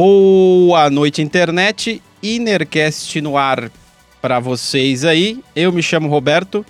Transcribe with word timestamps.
Boa 0.00 0.88
noite, 0.88 1.20
internet. 1.20 2.00
Inercast 2.22 3.20
no 3.20 3.36
ar 3.36 3.68
para 4.22 4.38
vocês 4.38 5.04
aí. 5.04 5.42
Eu 5.56 5.72
me 5.72 5.82
chamo 5.82 6.08
Roberto. 6.08 6.64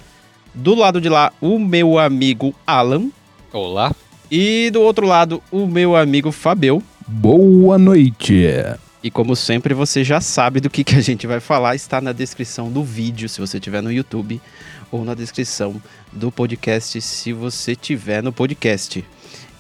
Do 0.55 0.75
lado 0.75 0.99
de 0.99 1.11
lá, 1.11 1.31
o 1.39 1.59
meu 1.59 1.99
amigo 1.99 2.55
Alan. 2.67 3.11
Olá. 3.53 3.95
E 4.31 4.71
do 4.71 4.81
outro 4.81 5.07
lado, 5.07 5.43
o 5.53 5.67
meu 5.67 5.95
amigo 5.95 6.33
Fabio. 6.33 6.83
Boa 7.07 7.77
noite. 7.77 8.47
E 9.03 9.11
como 9.11 9.37
sempre, 9.37 9.75
você 9.75 10.03
já 10.03 10.23
sabe 10.23 10.59
do 10.59 10.71
que, 10.71 10.83
que 10.83 10.97
a 10.97 11.03
gente 11.03 11.27
vai 11.27 11.39
falar, 11.39 11.75
está 11.75 12.01
na 12.01 12.13
descrição 12.13 12.73
do 12.73 12.83
vídeo, 12.83 13.29
se 13.29 13.43
você 13.43 13.59
estiver 13.59 13.83
no 13.83 13.93
YouTube, 13.93 14.41
ou 14.91 15.05
na 15.05 15.13
descrição 15.13 15.77
do 16.11 16.33
podcast, 16.33 16.99
se 17.03 17.35
você 17.35 17.73
estiver 17.73 18.23
no 18.23 18.33
podcast. 18.33 19.05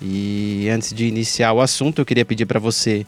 E 0.00 0.68
antes 0.72 0.92
de 0.92 1.06
iniciar 1.06 1.52
o 1.52 1.60
assunto, 1.60 2.00
eu 2.00 2.06
queria 2.06 2.24
pedir 2.24 2.46
para 2.46 2.60
você 2.60 3.04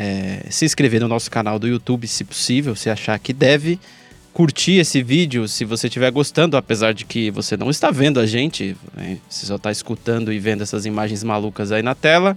é, 0.00 0.46
se 0.48 0.64
inscrever 0.64 0.98
no 0.98 1.06
nosso 1.06 1.30
canal 1.30 1.58
do 1.58 1.68
YouTube, 1.68 2.08
se 2.08 2.24
possível, 2.24 2.74
se 2.74 2.88
achar 2.88 3.18
que 3.18 3.34
deve. 3.34 3.78
Curtir 4.32 4.78
esse 4.78 5.02
vídeo 5.02 5.46
se 5.46 5.62
você 5.66 5.88
estiver 5.88 6.10
gostando, 6.10 6.56
apesar 6.56 6.94
de 6.94 7.04
que 7.04 7.30
você 7.30 7.54
não 7.54 7.68
está 7.68 7.90
vendo 7.90 8.18
a 8.18 8.24
gente, 8.24 8.74
né? 8.96 9.18
você 9.28 9.44
só 9.44 9.56
está 9.56 9.70
escutando 9.70 10.32
e 10.32 10.38
vendo 10.38 10.62
essas 10.62 10.86
imagens 10.86 11.22
malucas 11.22 11.70
aí 11.70 11.82
na 11.82 11.94
tela. 11.94 12.34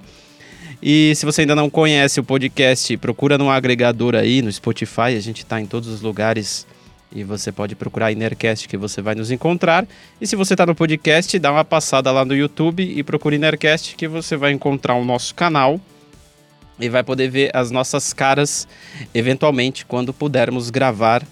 E 0.81 1.13
se 1.15 1.25
você 1.25 1.41
ainda 1.41 1.55
não 1.55 1.69
conhece 1.69 2.19
o 2.19 2.23
podcast, 2.23 2.97
procura 2.97 3.37
no 3.37 3.49
agregador 3.49 4.15
aí, 4.15 4.41
no 4.41 4.51
Spotify, 4.51 5.15
a 5.15 5.21
gente 5.21 5.43
está 5.43 5.61
em 5.61 5.65
todos 5.65 5.87
os 5.87 6.01
lugares 6.01 6.67
e 7.15 7.23
você 7.23 7.49
pode 7.49 7.75
procurar 7.75 8.11
Inercast 8.11 8.67
que 8.67 8.75
você 8.75 9.01
vai 9.01 9.15
nos 9.15 9.31
encontrar. 9.31 9.87
E 10.19 10.27
se 10.27 10.35
você 10.35 10.53
está 10.53 10.65
no 10.65 10.75
podcast, 10.75 11.39
dá 11.39 11.49
uma 11.49 11.63
passada 11.63 12.11
lá 12.11 12.25
no 12.25 12.35
YouTube 12.35 12.83
e 12.83 13.01
procura 13.03 13.35
Inercast 13.35 13.95
que 13.95 14.07
você 14.07 14.35
vai 14.35 14.51
encontrar 14.51 14.95
o 14.95 15.05
nosso 15.05 15.33
canal 15.33 15.79
e 16.79 16.89
vai 16.89 17.03
poder 17.03 17.29
ver 17.29 17.51
as 17.55 17.71
nossas 17.71 18.13
caras 18.13 18.67
eventualmente 19.13 19.85
quando 19.85 20.13
pudermos 20.13 20.69
gravar 20.69 21.23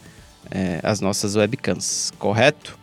é, 0.50 0.80
as 0.84 1.00
nossas 1.00 1.36
webcams, 1.36 2.12
correto? 2.18 2.78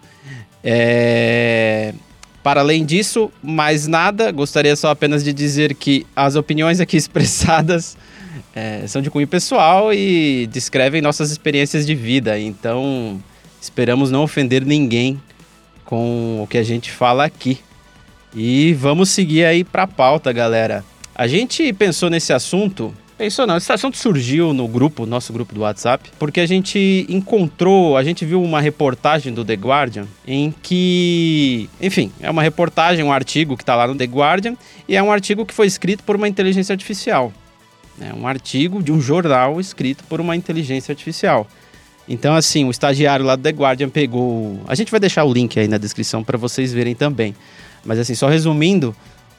É... 0.62 1.94
Para 2.42 2.60
além 2.60 2.84
disso, 2.84 3.30
mais 3.42 3.86
nada, 3.86 4.30
gostaria 4.30 4.74
só 4.74 4.90
apenas 4.90 5.22
de 5.22 5.32
dizer 5.32 5.74
que 5.74 6.06
as 6.16 6.34
opiniões 6.34 6.80
aqui 6.80 6.96
expressadas 6.98 7.96
é, 8.54 8.86
são 8.86 9.02
de 9.02 9.10
cunho 9.10 9.26
pessoal 9.26 9.92
e 9.92 10.46
descrevem 10.46 11.02
nossas 11.02 11.30
experiências 11.30 11.86
de 11.86 11.94
vida, 11.94 12.38
então 12.38 13.22
esperamos 13.60 14.10
não 14.10 14.22
ofender 14.22 14.64
ninguém 14.64 15.20
com 15.84 16.42
o 16.42 16.46
que 16.46 16.58
a 16.58 16.62
gente 16.62 16.90
fala 16.90 17.24
aqui. 17.24 17.60
E 18.34 18.74
vamos 18.74 19.10
seguir 19.10 19.44
aí 19.44 19.64
para 19.64 19.84
a 19.84 19.86
pauta, 19.86 20.32
galera. 20.32 20.84
A 21.18 21.26
gente 21.26 21.72
pensou 21.72 22.08
nesse 22.08 22.32
assunto. 22.32 22.94
Pensou 23.18 23.44
não, 23.44 23.56
esse 23.56 23.72
assunto 23.72 23.98
surgiu 23.98 24.54
no 24.54 24.68
grupo, 24.68 25.04
nosso 25.04 25.32
grupo 25.32 25.52
do 25.52 25.62
WhatsApp, 25.62 26.12
porque 26.16 26.38
a 26.38 26.46
gente 26.46 27.04
encontrou, 27.08 27.96
a 27.96 28.04
gente 28.04 28.24
viu 28.24 28.40
uma 28.40 28.60
reportagem 28.60 29.34
do 29.34 29.44
The 29.44 29.54
Guardian 29.54 30.06
em 30.24 30.54
que, 30.62 31.68
enfim, 31.80 32.12
é 32.20 32.30
uma 32.30 32.40
reportagem, 32.40 33.04
um 33.04 33.10
artigo 33.10 33.56
que 33.56 33.64
está 33.64 33.74
lá 33.74 33.88
no 33.88 33.96
The 33.96 34.04
Guardian 34.04 34.54
e 34.86 34.94
é 34.94 35.02
um 35.02 35.10
artigo 35.10 35.44
que 35.44 35.52
foi 35.52 35.66
escrito 35.66 36.04
por 36.04 36.14
uma 36.14 36.28
inteligência 36.28 36.72
artificial. 36.72 37.32
É 38.00 38.14
um 38.14 38.28
artigo 38.28 38.80
de 38.80 38.92
um 38.92 39.00
jornal 39.00 39.58
escrito 39.58 40.04
por 40.04 40.20
uma 40.20 40.36
inteligência 40.36 40.92
artificial. 40.92 41.48
Então, 42.08 42.36
assim, 42.36 42.64
o 42.64 42.70
estagiário 42.70 43.26
lá 43.26 43.34
do 43.34 43.42
The 43.42 43.50
Guardian 43.50 43.88
pegou. 43.88 44.60
A 44.68 44.76
gente 44.76 44.92
vai 44.92 45.00
deixar 45.00 45.24
o 45.24 45.32
link 45.32 45.58
aí 45.58 45.66
na 45.66 45.78
descrição 45.78 46.22
para 46.22 46.38
vocês 46.38 46.72
verem 46.72 46.94
também. 46.94 47.34
Mas, 47.84 47.98
assim, 47.98 48.14
só 48.14 48.28
resumindo, 48.28 48.94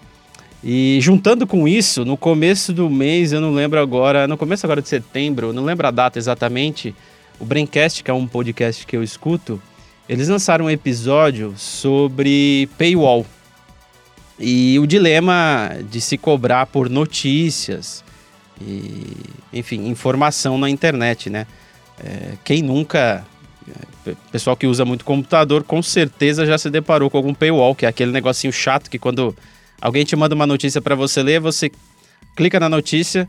E 0.64 0.98
juntando 1.02 1.46
com 1.46 1.68
isso, 1.68 2.04
no 2.04 2.18
começo 2.18 2.74
do 2.74 2.90
mês, 2.90 3.32
eu 3.32 3.40
não 3.40 3.54
lembro 3.54 3.80
agora, 3.80 4.28
no 4.28 4.36
começo 4.38 4.66
agora 4.66 4.82
de 4.82 4.90
setembro, 4.90 5.54
não 5.54 5.64
lembro 5.64 5.86
a 5.86 5.92
data 5.92 6.18
exatamente, 6.18 6.96
o 7.40 7.46
Braincast, 7.46 8.03
que 8.03 8.12
é 8.12 8.14
um 8.14 8.28
podcast 8.28 8.86
que 8.86 8.96
eu 8.96 9.03
escuto, 9.03 9.62
eles 10.08 10.28
lançaram 10.30 10.66
um 10.66 10.70
episódio 10.70 11.53
sobre 11.58 12.70
paywall 12.78 13.25
e 14.40 14.78
o 14.80 14.88
dilema 14.88 15.72
de 15.90 16.00
se 16.00 16.18
cobrar 16.18 16.66
por 16.68 16.90
notícias 16.90 18.03
e, 18.62 19.16
enfim, 19.52 19.88
informação 19.88 20.58
na 20.58 20.70
internet, 20.70 21.30
né? 21.30 21.46
É, 22.03 22.34
quem 22.44 22.62
nunca, 22.62 23.25
é, 24.06 24.14
pessoal 24.31 24.56
que 24.56 24.68
usa 24.68 24.86
muito 24.86 25.04
computador, 25.04 25.64
com 25.64 25.81
certeza 25.81 26.46
já 26.46 26.58
se 26.58 26.69
deparou 26.69 27.09
com 27.09 27.18
algum 27.18 27.34
paywall, 27.34 27.75
que 27.75 27.86
é 27.86 27.90
aquele 27.90 28.12
negocinho 28.12 28.54
chato 28.54 28.90
que 28.90 29.00
quando 29.00 29.36
alguém 29.81 30.06
te 30.06 30.16
manda 30.16 30.36
uma 30.36 30.48
notícia 30.48 30.81
para 30.81 30.96
você 30.96 31.22
ler, 31.22 31.40
você 31.40 31.72
clica 32.36 32.59
na 32.59 32.69
notícia 32.69 33.28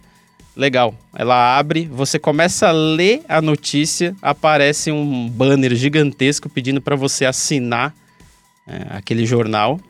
Legal. 0.56 0.94
Ela 1.14 1.56
abre, 1.56 1.86
você 1.86 2.18
começa 2.18 2.68
a 2.68 2.72
ler 2.72 3.22
a 3.28 3.40
notícia, 3.40 4.14
aparece 4.20 4.90
um 4.90 5.28
banner 5.28 5.74
gigantesco 5.74 6.48
pedindo 6.48 6.80
para 6.80 6.96
você 6.96 7.24
assinar 7.24 7.94
é, 8.66 8.86
aquele 8.90 9.24
jornal 9.24 9.80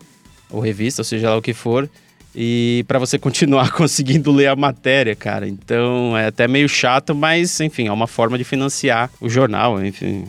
ou 0.51 0.61
revista, 0.61 1.01
ou 1.01 1.05
seja 1.05 1.31
lá 1.31 1.37
o 1.37 1.43
que 1.43 1.55
for, 1.55 1.89
e 2.35 2.85
para 2.87 2.99
você 2.99 3.19
continuar 3.19 3.73
conseguindo 3.73 4.31
ler 4.31 4.49
a 4.49 4.57
matéria, 4.57 5.17
cara. 5.17 5.49
Então 5.49 6.17
é 6.17 6.27
até 6.27 6.47
meio 6.47 6.69
chato, 6.69 7.15
mas 7.15 7.61
enfim, 7.61 7.89
é 7.89 7.93
uma 7.93 8.07
forma 8.07 8.39
de 8.39 8.45
financiar 8.45 9.11
o 9.21 9.29
jornal, 9.29 9.85
enfim, 9.85 10.27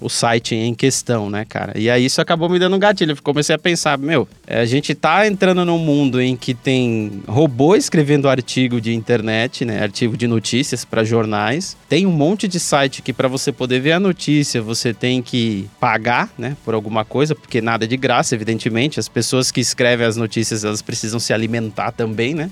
o 0.00 0.08
site 0.08 0.54
em 0.54 0.74
questão, 0.74 1.28
né, 1.30 1.44
cara? 1.44 1.78
E 1.78 1.90
aí 1.90 2.04
isso 2.04 2.20
acabou 2.20 2.48
me 2.48 2.58
dando 2.58 2.76
um 2.76 2.78
gatilho. 2.78 3.12
Eu 3.12 3.22
comecei 3.22 3.54
a 3.54 3.58
pensar, 3.58 3.98
meu, 3.98 4.28
é, 4.46 4.60
a 4.60 4.64
gente 4.64 4.94
tá 4.94 5.26
entrando 5.26 5.64
num 5.64 5.78
mundo 5.78 6.20
em 6.20 6.36
que 6.36 6.54
tem 6.54 7.22
robô 7.26 7.76
escrevendo 7.76 8.28
artigo 8.28 8.80
de 8.80 8.94
internet, 8.94 9.64
né, 9.64 9.82
artigo 9.82 10.16
de 10.16 10.26
notícias 10.26 10.84
para 10.84 11.04
jornais. 11.04 11.76
Tem 11.88 12.06
um 12.06 12.12
monte 12.12 12.48
de 12.48 12.58
site 12.58 13.02
que 13.02 13.12
para 13.12 13.28
você 13.28 13.52
poder 13.52 13.80
ver 13.80 13.92
a 13.92 14.00
notícia, 14.00 14.62
você 14.62 14.92
tem 14.92 15.22
que 15.22 15.68
pagar, 15.78 16.30
né, 16.38 16.56
por 16.64 16.74
alguma 16.74 17.04
coisa, 17.04 17.34
porque 17.34 17.60
nada 17.60 17.84
é 17.84 17.88
de 17.88 17.96
graça, 17.96 18.34
evidentemente. 18.34 18.98
As 18.98 19.08
pessoas 19.08 19.50
que 19.50 19.60
escrevem 19.60 20.06
as 20.06 20.16
notícias, 20.16 20.64
elas 20.64 20.82
precisam 20.82 21.20
se 21.20 21.32
alimentar 21.32 21.92
também, 21.92 22.34
né? 22.34 22.50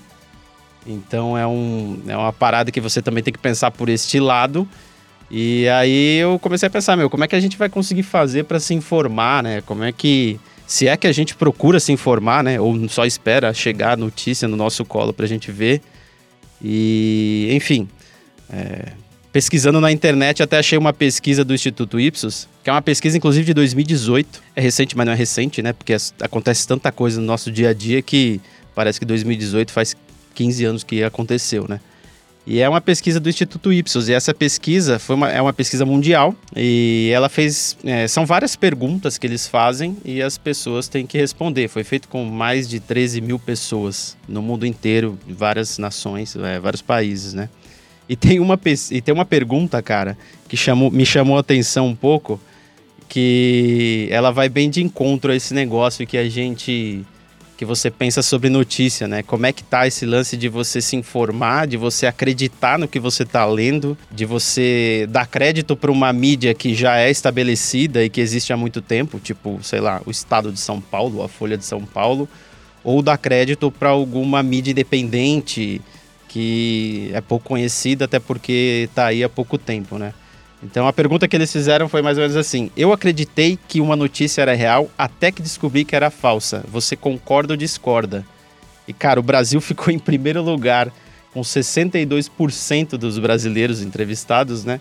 Então 0.86 1.36
é, 1.36 1.46
um, 1.46 2.00
é 2.06 2.16
uma 2.16 2.32
parada 2.32 2.70
que 2.70 2.80
você 2.80 3.02
também 3.02 3.22
tem 3.22 3.32
que 3.32 3.38
pensar 3.38 3.70
por 3.70 3.88
este 3.88 4.18
lado. 4.18 4.66
E 5.30 5.68
aí 5.68 6.18
eu 6.18 6.38
comecei 6.38 6.66
a 6.66 6.70
pensar, 6.70 6.96
meu, 6.96 7.08
como 7.08 7.22
é 7.22 7.28
que 7.28 7.36
a 7.36 7.40
gente 7.40 7.56
vai 7.56 7.68
conseguir 7.68 8.02
fazer 8.02 8.44
para 8.44 8.58
se 8.58 8.74
informar, 8.74 9.42
né? 9.42 9.62
Como 9.64 9.84
é 9.84 9.92
que 9.92 10.40
se 10.70 10.86
é 10.86 10.96
que 10.96 11.06
a 11.08 11.12
gente 11.12 11.34
procura 11.34 11.80
se 11.80 11.90
informar, 11.90 12.44
né, 12.44 12.60
ou 12.60 12.88
só 12.88 13.04
espera 13.04 13.52
chegar 13.52 13.94
a 13.94 13.96
notícia 13.96 14.46
no 14.46 14.56
nosso 14.56 14.84
colo 14.84 15.12
para 15.12 15.24
a 15.24 15.28
gente 15.28 15.50
ver. 15.50 15.82
E, 16.62 17.48
enfim, 17.50 17.88
é, 18.48 18.92
pesquisando 19.32 19.80
na 19.80 19.90
internet, 19.90 20.44
até 20.44 20.58
achei 20.58 20.78
uma 20.78 20.92
pesquisa 20.92 21.44
do 21.44 21.52
Instituto 21.52 21.98
Ipsos, 21.98 22.48
que 22.62 22.70
é 22.70 22.72
uma 22.72 22.80
pesquisa, 22.82 23.16
inclusive, 23.16 23.46
de 23.46 23.54
2018. 23.54 24.40
É 24.54 24.60
recente, 24.60 24.96
mas 24.96 25.06
não 25.06 25.12
é 25.12 25.16
recente, 25.16 25.60
né? 25.60 25.72
Porque 25.72 25.96
acontece 26.20 26.68
tanta 26.68 26.92
coisa 26.92 27.20
no 27.20 27.26
nosso 27.26 27.50
dia 27.50 27.70
a 27.70 27.74
dia 27.74 28.00
que 28.00 28.40
parece 28.72 29.00
que 29.00 29.04
2018 29.04 29.72
faz 29.72 29.96
15 30.36 30.64
anos 30.64 30.84
que 30.84 31.02
aconteceu, 31.02 31.66
né? 31.68 31.80
E 32.46 32.60
é 32.60 32.68
uma 32.68 32.80
pesquisa 32.80 33.20
do 33.20 33.28
Instituto 33.28 33.72
Ipsos. 33.72 34.08
E 34.08 34.12
essa 34.12 34.32
pesquisa 34.32 34.98
foi 34.98 35.14
uma, 35.14 35.30
é 35.30 35.40
uma 35.40 35.52
pesquisa 35.52 35.84
mundial. 35.84 36.34
E 36.56 37.10
ela 37.12 37.28
fez. 37.28 37.76
É, 37.84 38.08
são 38.08 38.24
várias 38.24 38.56
perguntas 38.56 39.18
que 39.18 39.26
eles 39.26 39.46
fazem 39.46 39.96
e 40.04 40.22
as 40.22 40.38
pessoas 40.38 40.88
têm 40.88 41.06
que 41.06 41.18
responder. 41.18 41.68
Foi 41.68 41.84
feito 41.84 42.08
com 42.08 42.24
mais 42.24 42.68
de 42.68 42.80
13 42.80 43.20
mil 43.20 43.38
pessoas 43.38 44.16
no 44.26 44.40
mundo 44.42 44.66
inteiro, 44.66 45.18
várias 45.28 45.78
nações, 45.78 46.34
é, 46.36 46.58
vários 46.58 46.82
países, 46.82 47.34
né? 47.34 47.48
E 48.08 48.16
tem, 48.16 48.40
uma, 48.40 48.58
e 48.90 49.00
tem 49.00 49.14
uma 49.14 49.24
pergunta, 49.24 49.80
cara, 49.80 50.18
que 50.48 50.56
chamou, 50.56 50.90
me 50.90 51.06
chamou 51.06 51.36
a 51.36 51.40
atenção 51.40 51.86
um 51.86 51.94
pouco, 51.94 52.40
porque 52.98 54.08
ela 54.10 54.32
vai 54.32 54.48
bem 54.48 54.68
de 54.68 54.82
encontro 54.82 55.30
a 55.30 55.36
esse 55.36 55.54
negócio 55.54 56.04
que 56.04 56.18
a 56.18 56.28
gente 56.28 57.06
que 57.60 57.64
você 57.66 57.90
pensa 57.90 58.22
sobre 58.22 58.48
notícia, 58.48 59.06
né? 59.06 59.22
Como 59.22 59.44
é 59.44 59.52
que 59.52 59.62
tá 59.62 59.86
esse 59.86 60.06
lance 60.06 60.34
de 60.34 60.48
você 60.48 60.80
se 60.80 60.96
informar, 60.96 61.66
de 61.66 61.76
você 61.76 62.06
acreditar 62.06 62.78
no 62.78 62.88
que 62.88 62.98
você 62.98 63.22
tá 63.22 63.44
lendo, 63.44 63.98
de 64.10 64.24
você 64.24 65.06
dar 65.10 65.26
crédito 65.26 65.76
para 65.76 65.92
uma 65.92 66.10
mídia 66.10 66.54
que 66.54 66.74
já 66.74 66.96
é 66.96 67.10
estabelecida 67.10 68.02
e 68.02 68.08
que 68.08 68.18
existe 68.18 68.50
há 68.50 68.56
muito 68.56 68.80
tempo, 68.80 69.20
tipo, 69.20 69.60
sei 69.62 69.78
lá, 69.78 70.00
o 70.06 70.10
Estado 70.10 70.50
de 70.50 70.58
São 70.58 70.80
Paulo, 70.80 71.22
a 71.22 71.28
Folha 71.28 71.58
de 71.58 71.66
São 71.66 71.84
Paulo, 71.84 72.26
ou 72.82 73.02
dar 73.02 73.18
crédito 73.18 73.70
para 73.70 73.90
alguma 73.90 74.42
mídia 74.42 74.70
independente 74.70 75.82
que 76.28 77.10
é 77.12 77.20
pouco 77.20 77.46
conhecida 77.46 78.06
até 78.06 78.18
porque 78.18 78.88
tá 78.94 79.04
aí 79.04 79.22
há 79.22 79.28
pouco 79.28 79.58
tempo, 79.58 79.98
né? 79.98 80.14
Então 80.62 80.86
a 80.86 80.92
pergunta 80.92 81.26
que 81.26 81.34
eles 81.34 81.50
fizeram 81.50 81.88
foi 81.88 82.02
mais 82.02 82.18
ou 82.18 82.22
menos 82.22 82.36
assim: 82.36 82.70
Eu 82.76 82.92
acreditei 82.92 83.58
que 83.68 83.80
uma 83.80 83.96
notícia 83.96 84.42
era 84.42 84.54
real 84.54 84.90
até 84.96 85.32
que 85.32 85.42
descobri 85.42 85.84
que 85.84 85.96
era 85.96 86.10
falsa. 86.10 86.64
Você 86.68 86.96
concorda 86.96 87.54
ou 87.54 87.56
discorda? 87.56 88.24
E 88.86 88.92
cara, 88.92 89.20
o 89.20 89.22
Brasil 89.22 89.60
ficou 89.62 89.92
em 89.92 89.98
primeiro 89.98 90.42
lugar 90.42 90.92
com 91.32 91.40
62% 91.40 92.96
dos 92.96 93.18
brasileiros 93.18 93.82
entrevistados, 93.82 94.64
né, 94.64 94.80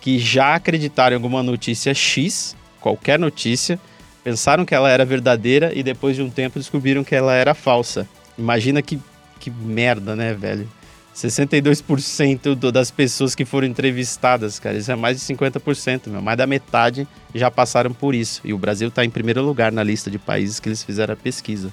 que 0.00 0.18
já 0.18 0.56
acreditaram 0.56 1.14
em 1.14 1.16
alguma 1.16 1.42
notícia 1.42 1.94
X, 1.94 2.56
qualquer 2.80 3.16
notícia, 3.18 3.78
pensaram 4.24 4.64
que 4.64 4.74
ela 4.74 4.90
era 4.90 5.04
verdadeira 5.04 5.72
e 5.72 5.82
depois 5.82 6.16
de 6.16 6.22
um 6.22 6.28
tempo 6.28 6.58
descobriram 6.58 7.04
que 7.04 7.14
ela 7.14 7.32
era 7.34 7.54
falsa. 7.54 8.08
Imagina 8.36 8.82
que, 8.82 8.98
que 9.38 9.50
merda, 9.50 10.16
né, 10.16 10.34
velho? 10.34 10.68
62% 11.14 12.54
do, 12.54 12.72
das 12.72 12.90
pessoas 12.90 13.34
que 13.34 13.44
foram 13.44 13.68
entrevistadas, 13.68 14.58
cara, 14.58 14.76
isso 14.76 14.90
é 14.90 14.96
mais 14.96 15.18
de 15.18 15.34
50%, 15.34 16.08
meu. 16.08 16.20
mais 16.20 16.36
da 16.36 16.46
metade 16.46 17.06
já 17.34 17.50
passaram 17.50 17.92
por 17.92 18.14
isso. 18.14 18.40
E 18.44 18.52
o 18.52 18.58
Brasil 18.58 18.88
está 18.88 19.04
em 19.04 19.10
primeiro 19.10 19.42
lugar 19.42 19.70
na 19.70 19.82
lista 19.82 20.10
de 20.10 20.18
países 20.18 20.58
que 20.58 20.68
eles 20.68 20.82
fizeram 20.82 21.14
a 21.14 21.16
pesquisa. 21.16 21.72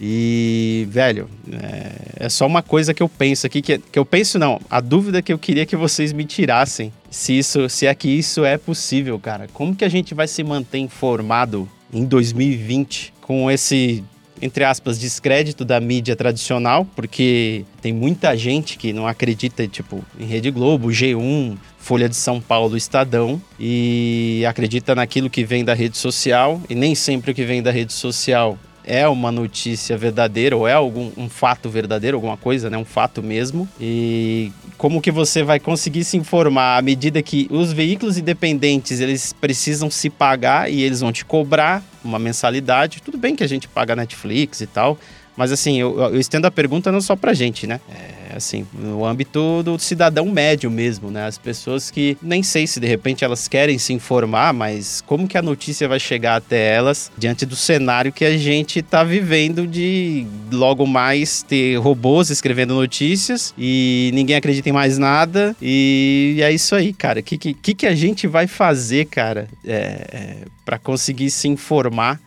E, 0.00 0.88
velho, 0.90 1.30
é, 1.52 2.26
é 2.26 2.28
só 2.28 2.46
uma 2.46 2.62
coisa 2.62 2.92
que 2.92 3.02
eu 3.02 3.08
penso 3.08 3.46
aqui, 3.46 3.62
que, 3.62 3.78
que 3.78 3.98
eu 3.98 4.04
penso 4.04 4.38
não, 4.38 4.60
a 4.68 4.80
dúvida 4.80 5.22
que 5.22 5.32
eu 5.32 5.38
queria 5.38 5.64
que 5.64 5.76
vocês 5.76 6.12
me 6.12 6.24
tirassem, 6.24 6.92
se 7.08 7.38
isso, 7.38 7.68
se 7.68 7.86
é 7.86 7.94
que 7.94 8.08
isso 8.08 8.44
é 8.44 8.58
possível, 8.58 9.18
cara. 9.20 9.46
Como 9.52 9.76
que 9.76 9.84
a 9.84 9.88
gente 9.88 10.12
vai 10.12 10.26
se 10.26 10.42
manter 10.42 10.78
informado 10.78 11.68
em 11.92 12.04
2020 12.04 13.14
com 13.20 13.48
esse 13.48 14.02
entre 14.40 14.64
aspas, 14.64 14.98
descrédito 14.98 15.64
da 15.64 15.80
mídia 15.80 16.16
tradicional, 16.16 16.86
porque 16.96 17.64
tem 17.80 17.92
muita 17.92 18.36
gente 18.36 18.76
que 18.76 18.92
não 18.92 19.06
acredita, 19.06 19.66
tipo, 19.66 20.04
em 20.18 20.24
Rede 20.24 20.50
Globo, 20.50 20.88
G1, 20.88 21.56
Folha 21.78 22.08
de 22.08 22.16
São 22.16 22.40
Paulo, 22.40 22.76
Estadão, 22.76 23.40
e 23.58 24.44
acredita 24.48 24.94
naquilo 24.94 25.30
que 25.30 25.44
vem 25.44 25.64
da 25.64 25.74
rede 25.74 25.96
social, 25.96 26.60
e 26.68 26.74
nem 26.74 26.94
sempre 26.94 27.30
o 27.30 27.34
que 27.34 27.44
vem 27.44 27.62
da 27.62 27.70
rede 27.70 27.92
social 27.92 28.58
é 28.86 29.06
uma 29.08 29.32
notícia 29.32 29.96
verdadeira 29.96 30.56
ou 30.56 30.68
é 30.68 30.72
algum 30.72 31.10
um 31.16 31.28
fato 31.28 31.68
verdadeiro, 31.68 32.16
alguma 32.16 32.36
coisa, 32.36 32.68
né, 32.68 32.76
um 32.76 32.84
fato 32.84 33.22
mesmo. 33.22 33.68
E 33.80 34.52
como 34.76 35.00
que 35.00 35.10
você 35.10 35.42
vai 35.42 35.58
conseguir 35.58 36.04
se 36.04 36.16
informar 36.16 36.78
à 36.78 36.82
medida 36.82 37.22
que 37.22 37.46
os 37.50 37.72
veículos 37.72 38.18
independentes, 38.18 39.00
eles 39.00 39.32
precisam 39.32 39.90
se 39.90 40.10
pagar 40.10 40.70
e 40.70 40.82
eles 40.82 41.00
vão 41.00 41.12
te 41.12 41.24
cobrar 41.24 41.82
uma 42.04 42.18
mensalidade. 42.18 43.02
Tudo 43.02 43.16
bem 43.16 43.34
que 43.34 43.42
a 43.42 43.48
gente 43.48 43.68
paga 43.68 43.96
Netflix 43.96 44.60
e 44.60 44.66
tal, 44.66 44.98
mas 45.36 45.50
assim, 45.50 45.80
eu, 45.80 45.98
eu 45.98 46.20
estendo 46.20 46.46
a 46.46 46.50
pergunta 46.50 46.92
não 46.92 47.00
só 47.00 47.16
pra 47.16 47.32
gente, 47.32 47.66
né? 47.66 47.80
É, 47.90 48.23
assim, 48.36 48.66
no 48.72 49.04
âmbito 49.04 49.62
do 49.62 49.78
cidadão 49.78 50.26
médio 50.26 50.70
mesmo, 50.70 51.10
né? 51.10 51.26
As 51.26 51.38
pessoas 51.38 51.90
que 51.90 52.16
nem 52.22 52.42
sei 52.42 52.66
se 52.66 52.80
de 52.80 52.86
repente 52.86 53.24
elas 53.24 53.48
querem 53.48 53.78
se 53.78 53.92
informar, 53.92 54.52
mas 54.52 55.00
como 55.02 55.28
que 55.28 55.38
a 55.38 55.42
notícia 55.42 55.88
vai 55.88 56.00
chegar 56.00 56.36
até 56.36 56.74
elas 56.74 57.10
diante 57.16 57.46
do 57.46 57.56
cenário 57.56 58.12
que 58.12 58.24
a 58.24 58.36
gente 58.36 58.82
tá 58.82 59.04
vivendo 59.04 59.66
de 59.66 60.26
logo 60.50 60.86
mais 60.86 61.42
ter 61.42 61.76
robôs 61.76 62.30
escrevendo 62.30 62.74
notícias 62.74 63.54
e 63.58 64.10
ninguém 64.14 64.36
acredita 64.36 64.68
em 64.68 64.72
mais 64.72 64.98
nada. 64.98 65.54
E 65.60 66.38
é 66.42 66.52
isso 66.52 66.74
aí, 66.74 66.92
cara. 66.92 67.20
O 67.20 67.22
que, 67.22 67.36
que, 67.38 67.74
que 67.74 67.86
a 67.86 67.94
gente 67.94 68.26
vai 68.26 68.46
fazer, 68.46 69.06
cara, 69.06 69.48
é, 69.64 69.72
é, 69.72 70.36
para 70.64 70.78
conseguir 70.78 71.30
se 71.30 71.48
informar? 71.48 72.20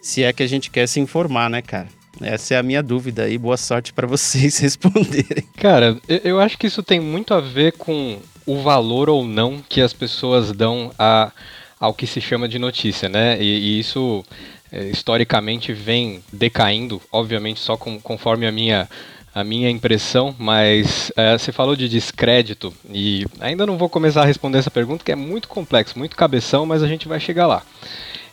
Se 0.00 0.22
é 0.22 0.32
que 0.32 0.42
a 0.42 0.46
gente 0.46 0.70
quer 0.70 0.88
se 0.88 0.98
informar, 0.98 1.48
né, 1.48 1.62
cara? 1.62 1.88
Essa 2.20 2.54
é 2.54 2.56
a 2.58 2.62
minha 2.62 2.82
dúvida 2.82 3.28
e 3.28 3.38
boa 3.38 3.56
sorte 3.56 3.92
para 3.92 4.06
vocês 4.06 4.58
responderem. 4.60 5.44
Cara, 5.56 5.98
eu 6.08 6.40
acho 6.40 6.58
que 6.58 6.66
isso 6.66 6.82
tem 6.82 7.00
muito 7.00 7.32
a 7.32 7.40
ver 7.40 7.72
com 7.72 8.18
o 8.44 8.60
valor 8.60 9.08
ou 9.08 9.24
não 9.24 9.62
que 9.68 9.80
as 9.80 9.92
pessoas 9.92 10.52
dão 10.52 10.92
a, 10.98 11.32
ao 11.80 11.94
que 11.94 12.06
se 12.06 12.20
chama 12.20 12.48
de 12.48 12.58
notícia, 12.58 13.08
né? 13.08 13.40
E, 13.40 13.44
e 13.44 13.78
isso 13.80 14.24
é, 14.70 14.84
historicamente 14.84 15.72
vem 15.72 16.22
decaindo, 16.32 17.00
obviamente 17.10 17.60
só 17.60 17.76
com, 17.76 18.00
conforme 18.00 18.46
a 18.46 18.52
minha 18.52 18.88
a 19.34 19.42
minha 19.42 19.70
impressão, 19.70 20.34
mas 20.38 21.10
é, 21.16 21.36
você 21.36 21.50
falou 21.52 21.74
de 21.74 21.88
descrédito 21.88 22.72
e 22.92 23.24
ainda 23.40 23.64
não 23.64 23.78
vou 23.78 23.88
começar 23.88 24.22
a 24.22 24.26
responder 24.26 24.58
essa 24.58 24.70
pergunta 24.70 25.02
que 25.02 25.10
é 25.10 25.16
muito 25.16 25.48
complexo, 25.48 25.98
muito 25.98 26.14
cabeção, 26.14 26.66
mas 26.66 26.82
a 26.82 26.86
gente 26.86 27.08
vai 27.08 27.18
chegar 27.18 27.46
lá. 27.46 27.62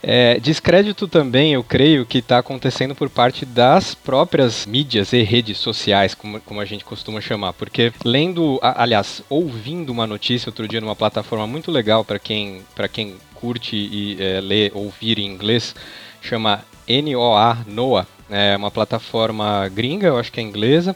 É, 0.02 0.40
descrédito 0.40 1.08
também, 1.08 1.54
eu 1.54 1.64
creio 1.64 2.06
que 2.06 2.20
está 2.20 2.38
acontecendo 2.38 2.96
por 2.96 3.10
parte 3.10 3.46
das 3.46 3.94
próprias 3.94 4.66
mídias 4.66 5.12
e 5.12 5.22
redes 5.24 5.58
sociais, 5.58 6.16
como, 6.16 6.40
como 6.40 6.62
a 6.62 6.66
gente 6.66 6.86
costuma 6.86 7.20
chamar. 7.20 7.54
Porque 7.54 7.92
lendo, 8.04 8.60
aliás, 8.62 9.22
ouvindo 9.30 9.92
uma 9.92 10.08
notícia 10.08 10.50
outro 10.50 10.68
dia 10.68 10.80
numa 10.80 10.96
plataforma 10.96 11.46
muito 11.46 11.70
legal 11.70 12.06
para 12.06 12.18
quem, 12.18 12.62
quem 12.92 13.16
curte 13.36 13.76
e 13.76 14.18
é, 14.20 14.40
lê, 14.40 14.72
ouvir 14.74 15.20
em 15.20 15.26
inglês, 15.26 15.76
chama 16.22 16.64
NOA, 16.88 17.58
NOA. 17.68 18.08
É 18.30 18.56
uma 18.56 18.72
plataforma 18.72 19.68
gringa, 19.70 20.08
eu 20.08 20.18
acho 20.18 20.32
que 20.32 20.40
é 20.40 20.44
inglesa, 20.44 20.96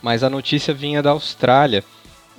mas 0.00 0.22
a 0.22 0.30
notícia 0.30 0.72
vinha 0.72 1.02
da 1.02 1.10
Austrália 1.10 1.84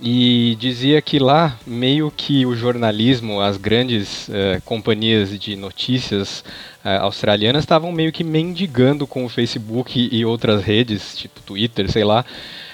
e 0.01 0.55
dizia 0.59 1.01
que 1.01 1.19
lá 1.19 1.57
meio 1.65 2.09
que 2.09 2.45
o 2.45 2.55
jornalismo, 2.55 3.41
as 3.41 3.57
grandes 3.57 4.29
eh, 4.29 4.61
companhias 4.63 5.37
de 5.37 5.55
notícias 5.55 6.43
eh, 6.85 6.97
australianas 6.97 7.63
estavam 7.63 7.91
meio 7.91 8.11
que 8.11 8.23
mendigando 8.23 9.05
com 9.05 9.25
o 9.25 9.29
Facebook 9.29 10.09
e 10.11 10.23
outras 10.23 10.63
redes, 10.63 11.17
tipo 11.17 11.41
Twitter, 11.41 11.91
sei 11.91 12.05
lá, 12.05 12.25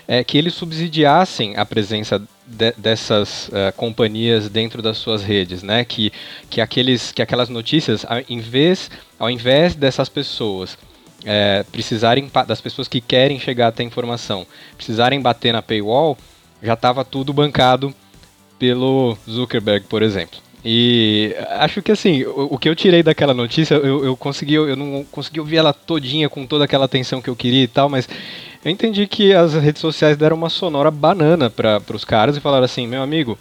é, 0.07 0.24
que 0.24 0.38
eles 0.38 0.54
subsidiassem 0.54 1.57
a 1.57 1.66
presença 1.66 2.22
de, 2.45 2.72
dessas 2.77 3.48
uh, 3.48 3.74
companhias 3.75 4.48
dentro 4.50 4.82
das 4.82 4.98
suas 4.98 5.24
redes, 5.24 5.63
né? 5.63 5.84
Que, 5.84 6.12
que, 6.48 6.62
aqueles, 6.62 7.12
que 7.12 7.24
aquelas 7.24 7.50
notícias, 7.50 8.05
ao 8.08 8.20
invés, 8.29 8.91
ao 9.17 9.32
invés 9.32 9.74
dessas 9.74 10.08
pessoas 10.08 10.77
é, 11.25 11.65
precisarem, 11.72 12.29
das 12.46 12.62
pessoas 12.62 12.88
que 12.88 13.01
querem 13.01 13.39
chegar 13.39 13.70
até 13.70 13.82
a 13.82 13.86
informação, 13.86 14.46
precisarem 14.77 15.20
bater 15.20 15.51
na 15.51 15.62
paywall, 15.63 16.15
já 16.62 16.74
estava 16.74 17.03
tudo 17.05 17.33
bancado 17.33 17.93
pelo 18.57 19.17
Zuckerberg, 19.29 19.85
por 19.88 20.01
exemplo. 20.01 20.39
E 20.67 21.35
acho 21.59 21.79
que 21.83 21.91
assim, 21.91 22.25
o, 22.25 22.57
que 22.57 22.67
eu 22.67 22.75
tirei 22.75 23.03
daquela 23.03 23.35
notícia, 23.35 23.75
eu, 23.75 24.03
eu 24.03 24.17
consegui, 24.17 24.55
eu 24.55 24.75
não 24.75 25.05
consegui 25.12 25.39
ouvir 25.39 25.57
ela 25.57 25.71
todinha 25.71 26.27
com 26.27 26.47
toda 26.47 26.65
aquela 26.65 26.85
atenção 26.85 27.21
que 27.21 27.29
eu 27.29 27.35
queria 27.35 27.63
e 27.63 27.67
tal, 27.67 27.88
mas 27.88 28.09
eu 28.63 28.71
entendi 28.71 29.05
que 29.05 29.31
as 29.31 29.53
redes 29.53 29.79
sociais 29.79 30.17
deram 30.17 30.35
uma 30.35 30.50
sonora 30.50 30.89
banana 30.89 31.51
para 31.51 31.79
os 31.93 32.03
caras 32.03 32.35
e 32.35 32.41
falaram 32.41 32.65
assim, 32.65 32.88
meu 32.88 33.03
amigo, 33.03 33.38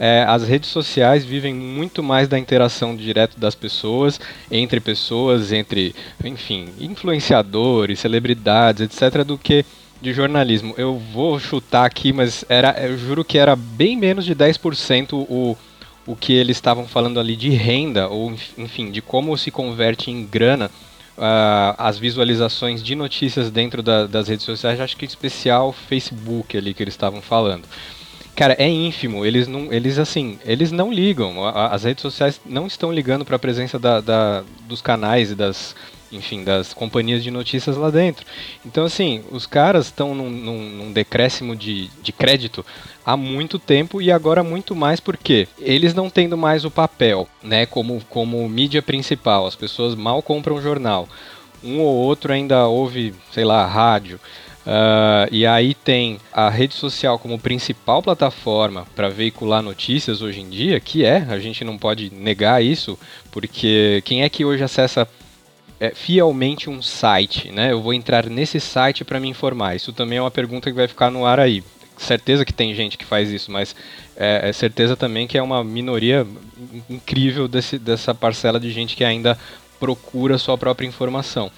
é, 0.00 0.24
as 0.26 0.48
redes 0.48 0.68
sociais 0.68 1.24
vivem 1.24 1.54
muito 1.54 2.02
mais 2.02 2.26
da 2.26 2.36
interação 2.36 2.96
direta 2.96 3.38
das 3.38 3.54
pessoas, 3.54 4.20
entre 4.50 4.80
pessoas, 4.80 5.52
entre, 5.52 5.94
enfim, 6.24 6.70
influenciadores, 6.80 8.00
celebridades, 8.00 8.82
etc., 8.82 9.22
do 9.22 9.38
que 9.38 9.64
de 10.04 10.12
jornalismo. 10.12 10.74
Eu 10.76 10.98
vou 10.98 11.40
chutar 11.40 11.86
aqui, 11.86 12.12
mas 12.12 12.44
era, 12.48 12.78
eu 12.86 12.96
juro 12.98 13.24
que 13.24 13.38
era 13.38 13.56
bem 13.56 13.96
menos 13.96 14.24
de 14.24 14.34
10% 14.34 15.14
o, 15.14 15.56
o 16.06 16.14
que 16.14 16.34
eles 16.34 16.58
estavam 16.58 16.86
falando 16.86 17.18
ali 17.18 17.34
de 17.34 17.48
renda, 17.48 18.08
ou 18.08 18.32
enfim, 18.58 18.90
de 18.90 19.00
como 19.00 19.36
se 19.38 19.50
converte 19.50 20.10
em 20.10 20.26
grana 20.26 20.70
uh, 21.16 21.74
as 21.78 21.98
visualizações 21.98 22.82
de 22.82 22.94
notícias 22.94 23.50
dentro 23.50 23.82
da, 23.82 24.06
das 24.06 24.28
redes 24.28 24.44
sociais, 24.44 24.78
acho 24.78 24.96
que 24.96 25.06
em 25.06 25.08
especial 25.08 25.72
Facebook 25.72 26.56
ali 26.56 26.74
que 26.74 26.82
eles 26.82 26.94
estavam 26.94 27.22
falando. 27.22 27.64
Cara, 28.36 28.54
é 28.58 28.68
ínfimo. 28.68 29.24
Eles 29.24 29.46
não, 29.46 29.72
eles 29.72 29.98
assim, 29.98 30.38
eles 30.44 30.72
não 30.72 30.92
ligam. 30.92 31.46
As 31.46 31.84
redes 31.84 32.02
sociais 32.02 32.40
não 32.44 32.66
estão 32.66 32.92
ligando 32.92 33.24
para 33.24 33.36
a 33.36 33.38
presença 33.38 33.78
da, 33.78 34.00
da, 34.00 34.42
dos 34.66 34.82
canais 34.82 35.30
e 35.30 35.34
das 35.36 35.74
enfim, 36.12 36.44
das 36.44 36.72
companhias 36.72 37.22
de 37.22 37.30
notícias 37.30 37.76
lá 37.76 37.90
dentro. 37.90 38.24
Então, 38.64 38.84
assim, 38.84 39.22
os 39.30 39.46
caras 39.46 39.86
estão 39.86 40.14
num, 40.14 40.30
num, 40.30 40.68
num, 40.70 40.92
decréscimo 40.92 41.56
de, 41.56 41.88
de 42.02 42.12
crédito 42.12 42.64
há 43.04 43.16
muito 43.16 43.58
tempo 43.58 44.00
e 44.00 44.10
agora 44.10 44.42
muito 44.42 44.74
mais 44.74 45.00
porque 45.00 45.48
eles 45.58 45.94
não 45.94 46.08
tendo 46.08 46.36
mais 46.36 46.64
o 46.64 46.70
papel, 46.70 47.28
né, 47.42 47.66
como, 47.66 48.00
como 48.08 48.48
mídia 48.48 48.82
principal. 48.82 49.46
As 49.46 49.56
pessoas 49.56 49.94
mal 49.94 50.22
compram 50.22 50.62
jornal. 50.62 51.08
Um 51.62 51.80
ou 51.80 51.94
outro 51.94 52.32
ainda 52.32 52.66
ouve, 52.66 53.14
sei 53.32 53.44
lá, 53.44 53.66
rádio. 53.66 54.20
Uh, 54.64 55.28
e 55.30 55.46
aí 55.46 55.74
tem 55.74 56.18
a 56.32 56.48
rede 56.48 56.72
social 56.72 57.18
como 57.18 57.38
principal 57.38 58.02
plataforma 58.02 58.86
para 58.96 59.10
veicular 59.10 59.62
notícias 59.62 60.22
hoje 60.22 60.40
em 60.40 60.48
dia, 60.48 60.80
que 60.80 61.04
é, 61.04 61.18
a 61.28 61.38
gente 61.38 61.62
não 61.64 61.76
pode 61.76 62.10
negar 62.10 62.64
isso, 62.64 62.98
porque 63.30 64.02
quem 64.06 64.22
é 64.22 64.28
que 64.30 64.42
hoje 64.42 64.64
acessa 64.64 65.06
é, 65.80 65.90
fielmente 65.90 66.70
um 66.70 66.80
site, 66.80 67.50
né? 67.50 67.72
Eu 67.72 67.82
vou 67.82 67.92
entrar 67.92 68.28
nesse 68.28 68.60
site 68.60 69.04
para 69.04 69.20
me 69.20 69.28
informar. 69.28 69.74
Isso 69.74 69.92
também 69.92 70.18
é 70.18 70.20
uma 70.20 70.30
pergunta 70.30 70.70
que 70.70 70.76
vai 70.76 70.88
ficar 70.88 71.10
no 71.10 71.26
ar 71.26 71.40
aí. 71.40 71.62
Certeza 71.96 72.44
que 72.44 72.52
tem 72.52 72.74
gente 72.74 72.98
que 72.98 73.04
faz 73.04 73.30
isso, 73.30 73.52
mas 73.52 73.74
é, 74.16 74.48
é 74.48 74.52
certeza 74.52 74.96
também 74.96 75.26
que 75.26 75.38
é 75.38 75.42
uma 75.42 75.62
minoria 75.62 76.26
incrível 76.90 77.46
desse, 77.46 77.78
dessa 77.78 78.14
parcela 78.14 78.58
de 78.58 78.70
gente 78.70 78.96
que 78.96 79.04
ainda 79.04 79.38
procura 79.78 80.38
sua 80.38 80.58
própria 80.58 80.86
informação. 80.86 81.50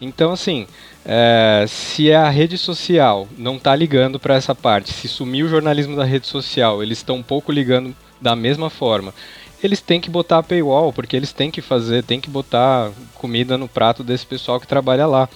Então, 0.00 0.32
assim, 0.32 0.66
é, 1.04 1.64
se 1.68 2.12
a 2.12 2.28
rede 2.28 2.58
social 2.58 3.28
não 3.38 3.56
está 3.56 3.74
ligando 3.74 4.18
para 4.18 4.34
essa 4.34 4.54
parte, 4.54 4.92
se 4.92 5.08
sumiu 5.08 5.46
o 5.46 5.48
jornalismo 5.48 5.96
da 5.96 6.04
rede 6.04 6.26
social, 6.26 6.82
eles 6.82 6.98
estão 6.98 7.16
um 7.16 7.22
pouco 7.22 7.52
ligando 7.52 7.94
da 8.20 8.34
mesma 8.34 8.68
forma, 8.68 9.14
eles 9.62 9.80
têm 9.80 10.00
que 10.00 10.10
botar 10.10 10.38
a 10.38 10.42
paywall, 10.42 10.92
porque 10.92 11.16
eles 11.16 11.32
têm 11.32 11.50
que 11.50 11.62
fazer, 11.62 12.02
têm 12.02 12.20
que 12.20 12.30
botar 12.30 12.90
comida 13.14 13.56
no 13.56 13.68
prato 13.68 14.04
desse 14.04 14.26
pessoal 14.26 14.60
que 14.60 14.66
trabalha 14.66 15.06
lá. 15.06 15.28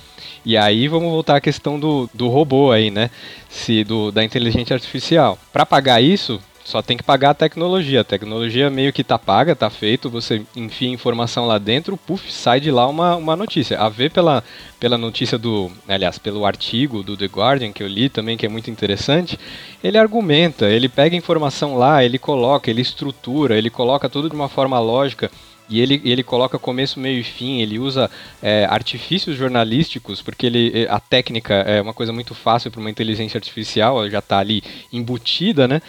E 0.45 0.57
aí 0.57 0.89
vamos 0.89 1.11
voltar 1.11 1.37
à 1.37 1.41
questão 1.41 1.79
do, 1.79 2.09
do 2.15 2.29
robô 2.29 2.73
aí, 2.73 2.91
né? 2.91 3.11
Se 3.49 3.85
do, 3.85 4.11
da 4.11 4.25
inteligência 4.25 4.75
artificial. 4.75 5.39
Para 5.53 5.67
pagar 5.67 6.01
isso, 6.01 6.41
só 6.65 6.83
tem 6.83 6.97
que 6.97 7.03
pagar 7.03 7.31
a 7.31 7.35
tecnologia. 7.35 8.03
A 8.03 8.05
tecnologia 8.05 8.71
meio 8.71 8.93
que 8.93 9.03
tá 9.03 9.19
paga, 9.19 9.57
tá 9.57 9.69
feito, 9.71 10.11
você 10.11 10.43
enfia 10.55 10.89
informação 10.89 11.47
lá 11.47 11.59
dentro, 11.59 11.97
puf, 11.97 12.31
sai 12.33 12.61
de 12.61 12.71
lá 12.71 12.87
uma, 12.87 13.17
uma 13.17 13.37
notícia. 13.37 13.79
A 13.79 13.89
ver 13.89 14.11
pela, 14.11 14.45
pela 14.79 14.99
notícia 14.99 15.39
do. 15.39 15.71
Aliás, 15.89 16.19
pelo 16.19 16.45
artigo 16.45 17.03
do 17.03 17.17
The 17.17 17.27
Guardian 17.27 17.73
que 17.73 17.83
eu 17.83 17.89
li 17.89 18.09
também, 18.09 18.37
que 18.37 18.47
é 18.47 18.49
muito 18.49 18.71
interessante, 18.71 19.39
ele 19.83 19.99
argumenta, 19.99 20.67
ele 20.69 20.89
pega 20.89 21.17
informação 21.17 21.77
lá, 21.77 22.05
ele 22.05 22.19
coloca, 22.19 22.71
ele 22.71 22.83
estrutura, 22.83 23.57
ele 23.57 23.71
coloca 23.71 24.09
tudo 24.09 24.29
de 24.29 24.35
uma 24.35 24.49
forma 24.49 24.79
lógica. 24.79 25.31
E 25.69 25.81
ele, 25.81 26.03
ele 26.05 26.25
coloca 26.25 26.59
começo, 26.59 26.99
meio 26.99 27.21
e 27.21 27.23
fim, 27.23 27.61
ele 27.61 27.79
usa 27.79 28.11
é, 28.43 28.67
artifícios 28.69 29.37
jornalísticos, 29.37 30.21
porque 30.21 30.47
ele, 30.47 30.89
a 30.91 30.99
técnica 30.99 31.55
é 31.55 31.81
uma 31.81 31.95
coisa 31.95 32.13
muito 32.13 32.35
fácil 32.35 32.73
para 32.73 32.81
uma 32.81 32.91
inteligência 32.91 33.39
artificial, 33.39 34.01
ela 34.01 34.11
já 34.11 34.19
está 34.19 34.41
ali 34.41 34.65
embutida, 34.93 35.69
né? 35.69 35.81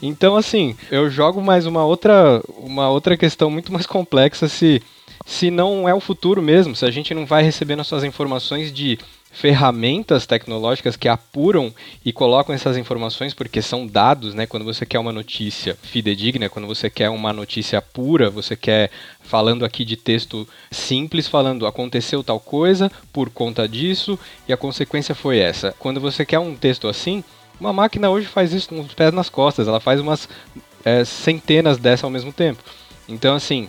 Então, 0.00 0.36
assim, 0.36 0.76
eu 0.90 1.10
jogo 1.10 1.42
mais 1.42 1.66
uma 1.66 1.84
outra, 1.84 2.42
uma 2.56 2.88
outra 2.88 3.16
questão 3.16 3.50
muito 3.50 3.72
mais 3.72 3.86
complexa 3.86 4.48
se, 4.48 4.82
se 5.26 5.50
não 5.50 5.88
é 5.88 5.94
o 5.94 6.00
futuro 6.00 6.40
mesmo, 6.40 6.76
se 6.76 6.84
a 6.84 6.90
gente 6.90 7.12
não 7.12 7.26
vai 7.26 7.42
recebendo 7.42 7.82
suas 7.82 8.04
informações 8.04 8.72
de 8.72 8.98
ferramentas 9.30 10.26
tecnológicas 10.26 10.96
que 10.96 11.08
apuram 11.08 11.72
e 12.04 12.12
colocam 12.12 12.54
essas 12.54 12.76
informações 12.76 13.34
porque 13.34 13.60
são 13.60 13.86
dados, 13.86 14.34
né? 14.34 14.46
Quando 14.46 14.64
você 14.64 14.86
quer 14.86 14.98
uma 14.98 15.12
notícia 15.12 15.76
fidedigna, 15.82 16.48
quando 16.48 16.66
você 16.66 16.88
quer 16.88 17.10
uma 17.10 17.32
notícia 17.32 17.80
pura, 17.80 18.30
você 18.30 18.56
quer 18.56 18.90
falando 19.20 19.64
aqui 19.64 19.84
de 19.84 19.96
texto 19.96 20.48
simples, 20.70 21.28
falando 21.28 21.66
aconteceu 21.66 22.24
tal 22.24 22.40
coisa 22.40 22.90
por 23.12 23.30
conta 23.30 23.68
disso 23.68 24.18
e 24.48 24.52
a 24.52 24.56
consequência 24.56 25.14
foi 25.14 25.38
essa. 25.38 25.74
Quando 25.78 26.00
você 26.00 26.24
quer 26.24 26.38
um 26.38 26.56
texto 26.56 26.88
assim, 26.88 27.22
uma 27.60 27.72
máquina 27.72 28.10
hoje 28.10 28.26
faz 28.26 28.52
isso 28.52 28.68
com 28.68 28.80
os 28.80 28.94
pés 28.94 29.12
nas 29.12 29.28
costas, 29.28 29.68
ela 29.68 29.80
faz 29.80 30.00
umas 30.00 30.28
é, 30.84 31.04
centenas 31.04 31.78
dessas 31.78 32.04
ao 32.04 32.10
mesmo 32.10 32.32
tempo. 32.32 32.62
Então, 33.08 33.34
assim, 33.34 33.68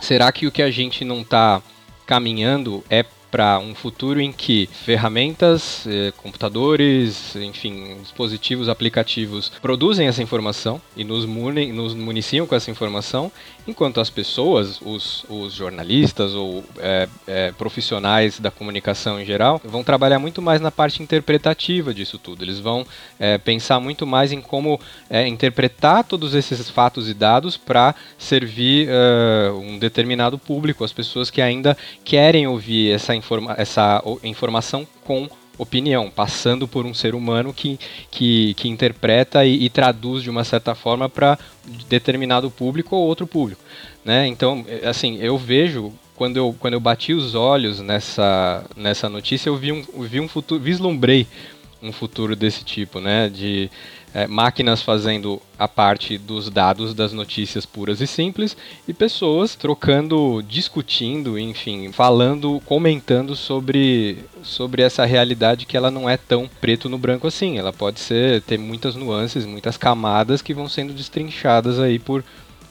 será 0.00 0.30
que 0.32 0.46
o 0.46 0.52
que 0.52 0.62
a 0.62 0.70
gente 0.70 1.04
não 1.04 1.20
está 1.20 1.62
caminhando 2.06 2.84
é 2.90 3.04
para 3.34 3.58
um 3.58 3.74
futuro 3.74 4.20
em 4.20 4.30
que 4.30 4.68
ferramentas, 4.84 5.84
eh, 5.88 6.12
computadores, 6.16 7.34
enfim, 7.34 7.96
dispositivos, 8.00 8.68
aplicativos 8.68 9.50
produzem 9.60 10.06
essa 10.06 10.22
informação 10.22 10.80
e 10.96 11.02
nos, 11.02 11.26
munem, 11.26 11.72
nos 11.72 11.94
municiam 11.94 12.46
com 12.46 12.54
essa 12.54 12.70
informação, 12.70 13.32
enquanto 13.66 14.00
as 14.00 14.10
pessoas, 14.10 14.80
os, 14.80 15.24
os 15.28 15.52
jornalistas 15.52 16.34
ou 16.34 16.64
é, 16.78 17.08
é, 17.26 17.52
profissionais 17.52 18.38
da 18.38 18.50
comunicação 18.50 19.20
em 19.20 19.24
geral, 19.24 19.60
vão 19.64 19.82
trabalhar 19.82 20.18
muito 20.18 20.42
mais 20.42 20.60
na 20.60 20.70
parte 20.70 21.02
interpretativa 21.02 21.94
disso 21.94 22.18
tudo. 22.18 22.44
Eles 22.44 22.58
vão 22.58 22.86
é, 23.18 23.38
pensar 23.38 23.80
muito 23.80 24.06
mais 24.06 24.32
em 24.32 24.40
como 24.40 24.80
interpretar 25.26 26.04
todos 26.04 26.34
esses 26.34 26.68
fatos 26.70 27.08
e 27.08 27.14
dados 27.14 27.56
para 27.56 27.94
servir 28.18 28.88
um 29.54 29.78
determinado 29.78 30.38
público, 30.38 30.84
as 30.84 30.92
pessoas 30.92 31.30
que 31.30 31.40
ainda 31.40 31.76
querem 32.04 32.46
ouvir 32.46 32.92
essa 32.92 33.14
informa 33.14 33.54
essa 33.56 34.02
informação 34.22 34.86
com 35.04 35.28
opinião, 35.58 36.10
passando 36.10 36.66
por 36.66 36.84
um 36.84 36.94
ser 36.94 37.14
humano 37.14 37.52
que, 37.52 37.78
que, 38.10 38.54
que 38.54 38.68
interpreta 38.68 39.44
e, 39.44 39.64
e 39.64 39.70
traduz 39.70 40.22
de 40.22 40.30
uma 40.30 40.44
certa 40.44 40.74
forma 40.74 41.08
para 41.08 41.38
determinado 41.88 42.50
público 42.50 42.96
ou 42.96 43.06
outro 43.06 43.26
público. 43.26 43.62
Né? 44.04 44.26
Então, 44.26 44.64
é, 44.68 44.86
assim, 44.86 45.18
eu 45.18 45.38
vejo, 45.38 45.92
quando 46.14 46.36
eu, 46.36 46.54
quando 46.58 46.74
eu 46.74 46.80
bati 46.80 47.12
os 47.12 47.34
olhos 47.34 47.80
nessa, 47.80 48.64
nessa 48.76 49.08
notícia, 49.08 49.48
eu 49.48 49.56
vi 49.56 49.72
um, 49.72 49.82
vi 50.02 50.20
um 50.20 50.28
futuro, 50.28 50.60
vislumbrei 50.60 51.26
um 51.82 51.92
futuro 51.92 52.34
desse 52.34 52.64
tipo, 52.64 52.98
né? 52.98 53.28
De 53.28 53.70
é, 54.14 54.28
máquinas 54.28 54.80
fazendo 54.80 55.42
a 55.58 55.66
parte 55.66 56.16
dos 56.16 56.48
dados 56.48 56.94
das 56.94 57.12
notícias 57.12 57.66
puras 57.66 58.00
e 58.00 58.06
simples 58.06 58.56
e 58.86 58.94
pessoas 58.94 59.56
trocando, 59.56 60.42
discutindo, 60.48 61.36
enfim, 61.36 61.90
falando, 61.90 62.62
comentando 62.64 63.34
sobre, 63.34 64.24
sobre 64.42 64.82
essa 64.82 65.04
realidade 65.04 65.66
que 65.66 65.76
ela 65.76 65.90
não 65.90 66.08
é 66.08 66.16
tão 66.16 66.48
preto 66.60 66.88
no 66.88 66.96
branco 66.96 67.26
assim. 67.26 67.58
Ela 67.58 67.72
pode 67.72 67.98
ser 67.98 68.40
ter 68.42 68.56
muitas 68.56 68.94
nuances, 68.94 69.44
muitas 69.44 69.76
camadas 69.76 70.40
que 70.40 70.54
vão 70.54 70.68
sendo 70.68 70.92
destrinchadas 70.92 71.80
aí 71.80 71.98
por 71.98 72.24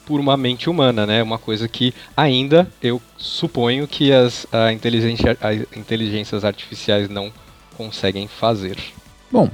por 0.06 0.20
uma 0.20 0.36
mente 0.36 0.68
humana, 0.68 1.06
né? 1.06 1.22
Uma 1.22 1.38
coisa 1.38 1.66
que 1.66 1.94
ainda 2.14 2.70
eu 2.82 3.00
suponho 3.16 3.88
que 3.88 4.12
as 4.12 4.46
a 4.52 4.70
inteligência, 4.70 5.34
as 5.40 5.60
inteligências 5.74 6.44
artificiais 6.44 7.08
não 7.08 7.32
conseguem 7.74 8.28
fazer. 8.28 8.76
Bom, 9.32 9.50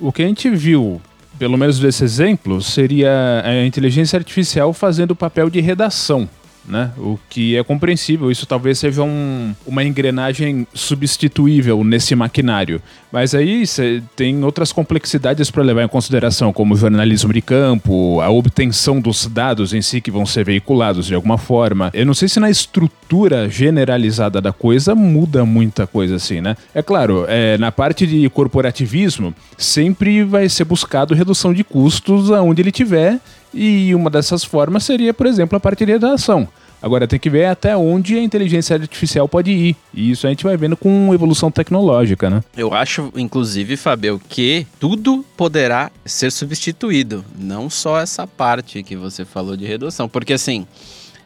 o 0.00 0.12
que 0.12 0.22
a 0.22 0.26
gente 0.26 0.48
viu 0.48 1.02
pelo 1.38 1.56
menos 1.56 1.78
desse 1.78 2.04
exemplo, 2.04 2.60
seria 2.60 3.42
a 3.44 3.64
inteligência 3.64 4.16
artificial 4.16 4.72
fazendo 4.72 5.12
o 5.12 5.16
papel 5.16 5.48
de 5.48 5.60
redação 5.60 6.28
né? 6.68 6.90
O 6.96 7.18
que 7.28 7.56
é 7.56 7.64
compreensível, 7.64 8.30
isso 8.30 8.46
talvez 8.46 8.78
seja 8.78 9.02
um, 9.02 9.54
uma 9.66 9.82
engrenagem 9.82 10.66
substituível 10.74 11.82
nesse 11.82 12.14
maquinário. 12.14 12.80
Mas 13.10 13.34
aí 13.34 13.66
você 13.66 14.02
tem 14.14 14.44
outras 14.44 14.70
complexidades 14.70 15.50
para 15.50 15.62
levar 15.62 15.82
em 15.82 15.88
consideração, 15.88 16.52
como 16.52 16.74
o 16.74 16.76
jornalismo 16.76 17.32
de 17.32 17.40
campo, 17.40 18.20
a 18.20 18.28
obtenção 18.30 19.00
dos 19.00 19.26
dados 19.26 19.72
em 19.72 19.80
si 19.80 20.00
que 20.00 20.10
vão 20.10 20.26
ser 20.26 20.44
veiculados 20.44 21.06
de 21.06 21.14
alguma 21.14 21.38
forma. 21.38 21.90
Eu 21.94 22.04
não 22.04 22.14
sei 22.14 22.28
se 22.28 22.38
na 22.38 22.50
estrutura 22.50 23.48
generalizada 23.48 24.40
da 24.40 24.52
coisa 24.52 24.94
muda 24.94 25.44
muita 25.44 25.86
coisa 25.86 26.16
assim, 26.16 26.40
né? 26.40 26.56
É 26.74 26.82
claro, 26.82 27.24
é, 27.28 27.56
na 27.56 27.72
parte 27.72 28.06
de 28.06 28.28
corporativismo, 28.28 29.34
sempre 29.56 30.22
vai 30.22 30.48
ser 30.48 30.64
buscado 30.64 31.14
redução 31.14 31.54
de 31.54 31.64
custos 31.64 32.30
aonde 32.30 32.60
ele 32.60 32.72
tiver 32.72 33.18
e 33.52 33.94
uma 33.94 34.10
dessas 34.10 34.44
formas 34.44 34.84
seria, 34.84 35.14
por 35.14 35.26
exemplo, 35.26 35.56
a 35.56 35.60
parte 35.60 35.84
de 35.84 35.92
redação. 35.92 36.46
Agora 36.80 37.08
tem 37.08 37.18
que 37.18 37.28
ver 37.28 37.46
até 37.46 37.76
onde 37.76 38.16
a 38.16 38.22
inteligência 38.22 38.76
artificial 38.76 39.28
pode 39.28 39.50
ir. 39.50 39.76
E 39.92 40.10
isso 40.10 40.26
a 40.26 40.30
gente 40.30 40.44
vai 40.44 40.56
vendo 40.56 40.76
com 40.76 41.12
evolução 41.12 41.50
tecnológica, 41.50 42.30
né? 42.30 42.42
Eu 42.56 42.72
acho, 42.72 43.12
inclusive, 43.16 43.76
Fabio, 43.76 44.20
que 44.28 44.66
tudo 44.78 45.24
poderá 45.36 45.90
ser 46.04 46.30
substituído. 46.30 47.24
Não 47.36 47.68
só 47.68 48.00
essa 48.00 48.26
parte 48.26 48.82
que 48.82 48.96
você 48.96 49.24
falou 49.24 49.56
de 49.56 49.66
redução. 49.66 50.08
Porque 50.08 50.32
assim, 50.32 50.66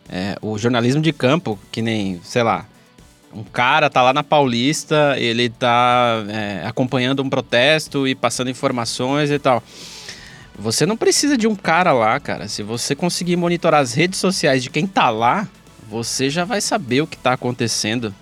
é, 0.09 0.37
o 0.40 0.59
jornalismo 0.59 1.02
de 1.02 1.12
campo, 1.12 1.59
que 1.71 1.82
nem, 1.82 2.21
sei 2.25 2.42
lá, 2.42 2.66
um 3.35 3.42
cara 3.42 3.88
tá 3.88 4.02
lá 4.02 4.12
na 4.12 4.23
Paulista, 4.23 5.16
ele 5.18 5.49
tá 5.49 6.25
é, 6.28 6.66
acompanhando 6.66 7.23
um 7.23 7.30
protesto 7.30 8.06
e 8.06 8.14
passando 8.14 8.50
informações 8.50 9.30
e 9.30 9.38
tal. 9.38 9.62
Você 10.62 10.87
não 10.87 10.97
precisa 10.97 11.37
de 11.37 11.49
um 11.49 11.57
cara 11.57 11.92
lá, 11.92 12.21
cara. 12.21 12.47
Se 12.47 12.62
você 12.62 12.95
conseguir 12.95 13.35
monitorar 13.35 13.81
as 13.81 13.95
redes 13.95 14.21
sociais 14.21 14.62
de 14.62 14.71
quem 14.71 14.87
tá 14.87 15.11
lá, 15.11 15.49
você 15.90 16.31
já 16.31 16.45
vai 16.45 16.61
saber 16.61 17.00
o 17.00 17.07
que 17.07 17.16
tá 17.16 17.33
acontecendo. 17.33 18.14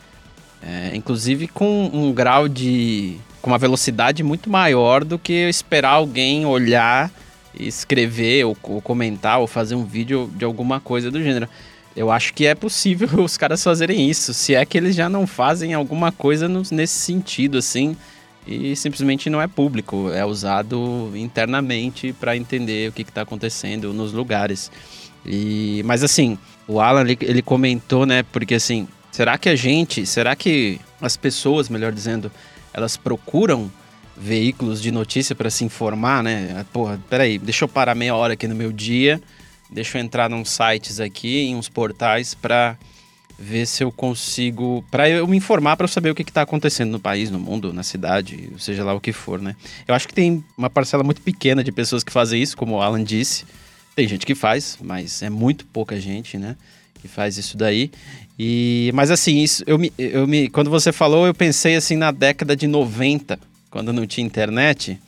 É, 0.62 0.92
inclusive 0.94 1.46
com 1.46 1.90
um 1.92 2.10
grau 2.12 2.48
de. 2.48 3.18
com 3.42 3.50
uma 3.50 3.58
velocidade 3.58 4.22
muito 4.22 4.48
maior 4.48 5.04
do 5.04 5.18
que 5.18 5.50
esperar 5.50 5.90
alguém 5.90 6.46
olhar, 6.46 7.10
escrever, 7.58 8.46
ou, 8.46 8.56
ou 8.62 8.80
comentar, 8.80 9.38
ou 9.38 9.46
fazer 9.46 9.74
um 9.74 9.84
vídeo 9.84 10.30
de 10.34 10.44
alguma 10.44 10.80
coisa 10.80 11.10
do 11.10 11.22
gênero. 11.22 11.46
Eu 11.94 12.10
acho 12.10 12.32
que 12.32 12.46
é 12.46 12.54
possível 12.54 13.08
os 13.22 13.36
caras 13.36 13.62
fazerem 13.62 14.08
isso. 14.08 14.32
Se 14.32 14.54
é 14.54 14.64
que 14.64 14.78
eles 14.78 14.96
já 14.96 15.10
não 15.10 15.26
fazem 15.26 15.74
alguma 15.74 16.10
coisa 16.10 16.48
nesse 16.48 16.98
sentido, 17.00 17.58
assim 17.58 17.94
e 18.46 18.74
simplesmente 18.74 19.28
não 19.28 19.40
é 19.40 19.46
público, 19.46 20.10
é 20.10 20.24
usado 20.24 21.12
internamente 21.14 22.12
para 22.12 22.36
entender 22.36 22.88
o 22.88 22.92
que 22.92 23.02
está 23.02 23.22
acontecendo 23.22 23.92
nos 23.92 24.12
lugares. 24.12 24.70
E, 25.24 25.82
mas 25.84 26.02
assim, 26.02 26.38
o 26.66 26.80
Alan 26.80 27.02
ele, 27.02 27.18
ele 27.20 27.42
comentou, 27.42 28.06
né? 28.06 28.22
Porque 28.22 28.54
assim, 28.54 28.88
será 29.12 29.36
que 29.36 29.48
a 29.48 29.56
gente, 29.56 30.06
será 30.06 30.34
que 30.34 30.80
as 31.00 31.16
pessoas, 31.16 31.68
melhor 31.68 31.92
dizendo, 31.92 32.30
elas 32.72 32.96
procuram 32.96 33.70
veículos 34.16 34.82
de 34.82 34.90
notícia 34.90 35.34
para 35.34 35.50
se 35.50 35.64
informar, 35.64 36.22
né? 36.22 36.64
Porra, 36.72 37.00
peraí, 37.08 37.38
deixa 37.38 37.64
eu 37.64 37.68
parar 37.68 37.94
meia 37.94 38.14
hora 38.14 38.34
aqui 38.34 38.48
no 38.48 38.54
meu 38.54 38.72
dia, 38.72 39.20
deixa 39.70 39.98
eu 39.98 40.02
entrar 40.02 40.28
nos 40.28 40.50
sites 40.50 41.00
aqui, 41.00 41.40
em 41.40 41.56
uns 41.56 41.68
portais 41.68 42.34
para 42.34 42.76
ver 43.40 43.66
se 43.66 43.82
eu 43.82 43.90
consigo, 43.90 44.84
para 44.90 45.08
eu 45.08 45.26
me 45.26 45.34
informar, 45.34 45.74
para 45.74 45.84
eu 45.84 45.88
saber 45.88 46.10
o 46.10 46.14
que 46.14 46.22
está 46.22 46.42
acontecendo 46.42 46.90
no 46.90 47.00
país, 47.00 47.30
no 47.30 47.40
mundo, 47.40 47.72
na 47.72 47.82
cidade, 47.82 48.50
seja 48.58 48.84
lá 48.84 48.92
o 48.92 49.00
que 49.00 49.12
for, 49.12 49.40
né? 49.40 49.56
Eu 49.88 49.94
acho 49.94 50.06
que 50.06 50.12
tem 50.12 50.44
uma 50.58 50.68
parcela 50.68 51.02
muito 51.02 51.22
pequena 51.22 51.64
de 51.64 51.72
pessoas 51.72 52.04
que 52.04 52.12
fazem 52.12 52.42
isso, 52.42 52.54
como 52.54 52.76
o 52.76 52.82
Alan 52.82 53.02
disse. 53.02 53.46
Tem 53.96 54.06
gente 54.06 54.26
que 54.26 54.34
faz, 54.34 54.76
mas 54.82 55.22
é 55.22 55.30
muito 55.30 55.64
pouca 55.64 55.98
gente, 55.98 56.36
né? 56.36 56.54
Que 57.00 57.08
faz 57.08 57.38
isso 57.38 57.56
daí. 57.56 57.90
E, 58.38 58.90
mas 58.94 59.10
assim, 59.10 59.38
isso, 59.38 59.64
eu 59.66 59.78
me, 59.78 59.90
eu 59.96 60.26
me, 60.26 60.50
quando 60.50 60.68
você 60.68 60.92
falou, 60.92 61.26
eu 61.26 61.32
pensei 61.32 61.76
assim 61.76 61.96
na 61.96 62.10
década 62.10 62.54
de 62.54 62.66
90, 62.66 63.38
quando 63.70 63.90
não 63.90 64.06
tinha 64.06 64.26
internet. 64.26 65.00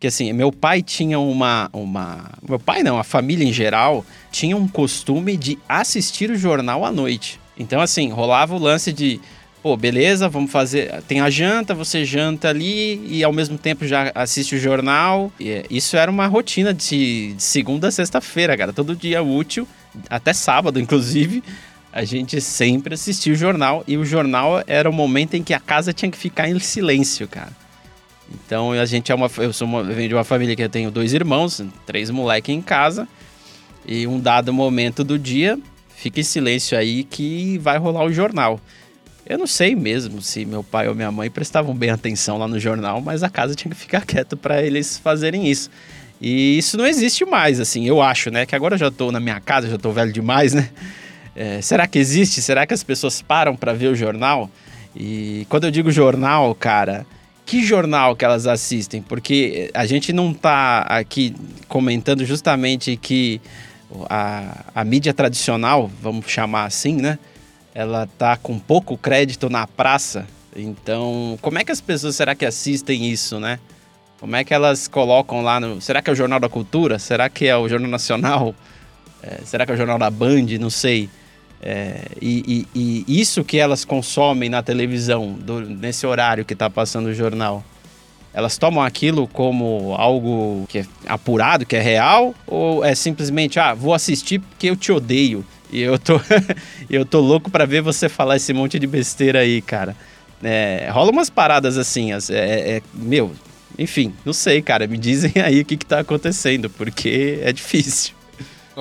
Que 0.00 0.08
assim, 0.08 0.32
meu 0.32 0.50
pai 0.50 0.82
tinha 0.82 1.20
uma, 1.20 1.70
uma. 1.72 2.32
Meu 2.48 2.58
pai 2.58 2.82
não, 2.82 2.98
a 2.98 3.04
família 3.04 3.46
em 3.46 3.52
geral 3.52 4.04
tinha 4.32 4.56
um 4.56 4.66
costume 4.66 5.36
de 5.36 5.56
assistir 5.68 6.30
o 6.30 6.36
jornal 6.36 6.84
à 6.84 6.90
noite. 6.90 7.38
Então, 7.60 7.78
assim, 7.82 8.08
rolava 8.08 8.54
o 8.54 8.58
lance 8.58 8.90
de, 8.90 9.20
pô, 9.62 9.76
beleza, 9.76 10.30
vamos 10.30 10.50
fazer. 10.50 11.02
Tem 11.02 11.20
a 11.20 11.28
janta, 11.28 11.74
você 11.74 12.06
janta 12.06 12.48
ali 12.48 13.06
e 13.06 13.22
ao 13.22 13.34
mesmo 13.34 13.58
tempo 13.58 13.86
já 13.86 14.10
assiste 14.14 14.54
o 14.54 14.58
jornal. 14.58 15.30
E, 15.38 15.50
é, 15.50 15.66
isso 15.68 15.94
era 15.94 16.10
uma 16.10 16.26
rotina 16.26 16.72
de, 16.72 17.34
segunda 17.36 17.88
a 17.88 17.90
sexta-feira, 17.90 18.56
cara. 18.56 18.72
Todo 18.72 18.96
dia 18.96 19.22
útil, 19.22 19.68
até 20.08 20.32
sábado, 20.32 20.80
inclusive. 20.80 21.44
A 21.92 22.02
gente 22.02 22.40
sempre 22.40 22.94
assistia 22.94 23.34
o 23.34 23.36
jornal 23.36 23.84
e 23.86 23.98
o 23.98 24.06
jornal 24.06 24.62
era 24.66 24.88
o 24.88 24.92
momento 24.92 25.34
em 25.34 25.42
que 25.42 25.52
a 25.52 25.60
casa 25.60 25.92
tinha 25.92 26.10
que 26.10 26.16
ficar 26.16 26.48
em 26.48 26.58
silêncio, 26.58 27.28
cara. 27.28 27.52
Então 28.32 28.72
a 28.72 28.86
gente 28.86 29.12
é 29.12 29.14
uma. 29.14 29.30
Eu 29.36 29.52
sou 29.52 29.68
uma, 29.68 29.82
venho 29.82 30.08
de 30.08 30.14
uma 30.14 30.24
família 30.24 30.56
que 30.56 30.62
eu 30.62 30.68
tenho 30.68 30.90
dois 30.90 31.12
irmãos, 31.12 31.62
três 31.84 32.08
moleques 32.08 32.54
em 32.54 32.62
casa. 32.62 33.06
E 33.84 34.06
um 34.06 34.18
dado 34.18 34.50
momento 34.52 35.02
do 35.02 35.18
dia, 35.18 35.58
fica 36.00 36.18
em 36.18 36.24
silêncio 36.24 36.78
aí 36.78 37.04
que 37.04 37.58
vai 37.58 37.76
rolar 37.76 38.04
o 38.04 38.12
jornal. 38.12 38.58
Eu 39.26 39.38
não 39.38 39.46
sei 39.46 39.76
mesmo 39.76 40.22
se 40.22 40.46
meu 40.46 40.64
pai 40.64 40.88
ou 40.88 40.94
minha 40.94 41.12
mãe 41.12 41.30
prestavam 41.30 41.74
bem 41.74 41.90
atenção 41.90 42.38
lá 42.38 42.48
no 42.48 42.58
jornal, 42.58 43.02
mas 43.02 43.22
a 43.22 43.28
casa 43.28 43.54
tinha 43.54 43.70
que 43.70 43.76
ficar 43.76 44.04
quieto 44.06 44.34
para 44.34 44.62
eles 44.62 44.98
fazerem 44.98 45.46
isso. 45.46 45.70
E 46.18 46.56
isso 46.56 46.76
não 46.76 46.86
existe 46.86 47.24
mais, 47.24 47.60
assim, 47.60 47.86
eu 47.86 48.00
acho, 48.00 48.30
né? 48.30 48.46
Que 48.46 48.56
agora 48.56 48.74
eu 48.74 48.78
já 48.78 48.90
tô 48.90 49.12
na 49.12 49.20
minha 49.20 49.40
casa, 49.40 49.68
já 49.68 49.78
tô 49.78 49.92
velho 49.92 50.12
demais, 50.12 50.54
né? 50.54 50.70
É, 51.36 51.60
será 51.60 51.86
que 51.86 51.98
existe? 51.98 52.42
Será 52.42 52.66
que 52.66 52.74
as 52.74 52.82
pessoas 52.82 53.20
param 53.20 53.54
para 53.54 53.72
ver 53.72 53.88
o 53.88 53.94
jornal? 53.94 54.50
E 54.96 55.46
quando 55.48 55.64
eu 55.64 55.70
digo 55.70 55.90
jornal, 55.90 56.54
cara, 56.54 57.06
que 57.44 57.62
jornal 57.62 58.16
que 58.16 58.24
elas 58.24 58.46
assistem? 58.46 59.02
Porque 59.02 59.70
a 59.74 59.84
gente 59.86 60.12
não 60.12 60.32
tá 60.32 60.80
aqui 60.80 61.34
comentando 61.68 62.24
justamente 62.24 62.96
que 62.96 63.40
a, 64.08 64.64
a 64.74 64.84
mídia 64.84 65.12
tradicional, 65.12 65.90
vamos 66.00 66.26
chamar 66.28 66.64
assim, 66.64 66.96
né? 66.96 67.18
Ela 67.74 68.08
tá 68.18 68.36
com 68.36 68.58
pouco 68.58 68.96
crédito 68.96 69.48
na 69.48 69.66
praça. 69.66 70.26
Então, 70.54 71.38
como 71.40 71.58
é 71.58 71.64
que 71.64 71.72
as 71.72 71.80
pessoas 71.80 72.16
será 72.16 72.34
que 72.34 72.44
assistem 72.44 73.06
isso, 73.10 73.38
né? 73.38 73.58
Como 74.18 74.36
é 74.36 74.44
que 74.44 74.52
elas 74.52 74.86
colocam 74.86 75.42
lá 75.42 75.58
no. 75.58 75.80
Será 75.80 76.02
que 76.02 76.10
é 76.10 76.12
o 76.12 76.16
Jornal 76.16 76.40
da 76.40 76.48
Cultura? 76.48 76.98
Será 76.98 77.28
que 77.28 77.46
é 77.46 77.56
o 77.56 77.68
Jornal 77.68 77.90
Nacional? 77.90 78.54
É, 79.22 79.40
será 79.44 79.64
que 79.64 79.72
é 79.72 79.74
o 79.74 79.78
Jornal 79.78 79.98
da 79.98 80.10
Band? 80.10 80.46
Não 80.58 80.70
sei. 80.70 81.08
É, 81.62 82.02
e, 82.20 82.66
e, 82.74 83.04
e, 83.06 83.20
isso 83.20 83.44
que 83.44 83.58
elas 83.58 83.84
consomem 83.84 84.48
na 84.48 84.62
televisão, 84.62 85.34
do, 85.34 85.60
nesse 85.60 86.06
horário 86.06 86.44
que 86.44 86.54
está 86.54 86.70
passando 86.70 87.06
o 87.06 87.14
jornal, 87.14 87.62
elas 88.32 88.56
tomam 88.56 88.82
aquilo 88.82 89.26
como 89.26 89.94
algo 89.96 90.66
que 90.68 90.78
é 90.78 90.86
apurado, 91.06 91.66
que 91.66 91.76
é 91.76 91.80
real? 91.80 92.34
Ou 92.46 92.84
é 92.84 92.94
simplesmente, 92.94 93.58
ah, 93.58 93.74
vou 93.74 93.92
assistir 93.92 94.38
porque 94.38 94.68
eu 94.68 94.76
te 94.76 94.92
odeio 94.92 95.44
e 95.72 95.80
eu 95.80 95.98
tô, 95.98 96.20
eu 96.88 97.04
tô 97.04 97.20
louco 97.20 97.50
para 97.50 97.64
ver 97.66 97.82
você 97.82 98.08
falar 98.08 98.36
esse 98.36 98.52
monte 98.52 98.78
de 98.78 98.86
besteira 98.86 99.40
aí, 99.40 99.60
cara? 99.60 99.96
É, 100.42 100.88
rola 100.90 101.10
umas 101.10 101.28
paradas 101.28 101.76
assim, 101.76 102.12
é, 102.12 102.18
é, 102.30 102.76
é, 102.76 102.82
meu, 102.94 103.32
enfim, 103.78 104.14
não 104.24 104.32
sei, 104.32 104.62
cara, 104.62 104.86
me 104.86 104.96
dizem 104.96 105.32
aí 105.42 105.60
o 105.60 105.64
que, 105.64 105.76
que 105.76 105.86
tá 105.86 106.00
acontecendo, 106.00 106.70
porque 106.70 107.40
é 107.42 107.52
difícil. 107.52 108.19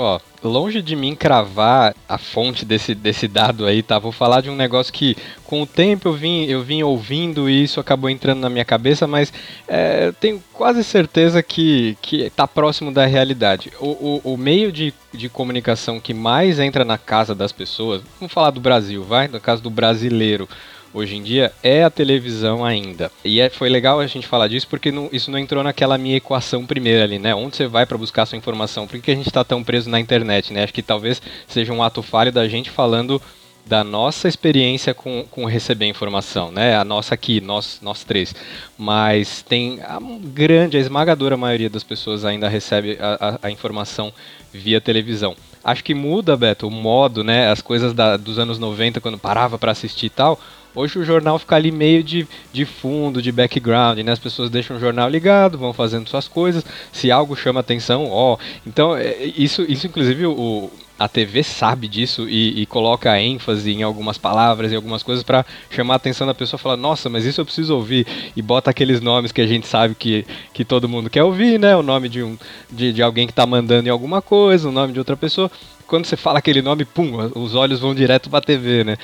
Ó, 0.02 0.18
longe 0.42 0.82
de 0.82 0.96
mim 0.96 1.14
cravar 1.14 1.94
a 2.08 2.18
fonte 2.18 2.64
desse, 2.64 2.96
desse 2.96 3.28
dado 3.28 3.66
aí, 3.66 3.84
tá? 3.84 4.00
Vou 4.00 4.14
falar 4.14 4.40
de 4.40 4.50
um 4.50 4.56
negócio 4.56 4.94
que 4.94 5.14
com 5.44 5.62
o 5.62 5.68
tempo 5.68 6.08
eu 6.08 6.14
vim, 6.14 6.46
eu 6.46 6.64
vim 6.64 6.82
ouvindo 6.82 7.50
e 7.50 7.64
isso 7.66 7.82
acabou 7.82 8.10
entrando 8.10 8.40
na 8.40 8.50
minha 8.50 8.64
cabeça, 8.64 9.06
mas 9.06 9.34
é, 9.68 10.14
tenho 10.14 10.42
quase 10.54 10.86
certeza 10.86 11.44
que, 11.44 11.98
que 12.02 12.30
tá 12.30 12.48
próximo 12.48 12.94
da 12.94 13.06
realidade. 13.06 13.74
O, 13.78 14.22
o, 14.24 14.34
o 14.36 14.38
meio 14.38 14.72
de, 14.72 14.94
de 15.14 15.28
comunicação 15.28 16.00
que 16.00 16.14
mais 16.14 16.60
entra 16.60 16.86
na 16.86 16.98
casa 16.98 17.36
das 17.36 17.52
pessoas, 17.52 18.02
vamos 18.22 18.32
falar 18.32 18.52
do 18.52 18.62
Brasil, 18.62 19.04
vai? 19.04 19.28
No 19.28 19.42
caso 19.42 19.62
do 19.62 19.70
brasileiro 19.70 20.48
hoje 20.94 21.16
em 21.16 21.24
dia 21.24 21.52
é 21.64 21.84
a 21.84 21.90
televisão 21.90 22.64
ainda. 22.64 23.12
E 23.24 23.40
é, 23.40 23.50
foi 23.50 23.70
legal 23.70 24.00
a 24.00 24.08
gente 24.08 24.28
falar 24.28 24.48
disso 24.48 24.68
porque 24.68 24.92
não, 24.92 25.10
isso 25.12 25.32
não 25.32 25.40
entrou 25.40 25.64
naquela 25.64 25.98
minha 25.98 26.18
equação 26.18 26.66
primeira 26.66 27.04
ali, 27.04 27.20
né? 27.20 27.34
Onde 27.36 27.56
você 27.56 27.68
vai 27.68 27.86
para 27.86 27.98
buscar 27.98 28.26
sua 28.26 28.38
informação? 28.38 28.88
Por 28.88 29.00
que 29.00 29.12
a 29.12 29.16
gente 29.16 29.28
está 29.28 29.44
tão 29.44 29.64
preso 29.64 29.90
na 29.90 30.00
internet, 30.00 30.54
né? 30.54 30.64
Acho 30.64 30.74
que 30.74 30.82
talvez 30.82 31.22
seja 31.48 31.74
um 31.74 31.84
ato 31.84 32.02
falho 32.02 32.32
da 32.32 32.48
gente 32.48 32.70
falando 32.70 33.22
da 33.66 33.84
nossa 33.84 34.28
experiência 34.28 34.96
com, 34.96 35.24
com 35.30 35.46
receber 35.46 35.86
informação, 35.86 36.52
né? 36.52 36.76
A 36.76 36.84
nossa 36.84 37.14
aqui, 37.14 37.40
nós, 37.40 37.80
nós 37.84 38.04
três. 38.04 38.34
Mas 38.76 39.44
tem 39.44 39.80
a 39.84 40.00
grande, 40.24 40.76
a 40.76 40.80
esmagadora 40.80 41.38
maioria 41.38 41.70
das 41.70 41.84
pessoas 41.84 42.26
ainda 42.26 42.50
recebe 42.50 42.98
a, 43.00 43.38
a, 43.44 43.48
a 43.48 43.52
informação 43.52 44.12
via 44.52 44.82
televisão. 44.82 45.36
Acho 45.64 45.84
que 45.84 45.94
muda, 45.94 46.36
Beto, 46.36 46.68
o 46.68 46.72
modo, 46.72 47.24
né? 47.24 47.52
As 47.52 47.62
coisas 47.62 47.94
da, 47.94 48.18
dos 48.18 48.40
anos 48.40 48.58
90, 48.58 49.00
quando 49.02 49.20
parava 49.20 49.60
para 49.60 49.72
assistir 49.72 50.08
e 50.08 50.10
tal 50.10 50.40
Hoje 50.76 51.00
o 51.00 51.04
jornal 51.04 51.40
fica 51.40 51.56
ali 51.56 51.72
meio 51.72 52.04
de, 52.04 52.28
de 52.54 52.66
fundo, 52.66 53.22
de 53.22 53.32
background, 53.32 54.00
né? 54.00 54.12
As 54.12 54.20
pessoas 54.20 54.50
deixam 54.50 54.78
o 54.78 54.80
jornal 54.80 55.10
ligado, 55.10 55.58
vão 55.58 55.74
fazendo 55.74 56.10
suas 56.10 56.28
coisas. 56.28 56.64
Se 56.92 57.12
algo 57.12 57.36
chama 57.36 57.60
atenção, 57.60 58.08
ó. 58.10 58.38
Então, 58.66 58.96
é, 58.96 59.16
isso, 59.24 59.64
isso 59.64 59.88
inclusive 59.88 60.26
o, 60.28 60.70
a 61.00 61.08
TV 61.08 61.44
sabe 61.44 61.88
disso 61.88 62.28
e, 62.28 62.62
e, 62.62 62.66
coloca 62.66 63.18
ênfase 63.20 63.72
em 63.72 63.84
algumas 63.84 64.18
palavras 64.18 64.72
e 64.72 64.76
algumas 64.76 65.02
coisas 65.02 65.24
para 65.24 65.46
chamar 65.72 65.94
a 65.94 65.98
atenção 65.98 66.28
da 66.28 66.36
pessoa 66.36 66.60
falar, 66.60 66.76
nossa, 66.76 67.10
mas 67.10 67.26
isso 67.26 67.40
eu 67.40 67.46
preciso 67.46 67.74
ouvir. 67.74 68.06
E 68.36 68.42
bota 68.42 68.70
aqueles 68.70 69.00
nomes 69.00 69.32
que 69.32 69.40
a 69.40 69.48
gente 69.48 69.66
sabe 69.66 69.96
que, 69.96 70.26
que 70.54 70.66
todo 70.66 70.90
mundo 70.90 71.10
quer 71.10 71.24
ouvir, 71.24 71.58
né? 71.58 71.76
O 71.76 71.82
nome 71.82 72.10
de, 72.10 72.22
um, 72.22 72.38
de, 72.70 72.92
de 72.92 73.02
alguém 73.02 73.26
que 73.26 73.32
está 73.32 73.46
mandando 73.46 73.88
em 73.88 73.92
alguma 73.92 74.22
coisa, 74.22 74.68
o 74.68 74.72
nome 74.72 74.92
de 74.92 75.00
outra 75.00 75.16
pessoa. 75.16 75.50
Quando 75.88 76.06
você 76.06 76.18
fala 76.18 76.38
aquele 76.38 76.62
nome, 76.62 76.84
pum, 76.84 77.32
os 77.34 77.56
olhos 77.56 77.80
vão 77.80 77.96
direto 77.96 78.30
para 78.30 78.40
a 78.40 78.42
TV, 78.42 78.84
né? 78.84 78.98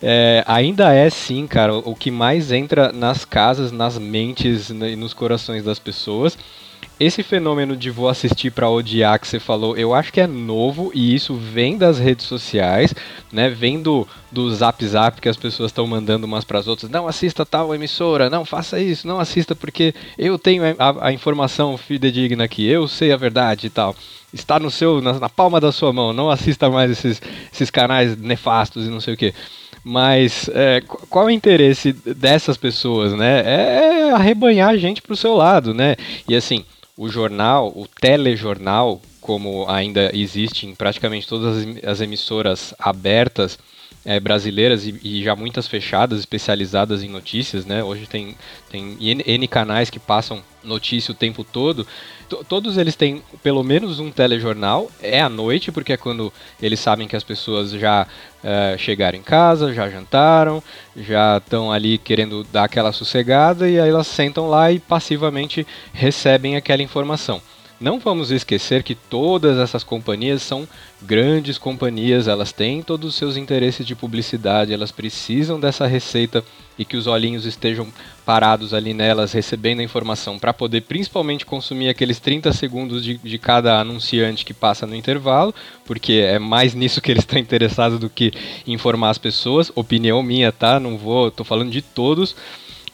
É, 0.00 0.44
ainda 0.46 0.92
é 0.92 1.10
sim, 1.10 1.46
cara, 1.46 1.74
o 1.76 1.94
que 1.94 2.10
mais 2.10 2.52
entra 2.52 2.92
nas 2.92 3.24
casas, 3.24 3.72
nas 3.72 3.98
mentes 3.98 4.70
e 4.70 4.96
nos 4.96 5.12
corações 5.12 5.64
das 5.64 5.78
pessoas. 5.78 6.38
Esse 7.00 7.22
fenômeno 7.22 7.76
de 7.76 7.90
vou 7.90 8.08
assistir 8.08 8.50
para 8.50 8.68
odiar 8.68 9.20
que 9.20 9.28
você 9.28 9.38
falou, 9.38 9.76
eu 9.76 9.94
acho 9.94 10.12
que 10.12 10.20
é 10.20 10.26
novo 10.26 10.90
e 10.92 11.14
isso 11.14 11.32
vem 11.34 11.78
das 11.78 11.96
redes 11.96 12.26
sociais, 12.26 12.92
né? 13.30 13.48
Vem 13.48 13.80
do, 13.80 14.06
do 14.32 14.52
zap 14.52 14.84
zap 14.84 15.20
que 15.20 15.28
as 15.28 15.36
pessoas 15.36 15.70
estão 15.70 15.86
mandando 15.86 16.26
umas 16.26 16.44
para 16.44 16.58
as 16.58 16.66
outras. 16.66 16.90
Não 16.90 17.06
assista 17.06 17.46
tal 17.46 17.72
emissora, 17.72 18.28
não 18.28 18.44
faça 18.44 18.80
isso, 18.80 19.06
não 19.06 19.20
assista 19.20 19.54
porque 19.54 19.94
eu 20.18 20.36
tenho 20.40 20.64
a, 20.76 21.06
a 21.06 21.12
informação 21.12 21.78
fidedigna 21.78 22.42
aqui, 22.42 22.66
eu 22.66 22.88
sei 22.88 23.12
a 23.12 23.16
verdade 23.16 23.68
e 23.68 23.70
tal. 23.70 23.94
Está 24.32 24.58
no 24.58 24.70
seu, 24.70 25.00
na, 25.00 25.20
na 25.20 25.28
palma 25.28 25.60
da 25.60 25.70
sua 25.70 25.92
mão, 25.92 26.12
não 26.12 26.28
assista 26.28 26.68
mais 26.68 26.90
esses, 26.90 27.22
esses 27.52 27.70
canais 27.70 28.16
nefastos 28.16 28.86
e 28.86 28.90
não 28.90 29.00
sei 29.00 29.14
o 29.14 29.16
que. 29.16 29.32
Mas 29.84 30.48
é, 30.52 30.82
qual 31.08 31.28
é 31.28 31.28
o 31.28 31.34
interesse 31.34 31.92
dessas 31.92 32.56
pessoas, 32.56 33.12
né? 33.12 33.42
É 33.44 34.10
arrebanhar 34.10 34.70
a 34.70 34.76
gente 34.76 35.02
para 35.02 35.12
o 35.12 35.16
seu 35.16 35.34
lado, 35.34 35.72
né? 35.72 35.96
E 36.28 36.34
assim, 36.34 36.64
o 36.96 37.08
jornal, 37.08 37.72
o 37.74 37.86
telejornal, 38.00 39.00
como 39.20 39.68
ainda 39.68 40.10
existe 40.14 40.66
em 40.66 40.74
praticamente 40.74 41.28
todas 41.28 41.66
as 41.84 42.00
emissoras 42.00 42.74
abertas, 42.78 43.58
é, 44.08 44.18
brasileiras 44.18 44.86
e, 44.86 44.98
e, 45.02 45.22
já 45.22 45.36
muitas 45.36 45.68
fechadas, 45.68 46.18
especializadas 46.18 47.02
em 47.02 47.10
notícias, 47.10 47.66
né? 47.66 47.84
Hoje 47.84 48.06
tem, 48.06 48.34
tem 48.70 48.96
N, 48.98 49.22
N 49.26 49.46
canais 49.46 49.90
que 49.90 49.98
passam 49.98 50.42
notícia 50.64 51.12
o 51.12 51.14
tempo 51.14 51.44
todo. 51.44 51.86
T 52.26 52.36
todos 52.48 52.78
eles 52.78 52.96
têm 52.96 53.22
pelo 53.42 53.62
menos 53.62 54.00
um 54.00 54.10
telejornal. 54.10 54.90
É 55.02 55.20
à 55.20 55.28
noite, 55.28 55.70
porque 55.70 55.92
é 55.92 55.98
quando 55.98 56.32
eles 56.60 56.80
sabem 56.80 57.06
que 57.06 57.16
as 57.16 57.22
pessoas 57.22 57.70
já 57.72 58.06
é, 58.42 58.76
chegaram 58.78 59.18
em 59.18 59.22
casa, 59.22 59.74
já 59.74 59.90
jantaram, 59.90 60.62
já 60.96 61.36
estão 61.36 61.70
ali 61.70 61.98
querendo 61.98 62.44
dar 62.50 62.64
aquela 62.64 62.92
sossegada 62.92 63.68
e 63.68 63.78
aí 63.78 63.90
elas 63.90 64.06
sentam 64.06 64.48
lá 64.48 64.72
e 64.72 64.78
passivamente 64.78 65.66
recebem 65.92 66.56
aquela 66.56 66.82
informação. 66.82 67.42
Não 67.80 67.98
vamos 67.98 68.30
esquecer 68.30 68.82
que 68.82 68.94
todas 68.94 69.56
essas 69.58 69.84
companhias 69.84 70.42
são 70.42 70.66
grandes 71.00 71.58
companhias, 71.58 72.26
elas 72.26 72.50
têm 72.50 72.82
todos 72.82 73.10
os 73.10 73.14
seus 73.14 73.36
interesses 73.36 73.86
de 73.86 73.94
publicidade, 73.94 74.72
elas 74.72 74.90
precisam 74.90 75.60
dessa 75.60 75.86
receita 75.86 76.42
e 76.76 76.84
que 76.84 76.96
os 76.96 77.06
olhinhos 77.06 77.44
estejam 77.44 77.86
parados 78.24 78.74
ali 78.74 78.92
nelas, 78.92 79.32
recebendo 79.32 79.80
a 79.80 79.84
informação 79.84 80.38
para 80.38 80.52
poder 80.52 80.82
principalmente 80.82 81.46
consumir 81.46 81.88
aqueles 81.88 82.18
30 82.18 82.52
segundos 82.52 83.04
de, 83.04 83.16
de 83.18 83.38
cada 83.38 83.80
anunciante 83.80 84.44
que 84.44 84.54
passa 84.54 84.86
no 84.86 84.94
intervalo, 84.94 85.54
porque 85.84 86.14
é 86.14 86.38
mais 86.38 86.74
nisso 86.74 87.00
que 87.00 87.10
eles 87.10 87.22
estão 87.22 87.38
interessados 87.38 87.98
do 87.98 88.10
que 88.10 88.32
informar 88.66 89.10
as 89.10 89.18
pessoas. 89.18 89.72
Opinião 89.74 90.22
minha, 90.22 90.52
tá? 90.52 90.78
Não 90.78 90.96
vou, 90.98 91.30
tô 91.30 91.44
falando 91.44 91.70
de 91.70 91.82
todos. 91.82 92.34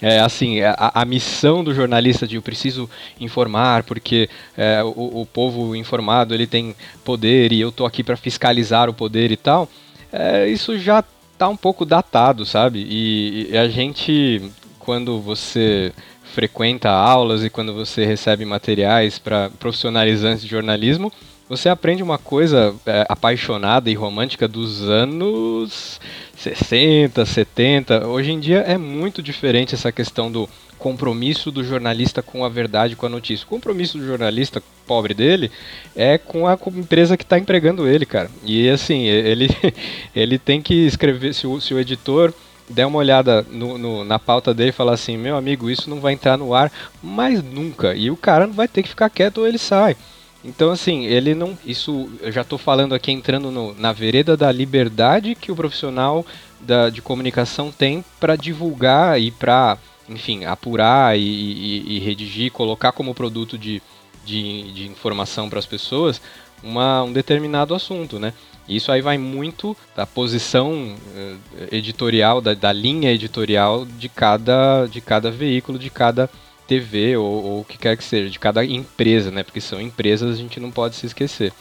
É, 0.03 0.21
assim, 0.21 0.61
a, 0.61 0.93
a, 0.95 1.05
missão 1.05 1.63
do 1.63 1.73
jornalista 1.73 2.27
de 2.27 2.37
eu 2.37 2.43
preciso 2.43 2.91
informar, 3.21 3.85
porque 3.85 4.29
é, 4.57 4.83
o, 4.83 5.21
o, 5.21 5.27
povo 5.27 5.75
informado 5.77 6.35
ele 6.35 6.47
tem 6.47 6.75
poder 7.05 7.53
e 7.53 7.61
eu 7.61 7.71
tô 7.71 7.87
aqui 7.87 8.03
para 8.03 8.17
fiscalizar 8.17 8.89
o 8.91 8.95
poder 8.95 9.31
e 9.31 9.37
tal, 9.37 9.69
é, 10.13 10.49
isso 10.49 10.79
já 10.79 11.03
tá 11.39 11.49
um 11.49 11.57
pouco 11.57 11.85
datado, 11.85 12.45
sabe? 12.45 12.85
E, 12.89 13.51
e 13.53 13.57
a 13.57 13.69
gente, 13.69 14.43
quando 14.79 15.21
você 15.21 15.93
frequenta 16.35 16.91
aulas 16.91 17.45
e 17.45 17.51
quando 17.51 17.73
você 17.73 18.05
recebe 18.05 18.45
materiais 18.45 19.19
para 19.19 19.51
profissionalizantes 19.51 20.43
de 20.43 20.51
jornalismo, 20.51 21.13
você 21.49 21.69
aprende 21.69 22.03
uma 22.03 22.19
coisa 22.19 22.75
é, 22.87 23.05
apaixonada 23.09 23.91
e 23.91 23.95
romântica 23.95 24.49
dos 24.49 24.83
anos 24.83 26.01
60, 26.37 27.25
70. 27.25 28.07
Hoje 28.07 28.33
em 28.33 28.41
dia 28.41 28.61
é 28.61 28.79
muito 28.79 29.23
diferente 29.23 29.75
essa 29.75 29.93
questão 29.93 30.31
do 30.31 30.49
compromisso 30.79 31.51
do 31.51 31.63
jornalista 31.63 32.23
com 32.23 32.45
a 32.45 32.49
verdade, 32.49 32.97
com 32.97 33.07
a 33.07 33.09
notícia. 33.09 33.45
O 33.45 33.49
compromisso 33.49 33.99
do 33.99 34.07
jornalista, 34.07 34.63
pobre 34.87 35.15
dele, 35.15 35.51
é 35.95 36.19
com 36.19 36.47
a 36.47 36.59
empresa 36.75 37.17
que 37.17 37.25
está 37.25 37.39
empregando 37.39 37.87
ele, 37.87 38.05
cara. 38.05 38.31
E 38.43 38.69
assim, 38.69 39.03
ele, 39.05 39.49
ele 40.15 40.39
tem 40.39 40.61
que 40.61 40.87
escrever, 40.87 41.35
se 41.35 41.47
o, 41.47 41.61
se 41.61 41.73
o 41.73 41.81
editor 41.81 42.33
der 42.69 42.87
uma 42.87 42.99
olhada 42.99 43.47
no, 43.51 43.77
no, 43.77 44.05
na 44.05 44.19
pauta 44.19 44.55
dele 44.55 44.71
e 44.71 44.73
falar 44.73 44.95
assim, 44.95 45.17
meu 45.17 45.37
amigo, 45.37 45.71
isso 45.71 45.89
não 45.89 46.01
vai 46.01 46.15
entrar 46.15 46.37
no 46.37 46.55
ar 46.55 46.73
mais 47.03 47.43
nunca. 47.43 47.95
E 47.95 48.11
o 48.11 48.17
cara 48.17 48.47
não 48.47 48.55
vai 48.55 48.67
ter 48.67 48.83
que 48.83 48.89
ficar 48.89 49.11
quieto 49.11 49.39
ou 49.39 49.47
ele 49.47 49.59
sai. 49.59 49.97
Então, 50.45 50.71
assim, 50.71 51.07
ele 51.07 51.35
não. 51.35 51.57
Isso 51.65 52.11
eu 52.21 52.31
já 52.31 52.43
estou 52.43 52.59
falando 52.59 52.95
aqui 52.95 53.11
entrando 53.11 53.51
no, 53.51 53.75
na 53.75 53.93
vereda 53.93 54.37
da 54.37 54.53
liberdade 54.53 55.35
que 55.35 55.51
o 55.51 55.57
profissional 55.57 56.25
da, 56.61 56.91
de 56.91 57.01
comunicação 57.01 57.73
tem 57.73 58.05
para 58.21 58.37
divulgar 58.37 59.19
e 59.19 59.31
para, 59.31 59.79
enfim, 60.09 60.45
apurar 60.45 61.19
e, 61.19 61.23
e, 61.23 61.97
e, 61.97 61.99
redigir, 61.99 62.53
colocar 62.53 62.93
como 62.93 63.15
produto 63.15 63.57
de, 63.57 63.83
de, 64.25 64.73
de 64.73 64.87
informação 64.87 65.49
para 65.49 65.59
as 65.59 65.67
pessoas 65.67 66.21
uma, 66.63 67.03
um 67.03 67.13
determinado 67.13 67.75
assunto, 67.75 68.19
né? 68.19 68.35
Isso 68.69 68.91
aí 68.91 69.03
vai 69.03 69.19
muito 69.19 69.77
da 69.95 70.07
posição 70.07 70.73
uh, 70.73 71.39
editorial, 71.71 72.41
da, 72.41 72.55
da 72.55 72.73
linha 72.73 73.13
editorial 73.13 73.85
de 73.85 74.09
cada, 74.09 74.87
de 74.87 75.03
cada 75.03 75.31
veículo, 75.31 75.79
de 75.79 75.91
cada 75.91 76.31
TV 76.67 77.17
ou, 77.17 77.45
ou 77.45 77.61
o 77.61 77.65
que 77.65 77.79
quer 77.79 77.97
que 77.97 78.05
seja, 78.05 78.31
de 78.31 78.39
cada 78.39 78.65
empresa, 78.65 79.31
né? 79.31 79.43
Porque 79.43 79.61
são 79.61 79.81
empresas, 79.81 80.35
a 80.35 80.41
gente 80.41 80.59
não 80.61 80.71
pode 80.71 80.97
se 80.97 81.07
esquecer. 81.07 81.53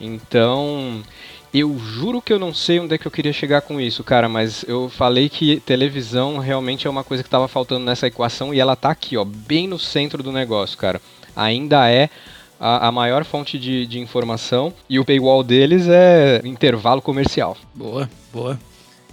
Então, 0.00 1.02
eu 1.54 1.78
juro 1.78 2.22
que 2.22 2.32
eu 2.32 2.38
não 2.38 2.54
sei 2.54 2.80
onde 2.80 2.94
é 2.94 2.98
que 2.98 3.06
eu 3.06 3.10
queria 3.10 3.32
chegar 3.32 3.60
com 3.60 3.80
isso, 3.80 4.02
cara, 4.02 4.28
mas 4.28 4.64
eu 4.66 4.88
falei 4.88 5.28
que 5.28 5.60
televisão 5.60 6.38
realmente 6.38 6.86
é 6.86 6.90
uma 6.90 7.04
coisa 7.04 7.22
que 7.22 7.28
estava 7.28 7.46
faltando 7.46 7.84
nessa 7.84 8.06
equação 8.06 8.54
e 8.54 8.58
ela 8.58 8.74
tá 8.74 8.90
aqui, 8.90 9.16
ó, 9.16 9.24
bem 9.24 9.68
no 9.68 9.78
centro 9.78 10.22
do 10.22 10.32
negócio, 10.32 10.78
cara. 10.78 11.00
Ainda 11.36 11.90
é 11.90 12.08
a, 12.58 12.88
a 12.88 12.92
maior 12.92 13.24
fonte 13.24 13.58
de, 13.58 13.86
de 13.86 13.98
informação 13.98 14.72
e 14.88 14.98
o 14.98 15.04
paywall 15.04 15.42
deles 15.42 15.86
é 15.88 16.40
intervalo 16.44 17.02
comercial. 17.02 17.56
Boa, 17.74 18.08
boa. 18.32 18.58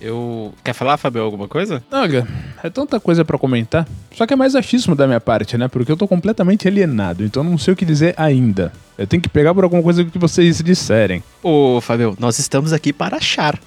Eu. 0.01 0.53
Quer 0.63 0.73
falar, 0.73 0.97
Fabio, 0.97 1.21
alguma 1.21 1.47
coisa? 1.47 1.83
Olha, 1.91 2.27
é 2.63 2.69
tanta 2.69 2.99
coisa 2.99 3.25
para 3.25 3.37
comentar. 3.37 3.87
Só 4.15 4.25
que 4.25 4.33
é 4.33 4.35
mais 4.35 4.55
achismo 4.55 4.95
da 4.95 5.05
minha 5.05 5.19
parte, 5.19 5.57
né? 5.57 5.67
Porque 5.67 5.91
eu 5.91 5.97
tô 5.97 6.07
completamente 6.07 6.67
alienado, 6.67 7.23
então 7.23 7.43
não 7.43 7.57
sei 7.57 7.73
o 7.73 7.77
que 7.77 7.85
dizer 7.85 8.13
ainda. 8.17 8.71
Eu 8.97 9.07
tenho 9.07 9.21
que 9.21 9.29
pegar 9.29 9.53
por 9.53 9.63
alguma 9.63 9.81
coisa 9.81 10.03
que 10.03 10.17
vocês 10.17 10.61
disserem. 10.61 11.23
Ô, 11.41 11.79
Fabio, 11.81 12.15
nós 12.19 12.37
estamos 12.39 12.73
aqui 12.73 12.91
para 12.91 13.17
achar. 13.17 13.57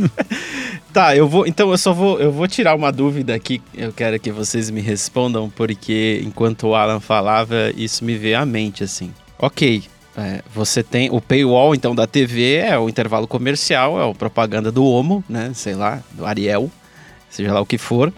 tá, 0.92 1.14
eu 1.16 1.28
vou. 1.28 1.46
Então 1.46 1.70
eu 1.70 1.78
só 1.78 1.92
vou. 1.92 2.18
Eu 2.18 2.32
vou 2.32 2.48
tirar 2.48 2.74
uma 2.74 2.90
dúvida 2.90 3.34
aqui. 3.34 3.60
Eu 3.74 3.92
quero 3.92 4.18
que 4.18 4.30
vocês 4.30 4.70
me 4.70 4.80
respondam, 4.80 5.50
porque 5.50 6.22
enquanto 6.24 6.68
o 6.68 6.74
Alan 6.74 7.00
falava, 7.00 7.70
isso 7.76 8.04
me 8.04 8.16
veio 8.16 8.38
à 8.38 8.46
mente, 8.46 8.84
assim. 8.84 9.12
Ok, 9.38 9.82
é, 10.20 10.42
você 10.54 10.82
tem 10.82 11.10
o 11.10 11.20
paywall, 11.20 11.74
então, 11.74 11.94
da 11.94 12.06
TV 12.06 12.56
é 12.56 12.78
o 12.78 12.88
intervalo 12.88 13.26
comercial, 13.26 14.00
é 14.00 14.10
a 14.10 14.14
propaganda 14.14 14.70
do 14.70 14.84
Omo, 14.84 15.24
né? 15.28 15.52
Sei 15.54 15.74
lá, 15.74 16.02
do 16.12 16.26
Ariel, 16.26 16.70
seja 17.30 17.52
lá 17.52 17.60
o 17.60 17.66
que 17.66 17.78
for. 17.78 18.12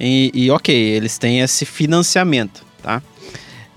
E, 0.00 0.30
e 0.34 0.50
ok, 0.50 0.74
eles 0.74 1.18
têm 1.18 1.40
esse 1.40 1.64
financiamento, 1.64 2.64
tá? 2.82 3.02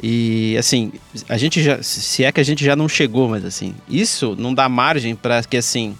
E 0.01 0.55
assim, 0.57 0.91
a 1.27 1.37
gente 1.37 1.61
já, 1.61 1.81
se 1.81 2.23
é 2.23 2.31
que 2.31 2.39
a 2.39 2.43
gente 2.43 2.63
já 2.63 2.75
não 2.75 2.87
chegou, 2.87 3.29
mas 3.29 3.45
assim, 3.45 3.75
isso 3.89 4.35
não 4.37 4.53
dá 4.53 4.67
margem 4.67 5.15
para 5.15 5.43
que 5.43 5.57
assim 5.57 5.95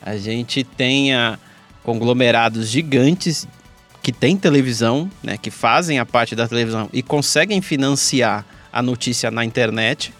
a 0.00 0.16
gente 0.16 0.64
tenha 0.64 1.38
conglomerados 1.82 2.68
gigantes 2.68 3.46
que 4.02 4.12
têm 4.12 4.36
televisão, 4.36 5.10
né, 5.22 5.36
que 5.36 5.50
fazem 5.50 5.98
a 5.98 6.06
parte 6.06 6.34
da 6.34 6.46
televisão 6.46 6.88
e 6.92 7.02
conseguem 7.02 7.60
financiar 7.60 8.44
a 8.72 8.80
notícia 8.80 9.30
na 9.30 9.44
internet, 9.44 10.12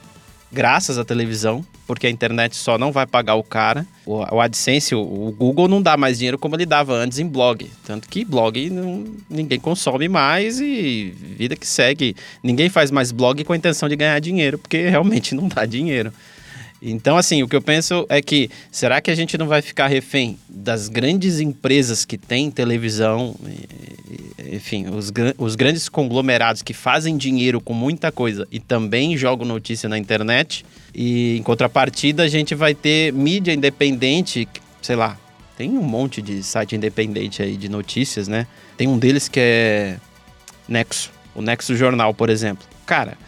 graças 0.52 0.98
à 0.98 1.04
televisão, 1.04 1.64
porque 1.86 2.06
a 2.06 2.10
internet 2.10 2.56
só 2.56 2.78
não 2.78 2.92
vai 2.92 3.06
pagar 3.06 3.34
o 3.34 3.42
cara. 3.42 3.86
O, 4.04 4.16
o 4.34 4.40
AdSense, 4.40 4.94
o, 4.94 5.00
o, 5.00 5.32
Google 5.32 5.68
não 5.68 5.80
dá 5.82 5.96
mais 5.96 6.18
dinheiro 6.18 6.38
como 6.38 6.56
ele 6.56 6.66
dava 6.66 6.94
antes 6.94 7.18
em 7.18 7.26
blog. 7.26 7.70
Tanto 7.84 8.08
que 8.08 8.24
blog 8.24 8.70
não, 8.70 9.04
ninguém 9.28 9.58
consome 9.58 10.08
mais 10.08 10.60
e 10.60 11.14
vida 11.36 11.56
que 11.56 11.66
segue. 11.66 12.16
Ninguém 12.42 12.68
faz 12.68 12.90
mais 12.90 13.12
blog 13.12 13.42
com 13.44 13.52
a 13.52 13.56
intenção 13.56 13.88
de 13.88 13.96
ganhar 13.96 14.18
dinheiro, 14.20 14.58
porque 14.58 14.88
realmente 14.88 15.34
não 15.34 15.48
dá 15.48 15.64
dinheiro. 15.64 16.12
Então, 16.88 17.16
assim, 17.16 17.42
o 17.42 17.48
que 17.48 17.56
eu 17.56 17.60
penso 17.60 18.06
é 18.08 18.22
que 18.22 18.48
será 18.70 19.00
que 19.00 19.10
a 19.10 19.14
gente 19.14 19.36
não 19.36 19.48
vai 19.48 19.60
ficar 19.60 19.88
refém 19.88 20.38
das 20.48 20.88
grandes 20.88 21.40
empresas 21.40 22.04
que 22.04 22.16
têm 22.16 22.48
televisão, 22.48 23.34
enfim, 24.52 24.86
os, 24.88 25.12
os 25.36 25.56
grandes 25.56 25.88
conglomerados 25.88 26.62
que 26.62 26.72
fazem 26.72 27.16
dinheiro 27.16 27.60
com 27.60 27.74
muita 27.74 28.12
coisa 28.12 28.46
e 28.52 28.60
também 28.60 29.16
jogam 29.16 29.44
notícia 29.44 29.88
na 29.88 29.98
internet? 29.98 30.64
E 30.94 31.36
em 31.36 31.42
contrapartida, 31.42 32.22
a 32.22 32.28
gente 32.28 32.54
vai 32.54 32.72
ter 32.72 33.12
mídia 33.12 33.52
independente, 33.52 34.48
sei 34.80 34.94
lá, 34.94 35.18
tem 35.58 35.70
um 35.70 35.82
monte 35.82 36.22
de 36.22 36.40
site 36.40 36.76
independente 36.76 37.42
aí 37.42 37.56
de 37.56 37.68
notícias, 37.68 38.28
né? 38.28 38.46
Tem 38.76 38.86
um 38.86 38.96
deles 38.96 39.26
que 39.26 39.40
é 39.40 39.96
Nexo, 40.68 41.10
o 41.34 41.42
Nexo 41.42 41.74
Jornal, 41.74 42.14
por 42.14 42.30
exemplo. 42.30 42.64
Cara, 42.86 43.18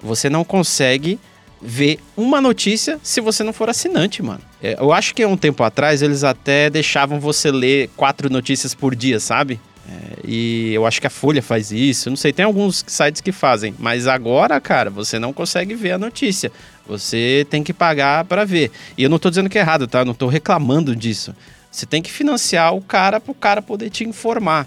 você 0.00 0.30
não 0.30 0.44
consegue 0.44 1.18
ver 1.60 1.98
uma 2.16 2.40
notícia 2.40 2.98
se 3.02 3.20
você 3.20 3.42
não 3.42 3.52
for 3.52 3.68
assinante, 3.68 4.22
mano. 4.22 4.40
É, 4.62 4.76
eu 4.78 4.92
acho 4.92 5.14
que 5.14 5.24
um 5.24 5.36
tempo 5.36 5.62
atrás 5.62 6.02
eles 6.02 6.24
até 6.24 6.70
deixavam 6.70 7.18
você 7.20 7.50
ler 7.50 7.90
quatro 7.96 8.30
notícias 8.30 8.74
por 8.74 8.94
dia, 8.94 9.18
sabe? 9.20 9.60
É, 9.88 10.18
e 10.24 10.72
eu 10.74 10.86
acho 10.86 11.00
que 11.00 11.06
a 11.06 11.10
Folha 11.10 11.42
faz 11.42 11.72
isso, 11.72 12.10
não 12.10 12.16
sei, 12.16 12.32
tem 12.32 12.44
alguns 12.44 12.84
sites 12.86 13.20
que 13.20 13.32
fazem, 13.32 13.74
mas 13.78 14.06
agora, 14.06 14.60
cara, 14.60 14.90
você 14.90 15.18
não 15.18 15.32
consegue 15.32 15.74
ver 15.74 15.92
a 15.92 15.98
notícia. 15.98 16.52
Você 16.86 17.46
tem 17.50 17.62
que 17.62 17.72
pagar 17.72 18.24
para 18.24 18.44
ver. 18.46 18.70
E 18.96 19.02
eu 19.02 19.10
não 19.10 19.18
tô 19.18 19.28
dizendo 19.28 19.50
que 19.50 19.58
é 19.58 19.60
errado, 19.60 19.86
tá? 19.86 20.00
Eu 20.00 20.04
não 20.06 20.14
tô 20.14 20.26
reclamando 20.26 20.96
disso. 20.96 21.34
Você 21.70 21.84
tem 21.84 22.00
que 22.00 22.10
financiar 22.10 22.74
o 22.74 22.80
cara 22.80 23.20
para 23.20 23.30
o 23.30 23.34
cara 23.34 23.60
poder 23.60 23.90
te 23.90 24.04
informar. 24.04 24.66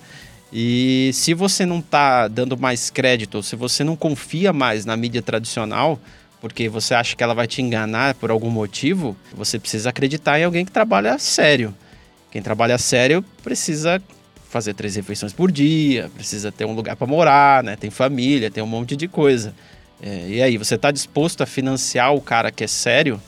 E 0.54 1.10
se 1.14 1.34
você 1.34 1.66
não 1.66 1.82
tá 1.82 2.28
dando 2.28 2.58
mais 2.58 2.90
crédito, 2.90 3.42
se 3.42 3.56
você 3.56 3.84
não 3.84 3.96
confia 3.96 4.54
mais 4.54 4.86
na 4.86 4.96
mídia 4.96 5.22
tradicional, 5.22 6.00
porque 6.42 6.68
você 6.68 6.96
acha 6.96 7.16
que 7.16 7.24
ela 7.24 7.36
vai 7.36 7.46
te 7.46 7.62
enganar 7.62 8.16
por 8.16 8.32
algum 8.32 8.50
motivo, 8.50 9.16
você 9.32 9.60
precisa 9.60 9.92
acreditar 9.92 10.40
em 10.40 10.44
alguém 10.44 10.66
que 10.66 10.72
trabalha 10.72 11.18
sério. 11.20 11.74
Quem 12.32 12.42
trabalha 12.42 12.80
sério 12.80 13.24
precisa 13.44 14.02
fazer 14.50 14.74
três 14.74 14.96
refeições 14.96 15.32
por 15.32 15.52
dia, 15.52 16.10
precisa 16.16 16.52
ter 16.52 16.66
um 16.66 16.74
lugar 16.74 16.96
para 16.96 17.06
morar, 17.06 17.64
né? 17.64 17.76
Tem 17.76 17.92
família, 17.92 18.50
tem 18.50 18.62
um 18.64 18.68
monte 18.68 18.96
de 18.96 19.08
coisa. 19.08 19.54
É, 20.02 20.28
e 20.28 20.42
aí, 20.42 20.58
você 20.58 20.76
está 20.76 20.92
disposto 20.92 21.42
a 21.42 21.46
financiar 21.46 22.14
o 22.14 22.20
cara 22.20 22.52
que 22.52 22.64
é 22.64 22.68
sério? 22.68 23.22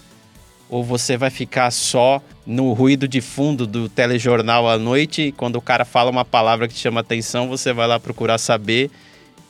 Ou 0.68 0.84
você 0.84 1.16
vai 1.16 1.30
ficar 1.30 1.70
só 1.70 2.22
no 2.48 2.74
ruído 2.74 3.08
de 3.08 3.22
fundo 3.22 3.68
do 3.68 3.88
telejornal 3.88 4.68
à 4.68 4.78
noite 4.78 5.22
e 5.22 5.32
quando 5.32 5.58
o 5.58 5.62
cara 5.62 5.86
fala 5.86 6.10
uma 6.10 6.26
palavra 6.26 6.68
que 6.68 6.74
te 6.74 6.80
chama 6.80 7.02
atenção, 7.02 7.48
você 7.48 7.72
vai 7.72 7.88
lá 7.88 8.00
procurar 8.00 8.40
saber 8.40 8.90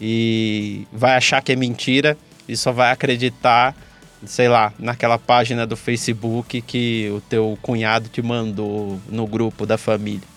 e 0.02 0.86
vai 0.91 1.15
achar 1.15 1.41
que 1.41 1.54
é 1.54 1.56
mentira 1.56 2.17
e 2.47 2.56
só 2.58 2.71
vai 2.71 2.91
acreditar, 2.91 3.75
sei 4.25 4.47
lá, 4.47 4.73
naquela 4.77 5.17
página 5.17 5.65
do 5.65 5.75
Facebook 5.75 6.62
que 6.62 7.10
o 7.15 7.21
teu 7.21 7.58
cunhado 7.62 8.10
te 8.10 8.21
mandou 8.21 8.99
no 9.10 9.25
grupo 9.27 9.65
da 9.65 9.77
família. 9.77 10.34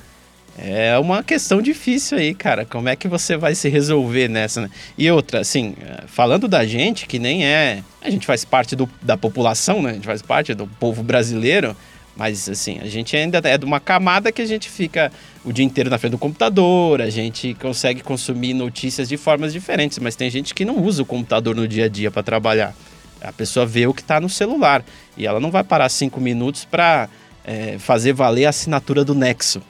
É 0.58 0.98
uma 0.98 1.22
questão 1.22 1.60
difícil 1.60 2.16
aí, 2.16 2.34
cara. 2.34 2.64
Como 2.64 2.88
é 2.88 2.96
que 2.96 3.06
você 3.06 3.36
vai 3.36 3.54
se 3.54 3.68
resolver 3.68 4.26
nessa? 4.26 4.62
Né? 4.62 4.70
E 4.96 5.10
outra, 5.10 5.40
assim, 5.40 5.74
falando 6.06 6.48
da 6.48 6.64
gente, 6.64 7.06
que 7.06 7.18
nem 7.18 7.44
é. 7.44 7.82
A 8.00 8.08
gente 8.08 8.26
faz 8.26 8.42
parte 8.44 8.74
do, 8.74 8.88
da 9.02 9.18
população, 9.18 9.82
né? 9.82 9.90
A 9.90 9.94
gente 9.94 10.06
faz 10.06 10.22
parte 10.22 10.54
do 10.54 10.66
povo 10.66 11.02
brasileiro. 11.02 11.76
Mas, 12.16 12.48
assim, 12.48 12.78
a 12.80 12.86
gente 12.86 13.14
ainda 13.14 13.40
é 13.44 13.58
de 13.58 13.64
uma 13.66 13.78
camada 13.78 14.32
que 14.32 14.40
a 14.40 14.46
gente 14.46 14.70
fica 14.70 15.12
o 15.44 15.52
dia 15.52 15.64
inteiro 15.64 15.90
na 15.90 15.98
frente 15.98 16.12
do 16.12 16.18
computador, 16.18 17.02
a 17.02 17.10
gente 17.10 17.54
consegue 17.54 18.02
consumir 18.02 18.54
notícias 18.54 19.08
de 19.08 19.18
formas 19.18 19.52
diferentes, 19.52 19.98
mas 19.98 20.16
tem 20.16 20.30
gente 20.30 20.54
que 20.54 20.64
não 20.64 20.82
usa 20.82 21.02
o 21.02 21.06
computador 21.06 21.54
no 21.54 21.68
dia 21.68 21.84
a 21.84 21.88
dia 21.88 22.10
para 22.10 22.22
trabalhar. 22.22 22.74
A 23.20 23.32
pessoa 23.32 23.66
vê 23.66 23.86
o 23.86 23.92
que 23.92 24.00
está 24.00 24.18
no 24.18 24.28
celular 24.28 24.84
e 25.16 25.26
ela 25.26 25.38
não 25.38 25.50
vai 25.50 25.62
parar 25.62 25.88
cinco 25.90 26.20
minutos 26.20 26.64
para 26.64 27.08
é, 27.44 27.76
fazer 27.78 28.12
valer 28.12 28.46
a 28.46 28.50
assinatura 28.50 29.04
do 29.04 29.14
Nexo. 29.14 29.60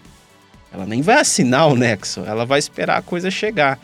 Ela 0.73 0.87
nem 0.87 1.03
vai 1.03 1.19
assinar 1.21 1.69
o 1.69 1.75
Nexo, 1.75 2.21
ela 2.27 2.45
vai 2.45 2.59
esperar 2.59 2.99
a 2.99 3.03
coisa 3.03 3.31
chegar. 3.31 3.79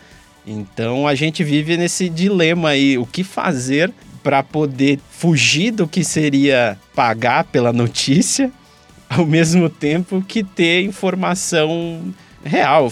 Então 0.46 1.06
a 1.06 1.14
gente 1.14 1.42
vive 1.42 1.76
nesse 1.76 2.08
dilema 2.08 2.70
aí, 2.70 2.98
o 2.98 3.06
que 3.06 3.24
fazer 3.24 3.92
para 4.22 4.42
poder 4.42 4.98
fugir 5.10 5.72
do 5.72 5.86
que 5.86 6.04
seria 6.04 6.78
pagar 6.94 7.44
pela 7.44 7.72
notícia, 7.72 8.50
ao 9.08 9.26
mesmo 9.26 9.68
tempo 9.68 10.22
que 10.22 10.42
ter 10.42 10.82
informação 10.82 12.14
real, 12.44 12.90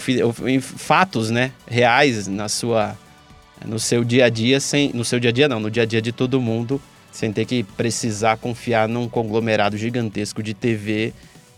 fatos, 0.61 1.29
né, 1.29 1.51
reais 1.67 2.27
na 2.27 2.47
sua 2.47 2.97
no 3.63 3.77
seu 3.77 4.03
dia 4.03 4.25
a 4.25 4.29
dia 4.29 4.59
sem 4.59 4.91
no 4.91 5.05
seu 5.05 5.19
dia 5.19 5.29
a 5.29 5.33
dia 5.33 5.47
não, 5.47 5.59
no 5.59 5.69
dia 5.69 5.83
a 5.83 5.85
dia 5.85 6.01
de 6.01 6.11
todo 6.11 6.41
mundo, 6.41 6.81
sem 7.11 7.31
ter 7.31 7.45
que 7.45 7.63
precisar 7.63 8.37
confiar 8.37 8.87
num 8.87 9.07
conglomerado 9.07 9.77
gigantesco 9.77 10.41
de 10.41 10.53
TV 10.53 11.13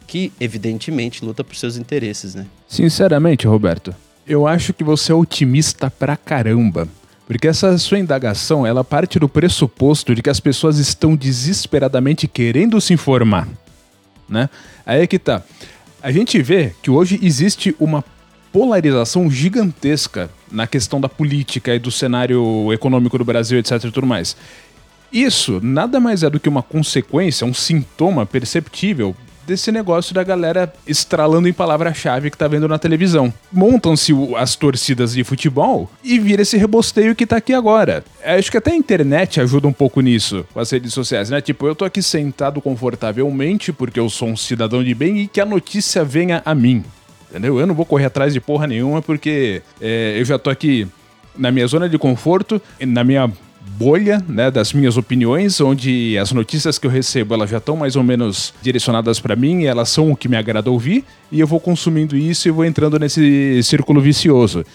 que 0.06 0.32
evidentemente 0.40 1.24
luta 1.24 1.44
por 1.44 1.56
seus 1.56 1.78
interesses, 1.78 2.36
né? 2.36 2.46
Sinceramente, 2.68 3.48
Roberto, 3.48 3.96
eu 4.28 4.46
acho 4.46 4.74
que 4.74 4.84
você 4.84 5.12
é 5.12 5.16
otimista 5.16 5.90
pra 5.90 6.18
caramba. 6.18 6.88
Porque 7.34 7.48
essa 7.48 7.76
sua 7.80 7.98
indagação, 7.98 8.66
ela 8.66 8.84
parte 8.84 9.18
do 9.18 9.28
pressuposto 9.28 10.14
de 10.14 10.22
que 10.22 10.30
as 10.30 10.40
pessoas 10.40 10.78
estão 10.78 11.16
desesperadamente 11.16 12.28
querendo 12.28 12.80
se 12.80 12.94
informar, 12.94 13.48
né? 14.30 14.48
Aí 14.86 15.02
é 15.02 15.08
que 15.08 15.18
tá. 15.18 15.42
A 16.02 16.12
gente 16.12 16.40
vê 16.44 16.76
que 16.84 16.92
hoje 16.92 17.20
existe 17.24 17.76
uma 17.80 18.06
polarização 18.52 19.32
gigantesca 19.32 20.30
na 20.52 20.68
questão 20.68 21.02
da 21.02 21.10
política 21.10 21.74
e 21.74 21.80
do 21.80 21.90
cenário 21.90 22.72
econômico 22.72 23.18
do 23.18 23.26
Brasil, 23.26 23.58
etc 23.58 23.84
e 23.84 23.92
tudo 23.92 24.06
mais. 24.06 24.38
Isso 25.12 25.60
nada 25.64 26.00
mais 26.00 26.22
é 26.22 26.30
do 26.30 26.40
que 26.40 26.48
uma 26.48 26.62
consequência, 26.62 27.48
um 27.48 27.54
sintoma 27.54 28.28
perceptível 28.28 29.16
desse 29.46 29.72
negócio 29.72 30.14
da 30.14 30.24
galera 30.24 30.74
estralando 30.88 31.48
em 31.48 31.54
palavra-chave 31.54 32.30
que 32.30 32.38
tá 32.38 32.48
vendo 32.48 32.68
na 32.68 32.78
televisão. 32.78 33.34
Montam-se 33.52 34.14
as 34.38 34.56
torcidas 34.56 35.14
de 35.14 35.24
futebol 35.24 35.90
e 36.04 36.20
vira 36.20 36.42
esse 36.42 36.58
rebosteio 36.58 37.16
que 37.16 37.26
tá 37.26 37.38
aqui 37.38 37.54
agora. 37.54 38.04
Acho 38.24 38.52
que 38.52 38.58
até 38.58 38.72
a 38.72 38.76
internet 38.76 39.42
ajuda 39.42 39.68
um 39.68 39.74
pouco 39.74 40.02
nisso, 40.02 40.46
com 40.54 40.60
as 40.60 40.70
redes 40.72 40.94
sociais, 40.94 41.30
né? 41.30 41.42
Tipo, 41.42 41.68
eu 41.68 41.76
tô 41.76 41.86
aqui 41.86 42.02
sentado 42.02 42.62
confortavelmente 42.62 43.72
porque 43.72 44.00
eu 44.00 44.10
sou 44.10 44.30
um 44.30 44.38
cidadão 44.38 44.84
de 44.84 44.94
bem 44.94 45.20
e 45.22 45.28
que 45.28 45.42
a 45.42 45.46
notícia 45.46 46.04
venha 46.04 46.42
a 46.46 46.56
mim. 46.56 46.84
Entendeu? 47.30 47.60
Eu 47.60 47.66
não 47.66 47.74
vou 47.74 47.86
correr 47.86 48.06
atrás 48.06 48.34
de 48.34 48.40
porra 48.40 48.68
nenhuma 48.68 49.02
porque 49.02 49.62
é, 49.82 50.16
eu 50.20 50.26
já 50.26 50.38
tô 50.38 50.50
aqui 50.50 50.88
na 51.36 51.52
minha 51.52 51.66
zona 51.66 51.90
de 51.90 51.98
conforto, 51.98 52.62
na 52.80 53.04
minha 53.04 53.32
bolha 53.78 54.24
né, 54.28 54.50
das 54.52 54.74
minhas 54.74 54.98
opiniões, 54.98 55.60
onde 55.60 56.18
as 56.18 56.32
notícias 56.32 56.78
que 56.78 56.88
eu 56.88 56.92
recebo 56.92 57.34
elas 57.34 57.50
já 57.50 57.58
estão 57.58 57.76
mais 57.76 57.96
ou 57.96 58.04
menos 58.04 58.54
direcionadas 58.62 59.20
para 59.20 59.36
mim, 59.36 59.66
elas 59.66 59.90
são 59.90 60.12
o 60.12 60.16
que 60.16 60.28
me 60.28 60.38
agrada 60.38 60.70
ouvir, 60.70 61.04
e 61.32 61.40
eu 61.40 61.48
vou 61.48 61.60
consumindo 61.60 62.16
isso 62.16 62.48
e 62.48 62.52
vou 62.52 62.66
entrando 62.66 63.00
nesse 63.00 63.62
círculo 63.64 64.02
vicioso. 64.02 64.66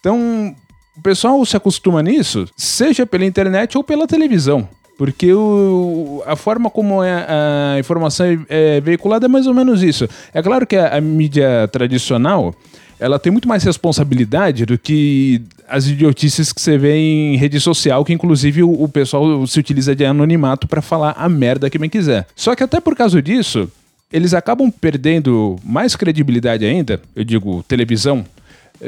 Então, 0.00 0.54
o 0.96 1.02
pessoal 1.02 1.44
se 1.44 1.56
acostuma 1.56 2.02
nisso, 2.02 2.46
seja 2.56 3.06
pela 3.06 3.24
internet 3.24 3.76
ou 3.76 3.84
pela 3.84 4.06
televisão. 4.06 4.68
Porque 4.96 5.30
o, 5.32 6.22
a 6.26 6.34
forma 6.36 6.70
como 6.70 7.02
é 7.02 7.26
a 7.28 7.78
informação 7.78 8.24
é, 8.24 8.38
é 8.48 8.80
veiculada 8.80 9.26
é 9.26 9.28
mais 9.28 9.46
ou 9.46 9.52
menos 9.52 9.82
isso. 9.82 10.08
É 10.32 10.42
claro 10.42 10.66
que 10.66 10.74
a, 10.74 10.96
a 10.96 11.00
mídia 11.02 11.68
tradicional 11.70 12.54
ela 12.98 13.18
tem 13.18 13.30
muito 13.30 13.46
mais 13.46 13.62
responsabilidade 13.62 14.64
do 14.64 14.78
que 14.78 15.42
as 15.68 15.86
idiotices 15.86 16.52
que 16.52 16.60
você 16.60 16.78
vê 16.78 16.96
em 16.96 17.36
rede 17.36 17.60
social, 17.60 18.04
que 18.04 18.12
inclusive 18.12 18.62
o, 18.62 18.70
o 18.70 18.88
pessoal 18.88 19.46
se 19.46 19.58
utiliza 19.58 19.94
de 19.94 20.04
anonimato 20.04 20.66
para 20.66 20.82
falar 20.82 21.14
a 21.18 21.28
merda 21.28 21.70
que 21.70 21.78
bem 21.78 21.90
quiser. 21.90 22.26
Só 22.34 22.54
que 22.54 22.62
até 22.62 22.80
por 22.80 22.94
causa 22.96 23.20
disso, 23.20 23.70
eles 24.12 24.34
acabam 24.34 24.70
perdendo 24.70 25.56
mais 25.64 25.96
credibilidade 25.96 26.64
ainda, 26.64 27.00
eu 27.14 27.24
digo 27.24 27.62
televisão, 27.64 28.24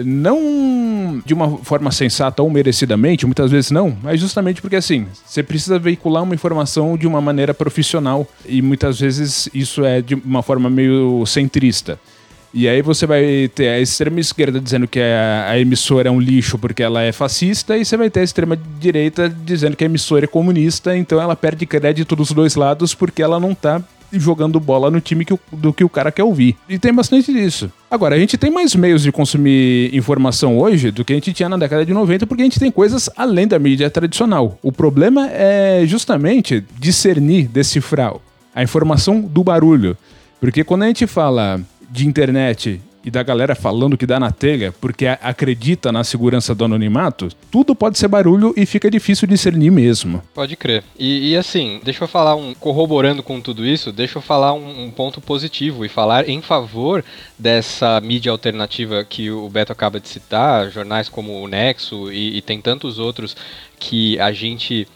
não 0.05 1.23
de 1.25 1.33
uma 1.35 1.59
forma 1.59 1.91
sensata 1.91 2.43
ou 2.43 2.51
merecidamente, 2.51 3.27
muitas 3.27 3.51
vezes 3.51 3.71
não, 3.71 3.97
mas 4.03 4.21
justamente 4.21 4.61
porque 4.61 4.77
assim, 4.77 5.07
você 5.25 5.43
precisa 5.43 5.79
veicular 5.79 6.23
uma 6.23 6.35
informação 6.35 6.97
de 6.97 7.07
uma 7.07 7.21
maneira 7.21 7.55
profissional 7.55 8.27
e 8.47 8.61
muitas 8.61 9.01
vezes 9.01 9.49
isso 9.55 9.85
é 9.85 10.01
de 10.03 10.14
uma 10.14 10.43
forma 10.43 10.69
meio 10.69 11.25
centrista. 11.27 11.99
E 12.53 12.69
aí 12.69 12.81
você 12.81 13.07
vai 13.07 13.51
ter 13.55 13.69
a 13.69 13.81
extrema 13.81 14.21
esquerda 14.21 14.61
dizendo 14.61 14.89
que 14.89 14.99
a, 15.01 15.51
a, 15.51 15.59
emissora 15.59 16.09
é 16.09 16.11
um 16.11 16.21
lixo 16.21 16.59
porque 16.59 16.83
ela 16.83 17.03
é 17.03 17.13
fascista, 17.13 17.77
e 17.77 17.85
você 17.85 17.97
vai 17.97 18.09
ter 18.09 18.21
a 18.21 18.25
extrema 18.25 18.59
direita 18.79 19.29
dizendo 19.29 19.77
que 19.77 19.85
a 19.85 19.87
emissora 19.87 20.25
é 20.25 20.29
comunista, 20.29 20.97
então 20.97 21.21
ela 21.21 21.37
perde 21.37 21.67
crédito 21.67 22.17
dos 22.17 22.33
dois 22.33 22.55
lados 22.55 22.95
porque 22.95 23.23
ela 23.23 23.39
não 23.39 23.55
tá 23.55 23.83
jogando 24.11 24.59
bola 24.59 24.91
no 24.91 25.01
time 25.01 25.25
que 25.25 25.39
do 25.53 25.73
que 25.73 25.85
o 25.85 25.89
cara 25.89 26.11
quer 26.11 26.25
ouvir. 26.25 26.57
E 26.69 26.79
tem 26.79 26.95
bastante 26.95 27.33
disso. 27.33 27.71
Agora, 27.91 28.15
a 28.15 28.19
gente 28.19 28.39
tem 28.39 28.51
mais 28.51 28.75
meios 28.75 29.03
de 29.03 29.13
consumir 29.13 29.95
informação 29.95 30.59
hoje 30.59 30.91
do 30.91 31.05
que 31.05 31.13
a 31.13 31.17
gente 31.17 31.33
tinha 31.33 31.49
na 31.49 31.57
década 31.57 31.85
de 31.85 31.93
90, 31.93 32.27
porque 32.27 32.43
a 32.43 32.47
gente 32.47 32.59
tem 32.59 32.71
coisas 32.71 33.11
além 33.17 33.47
da 33.47 33.59
mídia 33.59 33.91
tradicional. 33.91 34.59
O 34.63 34.73
problema 34.73 35.29
é 35.31 35.83
justamente 35.87 36.65
discernir, 36.79 37.49
decifrar 37.49 38.15
a 38.55 38.63
informação 38.63 39.21
do 39.21 39.45
barulho. 39.45 39.97
Porque 40.41 40.65
quando 40.65 40.85
a 40.85 40.87
gente 40.87 41.07
fala 41.07 41.61
de 41.99 42.07
internet 42.07 42.81
e 43.05 43.11
da 43.11 43.23
galera 43.23 43.55
falando 43.55 43.97
que 43.97 44.07
dá 44.07 44.21
na 44.21 44.31
telha 44.31 44.73
porque 44.81 45.07
acredita 45.07 45.91
na 45.91 46.05
segurança 46.05 46.55
do 46.55 46.65
anonimato, 46.65 47.29
tudo 47.51 47.75
pode 47.75 47.99
ser 47.99 48.07
barulho 48.07 48.53
e 48.57 48.65
fica 48.67 48.91
difícil 48.91 49.27
discernir 49.27 49.71
mesmo. 49.71 50.23
Pode 50.35 50.55
crer. 50.57 50.85
E, 50.99 51.31
e 51.31 51.37
assim, 51.37 51.81
deixa 51.83 52.05
eu 52.05 52.09
falar 52.09 52.37
um. 52.37 52.55
Corroborando 52.55 53.23
com 53.23 53.41
tudo 53.41 53.65
isso, 53.65 53.93
deixa 53.93 54.19
eu 54.19 54.23
falar 54.23 54.53
um, 54.53 54.85
um, 54.85 54.91
ponto 54.91 55.21
positivo 55.21 55.85
e 55.85 55.89
falar 55.89 56.29
em 56.29 56.41
favor 56.43 57.05
dessa 57.39 58.01
mídia 58.01 58.31
alternativa 58.31 59.05
que 59.05 59.31
o 59.31 59.49
Beto 59.49 59.73
acaba 59.73 59.99
de 59.99 60.09
citar, 60.09 60.71
jornais 60.71 61.09
como 61.09 61.43
o 61.43 61.49
Nexo 61.49 62.13
e, 62.13 62.37
e 62.39 62.43
tem 62.43 62.61
tantos 62.61 62.99
outros 62.99 63.37
que 63.79 64.19
a 64.21 64.33
gente 64.33 64.87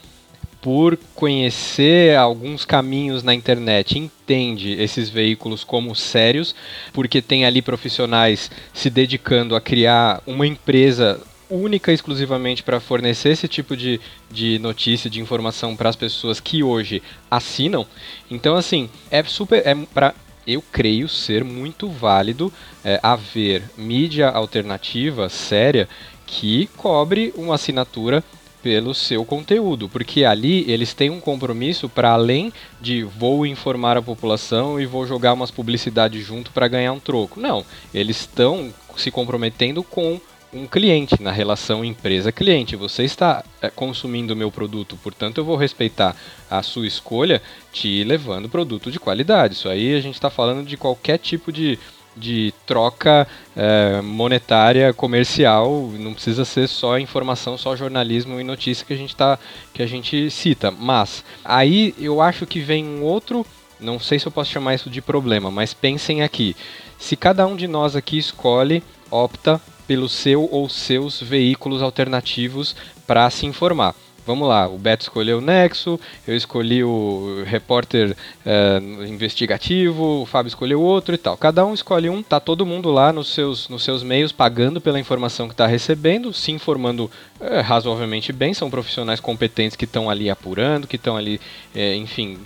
por 0.63 0.97
conhecer 1.13 2.15
alguns 2.15 2.63
caminhos 2.63 3.21
na 3.21 3.33
internet, 3.33 3.99
entende 3.99 4.71
esses 4.81 5.09
veículos 5.09 5.61
como 5.61 5.93
sérios, 5.93 6.55
porque 6.93 7.21
tem 7.21 7.43
ali 7.43 7.61
profissionais 7.61 8.49
se 8.73 8.89
dedicando 8.89 9.57
a 9.57 9.61
criar 9.61 10.23
uma 10.25 10.47
empresa 10.47 11.19
única 11.49 11.91
e 11.91 11.95
exclusivamente 11.95 12.63
para 12.63 12.79
fornecer 12.79 13.31
esse 13.31 13.45
tipo 13.45 13.75
de, 13.75 13.99
de 14.31 14.57
notícia, 14.59 15.09
de 15.09 15.19
informação 15.19 15.75
para 15.75 15.89
as 15.89 15.97
pessoas 15.97 16.39
que 16.39 16.63
hoje 16.63 17.03
assinam. 17.29 17.85
Então, 18.31 18.55
assim, 18.55 18.89
é 19.11 19.21
super. 19.21 19.61
É 19.67 19.75
para 19.75 20.15
eu 20.47 20.61
creio 20.71 21.09
ser 21.09 21.43
muito 21.43 21.89
válido 21.89 22.51
é, 22.83 22.99
haver 23.03 23.63
mídia 23.77 24.29
alternativa 24.29 25.29
séria 25.29 25.87
que 26.25 26.69
cobre 26.75 27.33
uma 27.37 27.55
assinatura 27.55 28.23
pelo 28.63 28.93
seu 28.93 29.25
conteúdo, 29.25 29.89
porque 29.89 30.23
ali 30.23 30.63
eles 30.71 30.93
têm 30.93 31.09
um 31.09 31.19
compromisso 31.19 31.89
para 31.89 32.11
além 32.11 32.51
de 32.79 33.03
vou 33.03 33.45
informar 33.45 33.97
a 33.97 34.01
população 34.01 34.79
e 34.79 34.85
vou 34.85 35.05
jogar 35.05 35.33
umas 35.33 35.51
publicidades 35.51 36.25
junto 36.25 36.49
para 36.51 36.69
ganhar 36.69 36.93
um 36.93 36.99
troco. 36.99 37.41
Não, 37.41 37.65
eles 37.93 38.21
estão 38.21 38.73
se 38.95 39.11
comprometendo 39.11 39.83
com 39.83 40.19
um 40.53 40.65
cliente, 40.65 41.21
na 41.21 41.31
relação 41.31 41.83
empresa-cliente. 41.83 42.75
Você 42.75 43.03
está 43.03 43.43
é, 43.61 43.69
consumindo 43.69 44.33
o 44.33 44.37
meu 44.37 44.51
produto, 44.51 44.97
portanto 45.03 45.39
eu 45.39 45.45
vou 45.45 45.57
respeitar 45.57 46.15
a 46.49 46.61
sua 46.61 46.87
escolha 46.87 47.41
te 47.71 48.03
levando 48.03 48.47
produto 48.47 48.91
de 48.91 48.99
qualidade. 48.99 49.55
Isso 49.55 49.67
aí 49.67 49.93
a 49.93 49.99
gente 49.99 50.15
está 50.15 50.29
falando 50.29 50.65
de 50.65 50.77
qualquer 50.77 51.17
tipo 51.17 51.51
de 51.51 51.77
de 52.15 52.53
troca 52.65 53.27
é, 53.55 54.01
monetária 54.01 54.93
comercial, 54.93 55.89
não 55.99 56.13
precisa 56.13 56.45
ser 56.45 56.67
só 56.67 56.97
informação, 56.99 57.57
só 57.57 57.75
jornalismo 57.75 58.39
e 58.39 58.43
notícia 58.43 58.85
que 58.85 58.93
a 58.93 58.97
gente 58.97 59.15
tá, 59.15 59.39
que 59.73 59.81
a 59.81 59.87
gente 59.87 60.29
cita. 60.29 60.71
Mas 60.71 61.23
aí 61.43 61.93
eu 61.99 62.21
acho 62.21 62.45
que 62.45 62.59
vem 62.59 62.85
um 62.85 63.03
outro, 63.03 63.45
não 63.79 63.99
sei 63.99 64.19
se 64.19 64.25
eu 64.27 64.31
posso 64.31 64.51
chamar 64.51 64.75
isso 64.75 64.89
de 64.89 65.01
problema, 65.01 65.49
mas 65.49 65.73
pensem 65.73 66.21
aqui. 66.21 66.55
Se 66.97 67.15
cada 67.15 67.45
um 67.45 67.55
de 67.55 67.67
nós 67.67 67.95
aqui 67.95 68.17
escolhe, 68.17 68.83
opta 69.09 69.59
pelo 69.87 70.07
seu 70.07 70.47
ou 70.51 70.69
seus 70.69 71.21
veículos 71.21 71.81
alternativos 71.81 72.75
para 73.05 73.29
se 73.29 73.45
informar. 73.45 73.93
Vamos 74.25 74.47
lá, 74.47 74.67
o 74.67 74.77
Beto 74.77 75.03
escolheu 75.03 75.39
o 75.39 75.41
Nexo, 75.41 75.99
eu 76.25 76.35
escolhi 76.35 76.83
o 76.83 77.43
repórter 77.45 78.15
é, 78.45 78.79
investigativo, 79.07 80.21
o 80.21 80.25
Fábio 80.25 80.47
escolheu 80.47 80.81
outro 80.81 81.13
e 81.13 81.17
tal. 81.17 81.35
Cada 81.35 81.65
um 81.65 81.73
escolhe 81.73 82.09
um, 82.09 82.23
tá 82.23 82.39
todo 82.39 82.65
mundo 82.65 82.89
lá 82.89 83.11
nos 83.11 83.33
seus, 83.33 83.67
nos 83.67 83.83
seus 83.83 84.01
meios 84.01 84.31
pagando 84.31 84.79
pela 84.79 84.99
informação 84.99 85.47
que 85.47 85.53
está 85.53 85.67
recebendo, 85.67 86.31
se 86.31 86.51
informando 86.51 87.11
é, 87.39 87.59
razoavelmente 87.59 88.31
bem, 88.31 88.53
são 88.53 88.69
profissionais 88.69 89.19
competentes 89.19 89.75
que 89.75 89.85
estão 89.85 90.09
ali 90.09 90.29
apurando, 90.29 90.87
que 90.87 90.95
estão 90.95 91.17
ali, 91.17 91.41
é, 91.75 91.95
enfim, 91.95 92.39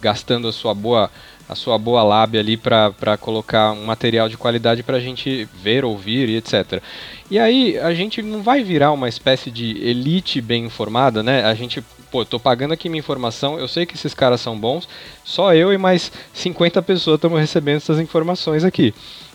gastando 0.00 0.48
a 0.48 0.52
sua 0.52 0.74
boa 0.74 1.10
a 1.48 1.54
sua 1.54 1.78
boa 1.78 2.02
lábia 2.02 2.40
ali 2.40 2.56
para 2.56 3.16
colocar 3.20 3.72
um 3.72 3.84
material 3.84 4.28
de 4.28 4.36
qualidade 4.36 4.82
para 4.82 4.96
a 4.96 5.00
gente 5.00 5.48
ver, 5.62 5.84
ouvir 5.84 6.28
e 6.28 6.36
etc. 6.36 6.82
E 7.30 7.38
aí 7.38 7.78
a 7.78 7.94
gente 7.94 8.22
não 8.22 8.42
vai 8.42 8.62
virar 8.62 8.92
uma 8.92 9.08
espécie 9.08 9.50
de 9.50 9.78
elite 9.78 10.40
bem 10.40 10.64
informada, 10.64 11.22
né? 11.22 11.44
A 11.44 11.54
gente, 11.54 11.82
pô, 12.10 12.24
tô 12.24 12.38
pagando 12.38 12.74
aqui 12.74 12.88
minha 12.88 13.00
informação, 13.00 13.58
eu 13.58 13.68
sei 13.68 13.86
que 13.86 13.94
esses 13.94 14.14
caras 14.14 14.40
são 14.40 14.58
bons, 14.58 14.88
só 15.24 15.54
eu 15.54 15.72
e 15.72 15.78
mais 15.78 16.10
50 16.34 16.82
pessoas 16.82 17.16
estamos 17.16 17.38
recebendo 17.38 17.76
essas 17.76 18.00
informações 18.00 18.64
aqui. 18.64 18.94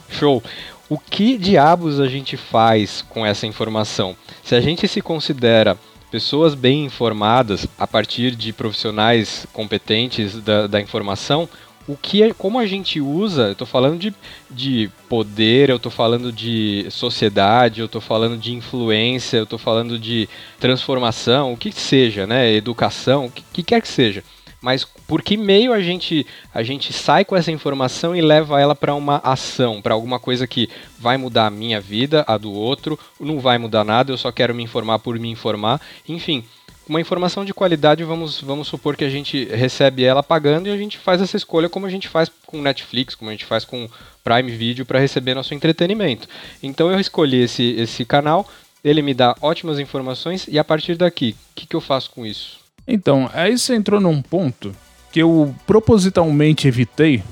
Show. 0.09 0.43
O 0.89 0.97
que 0.97 1.37
diabos 1.37 2.01
a 2.01 2.07
gente 2.07 2.35
faz 2.35 3.01
com 3.07 3.25
essa 3.25 3.47
informação? 3.47 4.13
Se 4.43 4.55
a 4.55 4.59
gente 4.59 4.85
se 4.89 4.99
considera 4.99 5.77
pessoas 6.11 6.53
bem 6.53 6.83
informadas 6.83 7.65
a 7.79 7.87
partir 7.87 8.35
de 8.35 8.51
profissionais 8.51 9.47
competentes 9.53 10.35
da, 10.41 10.67
da 10.67 10.81
informação, 10.81 11.47
o 11.87 11.95
que 11.95 12.33
como 12.33 12.59
a 12.59 12.65
gente 12.65 13.01
usa, 13.01 13.49
eu 13.49 13.55
tô 13.55 13.65
falando 13.65 13.97
de, 13.97 14.13
de 14.49 14.89
poder, 15.09 15.69
eu 15.69 15.79
tô 15.79 15.89
falando 15.89 16.31
de 16.31 16.85
sociedade, 16.89 17.81
eu 17.81 17.87
tô 17.87 17.99
falando 17.99 18.37
de 18.37 18.53
influência, 18.53 19.37
eu 19.37 19.45
tô 19.45 19.57
falando 19.57 19.97
de 19.97 20.29
transformação, 20.59 21.53
o 21.53 21.57
que 21.57 21.71
seja, 21.71 22.27
né, 22.27 22.53
educação, 22.53 23.25
o 23.25 23.31
que, 23.31 23.43
que 23.53 23.63
quer 23.63 23.81
que 23.81 23.87
seja. 23.87 24.23
Mas 24.61 24.85
por 25.07 25.23
que 25.23 25.35
meio 25.35 25.73
a 25.73 25.81
gente 25.81 26.25
a 26.53 26.61
gente 26.61 26.93
sai 26.93 27.25
com 27.25 27.35
essa 27.35 27.51
informação 27.51 28.15
e 28.15 28.21
leva 28.21 28.61
ela 28.61 28.75
para 28.75 28.93
uma 28.93 29.17
ação, 29.23 29.81
para 29.81 29.95
alguma 29.95 30.19
coisa 30.19 30.45
que 30.45 30.69
vai 30.99 31.17
mudar 31.17 31.47
a 31.47 31.49
minha 31.49 31.81
vida, 31.81 32.23
a 32.27 32.37
do 32.37 32.53
outro, 32.53 32.97
não 33.19 33.39
vai 33.39 33.57
mudar 33.57 33.83
nada, 33.83 34.11
eu 34.11 34.17
só 34.17 34.31
quero 34.31 34.53
me 34.53 34.61
informar 34.61 34.99
por 34.99 35.17
me 35.17 35.29
informar, 35.29 35.81
enfim, 36.07 36.45
uma 36.91 36.99
informação 36.99 37.45
de 37.45 37.53
qualidade, 37.53 38.03
vamos, 38.03 38.41
vamos 38.41 38.67
supor 38.67 38.97
que 38.97 39.05
a 39.05 39.09
gente 39.09 39.45
recebe 39.45 40.03
ela 40.03 40.21
pagando 40.21 40.67
e 40.67 40.71
a 40.71 40.75
gente 40.75 40.97
faz 40.97 41.21
essa 41.21 41.37
escolha 41.37 41.69
como 41.69 41.85
a 41.85 41.89
gente 41.89 42.09
faz 42.09 42.29
com 42.45 42.61
Netflix, 42.61 43.15
como 43.15 43.29
a 43.29 43.33
gente 43.33 43.45
faz 43.45 43.63
com 43.63 43.87
Prime 44.21 44.51
Video 44.51 44.85
para 44.85 44.99
receber 44.99 45.33
nosso 45.33 45.53
entretenimento. 45.53 46.27
Então 46.61 46.91
eu 46.91 46.99
escolhi 46.99 47.43
esse, 47.43 47.63
esse 47.79 48.03
canal, 48.03 48.45
ele 48.83 49.01
me 49.01 49.13
dá 49.13 49.33
ótimas 49.41 49.79
informações 49.79 50.45
e 50.49 50.59
a 50.59 50.65
partir 50.65 50.95
daqui, 50.95 51.33
o 51.51 51.55
que, 51.55 51.65
que 51.65 51.75
eu 51.77 51.79
faço 51.79 52.11
com 52.11 52.25
isso? 52.25 52.59
Então, 52.85 53.29
aí 53.33 53.57
você 53.57 53.73
entrou 53.73 54.01
num 54.01 54.21
ponto 54.21 54.75
que 55.13 55.21
eu 55.21 55.55
propositalmente 55.65 56.67
evitei 56.67 57.23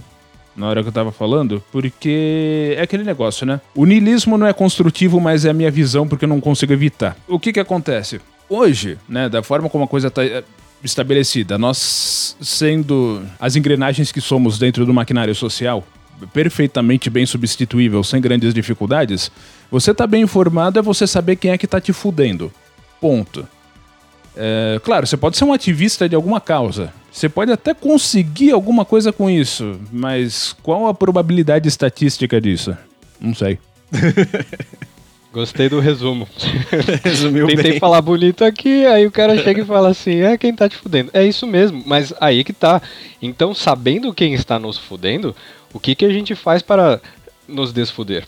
na 0.56 0.70
hora 0.70 0.82
que 0.82 0.88
eu 0.88 0.94
tava 0.94 1.12
falando, 1.12 1.62
porque 1.70 2.76
é 2.78 2.82
aquele 2.82 3.04
negócio, 3.04 3.46
né? 3.46 3.60
O 3.76 3.86
niilismo 3.86 4.38
não 4.38 4.48
é 4.48 4.54
construtivo, 4.54 5.20
mas 5.20 5.44
é 5.44 5.50
a 5.50 5.54
minha 5.54 5.72
visão 5.72 6.08
porque 6.08 6.24
eu 6.24 6.30
não 6.30 6.40
consigo 6.40 6.72
evitar. 6.72 7.18
O 7.28 7.38
que 7.38 7.52
que 7.52 7.60
acontece? 7.60 8.22
Hoje, 8.50 8.98
né, 9.08 9.30
da 9.30 9.44
forma 9.44 9.70
como 9.70 9.84
a 9.84 9.88
coisa 9.88 10.08
está 10.08 10.26
eh, 10.26 10.44
estabelecida, 10.84 11.58
nós 11.58 12.36
sendo 12.42 13.22
as 13.40 13.56
engrenagens 13.56 14.12
que 14.12 14.20
somos 14.20 14.58
dentro 14.58 14.86
do 14.86 14.94
maquinário 14.94 15.36
social, 15.36 15.84
perfeitamente 16.34 17.10
bem 17.10 17.26
substituível, 17.26 18.04
sem 18.04 18.20
grandes 18.20 18.54
dificuldades, 18.54 19.32
você 19.70 19.94
tá 19.94 20.08
bem 20.08 20.24
informado 20.24 20.80
é 20.80 20.82
você 20.82 21.06
saber 21.06 21.36
quem 21.36 21.52
é 21.52 21.58
que 21.58 21.68
tá 21.68 21.80
te 21.80 21.94
fudendo. 21.94 22.52
Ponto. 23.00 23.48
É, 24.36 24.80
claro, 24.84 25.06
você 25.06 25.18
pode 25.18 25.38
ser 25.38 25.44
um 25.44 25.54
ativista 25.54 26.08
de 26.08 26.16
alguma 26.16 26.42
causa. 26.42 26.94
Você 27.12 27.28
pode 27.28 27.52
até 27.52 27.74
conseguir 27.74 28.52
alguma 28.52 28.86
coisa 28.86 29.12
com 29.12 29.30
isso, 29.30 29.80
mas 29.92 30.56
qual 30.64 30.88
a 30.88 30.94
probabilidade 30.94 31.68
estatística 31.68 32.40
disso? 32.40 32.76
Não 33.20 33.34
sei. 33.34 33.60
Gostei 35.32 35.70
do 35.70 35.80
resumo. 35.80 36.28
Resumiu 37.04 37.46
Tentei 37.46 37.72
bem. 37.72 37.80
falar 37.80 38.02
bonito 38.02 38.44
aqui, 38.44 38.86
aí 38.88 39.06
o 39.06 39.12
cara 39.12 39.38
chega 39.38 39.62
e 39.62 39.66
fala 39.66 39.90
assim: 39.90 40.22
é 40.22 40.38
quem 40.38 40.54
tá 40.56 40.68
te 40.68 40.76
fudendo. 40.76 41.12
É 41.14 41.24
isso 41.24 41.46
mesmo, 41.46 41.84
mas 41.86 42.14
aí 42.20 42.44
que 42.44 42.52
tá. 42.52 42.82
Então, 43.22 43.54
sabendo 43.54 44.14
quem 44.14 44.34
está 44.34 44.58
nos 44.58 44.78
fudendo, 44.78 45.36
o 45.72 45.80
que, 45.80 45.94
que 45.94 46.06
a 46.06 46.10
gente 46.10 46.34
faz 46.34 46.64
para 46.64 47.00
nos 47.48 47.72
desfuder? 47.72 48.28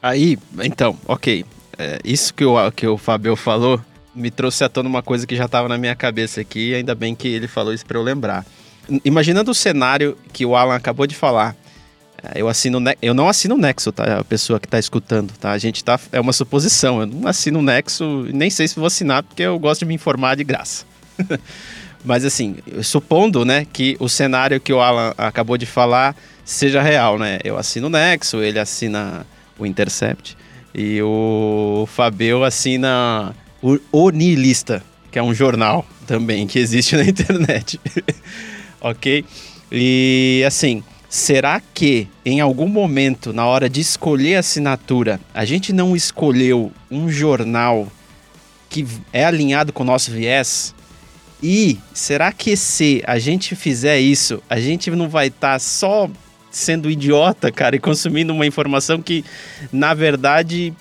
Aí, 0.00 0.38
então, 0.62 0.96
ok. 1.06 1.44
É, 1.78 1.98
isso 2.04 2.32
que 2.34 2.44
o, 2.44 2.70
que 2.70 2.86
o 2.86 2.96
Fabio 2.96 3.34
falou 3.34 3.80
me 4.14 4.30
trouxe 4.30 4.62
à 4.62 4.68
tona 4.68 4.88
uma 4.88 5.02
coisa 5.02 5.26
que 5.26 5.34
já 5.34 5.46
estava 5.46 5.68
na 5.68 5.78
minha 5.78 5.96
cabeça 5.96 6.40
aqui, 6.40 6.74
ainda 6.74 6.94
bem 6.94 7.14
que 7.14 7.28
ele 7.28 7.48
falou 7.48 7.72
isso 7.72 7.86
para 7.86 7.98
eu 7.98 8.02
lembrar. 8.02 8.44
Imaginando 9.04 9.50
o 9.50 9.54
cenário 9.54 10.16
que 10.32 10.44
o 10.44 10.54
Alan 10.54 10.74
acabou 10.74 11.06
de 11.06 11.14
falar, 11.14 11.56
eu 12.34 12.48
assino, 12.48 12.78
eu 13.00 13.14
não 13.14 13.28
assino 13.28 13.56
o 13.56 13.58
Nexo, 13.58 13.90
tá? 13.90 14.18
A 14.18 14.24
pessoa 14.24 14.60
que 14.60 14.66
está 14.66 14.78
escutando, 14.78 15.32
tá? 15.38 15.50
A 15.50 15.58
gente 15.58 15.82
tá, 15.82 15.98
é 16.12 16.20
uma 16.20 16.32
suposição. 16.32 17.00
Eu 17.00 17.06
não 17.06 17.28
assino 17.28 17.58
o 17.58 17.62
Nexo, 17.62 18.26
nem 18.32 18.48
sei 18.48 18.68
se 18.68 18.76
vou 18.76 18.86
assinar 18.86 19.22
porque 19.22 19.42
eu 19.42 19.58
gosto 19.58 19.80
de 19.80 19.86
me 19.86 19.94
informar 19.94 20.36
de 20.36 20.44
graça. 20.44 20.84
Mas 22.04 22.24
assim, 22.24 22.56
supondo, 22.82 23.44
né, 23.44 23.66
que 23.72 23.96
o 24.00 24.08
cenário 24.08 24.60
que 24.60 24.72
o 24.72 24.80
Alan 24.80 25.14
acabou 25.16 25.56
de 25.56 25.66
falar 25.66 26.16
seja 26.44 26.82
real, 26.82 27.18
né? 27.18 27.38
Eu 27.44 27.56
assino 27.56 27.86
o 27.86 27.90
Nexo, 27.90 28.42
ele 28.42 28.58
assina 28.58 29.26
o 29.58 29.66
Intercept 29.66 30.36
e 30.74 31.00
o 31.02 31.86
Fabio 31.86 32.44
assina 32.44 33.34
o, 33.62 33.78
o 33.92 34.10
Nihilista, 34.10 34.82
que 35.10 35.18
é 35.18 35.22
um 35.22 35.34
jornal 35.34 35.86
também 36.06 36.46
que 36.46 36.58
existe 36.58 36.96
na 36.96 37.04
internet. 37.06 37.80
ok? 38.80 39.24
E 39.70 40.42
assim, 40.46 40.82
Será 41.14 41.60
que 41.74 42.08
em 42.24 42.40
algum 42.40 42.66
momento, 42.66 43.34
na 43.34 43.44
hora 43.44 43.68
de 43.68 43.82
escolher 43.82 44.36
a 44.36 44.38
assinatura, 44.38 45.20
a 45.34 45.44
gente 45.44 45.70
não 45.70 45.94
escolheu 45.94 46.72
um 46.90 47.10
jornal 47.10 47.86
que 48.70 48.86
é 49.12 49.22
alinhado 49.22 49.74
com 49.74 49.82
o 49.82 49.86
nosso 49.86 50.10
viés? 50.10 50.74
E 51.42 51.78
será 51.92 52.32
que 52.32 52.56
se 52.56 53.02
a 53.06 53.18
gente 53.18 53.54
fizer 53.54 54.00
isso, 54.00 54.42
a 54.48 54.58
gente 54.58 54.90
não 54.92 55.06
vai 55.06 55.26
estar 55.26 55.52
tá 55.52 55.58
só 55.58 56.08
sendo 56.50 56.90
idiota, 56.90 57.52
cara, 57.52 57.76
e 57.76 57.78
consumindo 57.78 58.32
uma 58.32 58.46
informação 58.46 59.02
que 59.02 59.22
na 59.70 59.92
verdade 59.92 60.72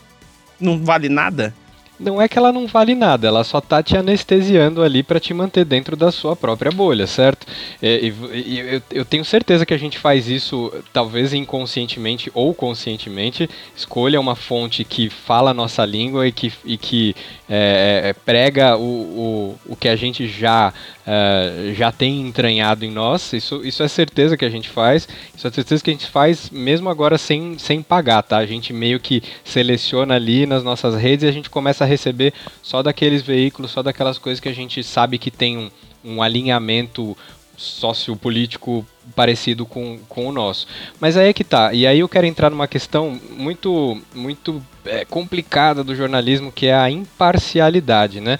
não 0.57 0.81
vale 0.81 1.09
nada? 1.09 1.53
Não 2.01 2.21
é 2.21 2.27
que 2.27 2.37
ela 2.37 2.51
não 2.51 2.65
vale 2.65 2.95
nada, 2.95 3.27
ela 3.27 3.43
só 3.43 3.61
tá 3.61 3.83
te 3.83 3.95
anestesiando 3.95 4.81
ali 4.81 5.03
para 5.03 5.19
te 5.19 5.33
manter 5.33 5.63
dentro 5.63 5.95
da 5.95 6.11
sua 6.11 6.35
própria 6.35 6.71
bolha, 6.71 7.05
certo? 7.05 7.45
É, 7.81 7.99
e, 7.99 8.13
e, 8.33 8.59
eu, 8.59 8.81
eu, 8.91 9.05
tenho 9.05 9.23
certeza 9.23 9.65
que 9.65 9.73
a 9.73 9.77
gente 9.77 9.99
faz 9.99 10.27
isso, 10.27 10.73
talvez 10.91 11.33
inconscientemente 11.33 12.31
ou 12.33 12.53
conscientemente, 12.53 13.49
escolha 13.75 14.19
uma 14.19 14.35
fonte 14.35 14.83
que 14.83 15.09
fala 15.09 15.51
a 15.51 15.53
nossa 15.53 15.85
língua 15.85 16.27
e 16.27 16.31
que, 16.31 16.51
e 16.65 16.77
que 16.77 17.15
é, 17.47 18.01
é 18.05 18.13
prega 18.13 18.77
o, 18.77 18.81
o, 18.81 19.73
o 19.73 19.75
que 19.75 19.87
a 19.87 19.95
gente 19.95 20.27
já, 20.27 20.73
é, 21.05 21.73
já 21.75 21.91
tem 21.91 22.21
entranhado 22.21 22.83
em 22.83 22.91
nós. 22.91 23.33
Isso, 23.33 23.61
isso 23.63 23.83
é 23.83 23.87
certeza 23.87 24.35
que 24.35 24.45
a 24.45 24.49
gente 24.49 24.69
faz, 24.69 25.07
isso 25.35 25.47
é 25.47 25.51
certeza 25.51 25.83
que 25.83 25.89
a 25.89 25.93
gente 25.93 26.07
faz 26.07 26.49
mesmo 26.49 26.89
agora 26.89 27.17
sem, 27.17 27.57
sem 27.59 27.81
pagar, 27.81 28.23
tá? 28.23 28.37
A 28.37 28.45
gente 28.45 28.73
meio 28.73 28.99
que 28.99 29.21
seleciona 29.43 30.15
ali 30.15 30.45
nas 30.45 30.63
nossas 30.63 30.95
redes 30.95 31.23
e 31.23 31.27
a 31.27 31.31
gente 31.31 31.49
começa 31.49 31.83
a 31.83 31.90
receber 31.91 32.33
só 32.61 32.81
daqueles 32.81 33.21
veículos, 33.21 33.71
só 33.71 33.83
daquelas 33.83 34.17
coisas 34.17 34.39
que 34.39 34.49
a 34.49 34.53
gente 34.53 34.83
sabe 34.83 35.17
que 35.17 35.29
tem 35.29 35.57
um, 35.57 35.69
um 36.03 36.23
alinhamento 36.23 37.15
sociopolítico 37.55 38.85
parecido 39.15 39.65
com, 39.65 39.99
com 40.09 40.27
o 40.27 40.31
nosso. 40.31 40.65
Mas 40.99 41.15
aí 41.15 41.29
é 41.29 41.33
que 41.33 41.43
tá. 41.43 41.73
E 41.73 41.85
aí 41.85 41.99
eu 41.99 42.09
quero 42.09 42.25
entrar 42.25 42.49
numa 42.49 42.67
questão 42.67 43.19
muito 43.37 44.01
muito 44.15 44.61
é, 44.85 45.05
complicada 45.05 45.83
do 45.83 45.95
jornalismo, 45.95 46.51
que 46.51 46.67
é 46.67 46.73
a 46.73 46.89
imparcialidade, 46.89 48.19
né? 48.19 48.39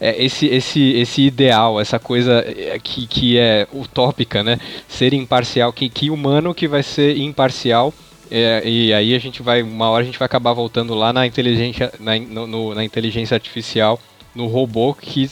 É, 0.00 0.22
esse, 0.22 0.46
esse, 0.46 0.92
esse 0.92 1.22
ideal, 1.22 1.80
essa 1.80 1.98
coisa 1.98 2.44
é, 2.46 2.78
que, 2.78 3.06
que 3.06 3.38
é 3.38 3.66
utópica, 3.72 4.42
né? 4.42 4.58
Ser 4.86 5.14
imparcial, 5.14 5.72
que, 5.72 5.88
que 5.88 6.10
humano 6.10 6.54
que 6.54 6.68
vai 6.68 6.82
ser 6.82 7.16
imparcial 7.16 7.94
é, 8.30 8.62
e 8.64 8.92
aí 8.92 9.14
a 9.14 9.18
gente 9.18 9.42
vai, 9.42 9.62
uma 9.62 9.88
hora 9.90 10.02
a 10.02 10.06
gente 10.06 10.18
vai 10.18 10.26
acabar 10.26 10.52
voltando 10.52 10.94
lá 10.94 11.12
na 11.12 11.26
inteligência, 11.26 11.92
na, 11.98 12.18
no, 12.18 12.74
na 12.74 12.84
inteligência 12.84 13.34
artificial, 13.34 14.00
no 14.34 14.46
robô 14.46 14.94
que 14.94 15.28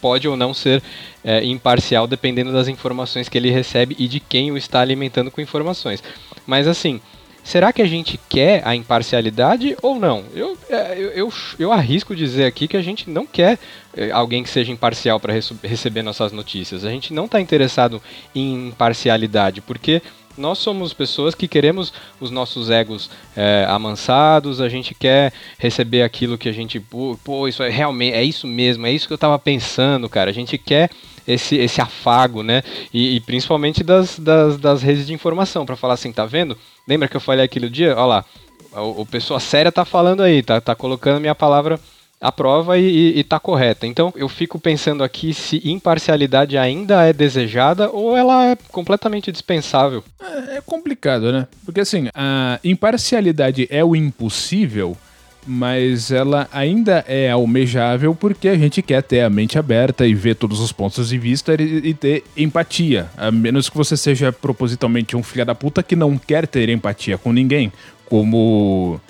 pode 0.00 0.26
ou 0.26 0.36
não 0.36 0.52
ser 0.52 0.82
é, 1.24 1.44
imparcial 1.44 2.06
dependendo 2.06 2.52
das 2.52 2.66
informações 2.66 3.28
que 3.28 3.38
ele 3.38 3.50
recebe 3.50 3.94
e 3.98 4.08
de 4.08 4.18
quem 4.18 4.50
o 4.50 4.56
está 4.56 4.80
alimentando 4.80 5.30
com 5.30 5.40
informações. 5.40 6.02
Mas 6.44 6.66
assim, 6.66 7.00
será 7.44 7.72
que 7.72 7.80
a 7.80 7.86
gente 7.86 8.18
quer 8.28 8.66
a 8.66 8.74
imparcialidade 8.74 9.76
ou 9.80 9.98
não? 9.98 10.24
Eu, 10.34 10.58
é, 10.68 10.98
eu, 10.98 11.10
eu, 11.10 11.32
eu 11.58 11.72
arrisco 11.72 12.16
dizer 12.16 12.46
aqui 12.46 12.66
que 12.66 12.76
a 12.76 12.82
gente 12.82 13.08
não 13.08 13.24
quer 13.24 13.58
é, 13.96 14.10
alguém 14.10 14.42
que 14.42 14.50
seja 14.50 14.72
imparcial 14.72 15.20
para 15.20 15.34
receber 15.62 16.02
nossas 16.02 16.32
notícias. 16.32 16.84
A 16.84 16.90
gente 16.90 17.14
não 17.14 17.26
está 17.26 17.40
interessado 17.40 18.02
em 18.34 18.68
imparcialidade, 18.68 19.60
porque 19.60 20.02
Nós 20.36 20.58
somos 20.58 20.92
pessoas 20.92 21.34
que 21.34 21.46
queremos 21.46 21.92
os 22.20 22.30
nossos 22.30 22.70
egos 22.70 23.10
é, 23.36 23.66
amansados, 23.68 24.60
a 24.60 24.68
gente 24.68 24.94
quer 24.94 25.32
receber 25.58 26.02
aquilo 26.02 26.38
que 26.38 26.48
a 26.48 26.52
gente, 26.52 26.80
pô, 26.80 27.18
pô, 27.22 27.46
isso 27.46 27.62
é 27.62 27.68
realmente, 27.68 28.14
é 28.14 28.24
isso 28.24 28.46
mesmo, 28.46 28.86
é 28.86 28.92
isso 28.92 29.06
que 29.06 29.12
eu 29.12 29.18
tava 29.18 29.38
pensando, 29.38 30.08
cara. 30.08 30.30
A 30.30 30.34
gente 30.34 30.56
quer 30.56 30.90
esse, 31.26 31.56
esse 31.56 31.80
afago, 31.80 32.42
né? 32.42 32.62
E, 32.92 33.16
e 33.16 33.20
principalmente 33.20 33.82
das, 33.82 34.18
das, 34.18 34.56
das, 34.56 34.82
redes 34.82 35.06
de 35.06 35.12
informação, 35.12 35.64
para 35.64 35.76
falar 35.76 35.94
assim, 35.94 36.12
tá 36.12 36.24
vendo? 36.26 36.56
Lembra 36.86 37.08
que 37.08 37.16
eu 37.16 37.20
falei 37.20 37.44
aquele 37.44 37.68
dia? 37.68 37.94
Olha 37.96 38.04
lá, 38.04 38.24
o, 38.72 39.02
o 39.02 39.06
pessoa 39.06 39.38
séria 39.38 39.70
tá 39.70 39.84
falando 39.84 40.22
aí, 40.22 40.42
tá, 40.42 40.60
tá 40.60 40.74
colocando 40.74 41.20
minha 41.20 41.34
palavra 41.34 41.78
à 42.22 42.30
prova 42.30 42.78
e, 42.78 43.18
está 43.18 43.40
correta. 43.40 43.84
Então 43.84 44.12
eu 44.16 44.28
fico 44.28 44.58
pensando 44.58 45.02
aqui 45.02 45.34
se 45.34 45.60
imparcialidade 45.68 46.56
ainda 46.56 47.02
é 47.02 47.12
desejada 47.12 47.90
ou 47.90 48.16
ela 48.16 48.46
é 48.46 48.56
completamente 48.70 49.32
dispensável. 49.32 50.04
É, 50.20 50.58
é 50.58 50.60
complicado, 50.60 51.32
né? 51.32 51.48
Porque 51.64 51.80
assim, 51.80 52.08
a 52.14 52.60
imparcialidade 52.62 53.66
é 53.68 53.84
o 53.84 53.96
impossível 53.96 54.96
mas 55.44 56.12
ela 56.12 56.48
ainda 56.52 57.04
é 57.08 57.28
almejável 57.28 58.14
porque 58.14 58.48
a 58.48 58.56
gente 58.56 58.80
quer 58.80 59.02
ter 59.02 59.22
a 59.22 59.28
mente 59.28 59.58
aberta 59.58 60.06
e 60.06 60.14
ver 60.14 60.36
todos 60.36 60.60
os 60.60 60.70
pontos 60.70 61.08
de 61.08 61.18
vista 61.18 61.60
e, 61.60 61.88
e 61.88 61.94
ter 61.94 62.22
empatia. 62.36 63.08
A 63.16 63.28
menos 63.30 63.68
que 63.68 63.76
você 63.76 63.96
seja 63.96 64.32
propositalmente 64.32 65.16
um 65.16 65.22
filho 65.22 65.44
da 65.44 65.52
puta 65.52 65.82
que 65.82 65.96
não 65.96 66.16
quer 66.16 66.46
ter 66.46 66.68
empatia 66.68 67.18
com 67.18 67.32
ninguém, 67.32 67.72
como 68.06 69.00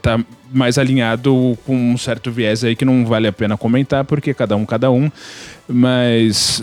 tá 0.00 0.18
mais 0.52 0.78
alinhado 0.78 1.58
com 1.66 1.74
um 1.74 1.96
certo 1.96 2.30
viés 2.30 2.62
aí 2.64 2.76
que 2.76 2.84
não 2.84 3.04
vale 3.04 3.26
a 3.26 3.32
pena 3.32 3.56
comentar, 3.56 4.04
porque 4.04 4.32
cada 4.32 4.56
um, 4.56 4.64
cada 4.64 4.90
um. 4.90 5.10
Mas 5.68 6.62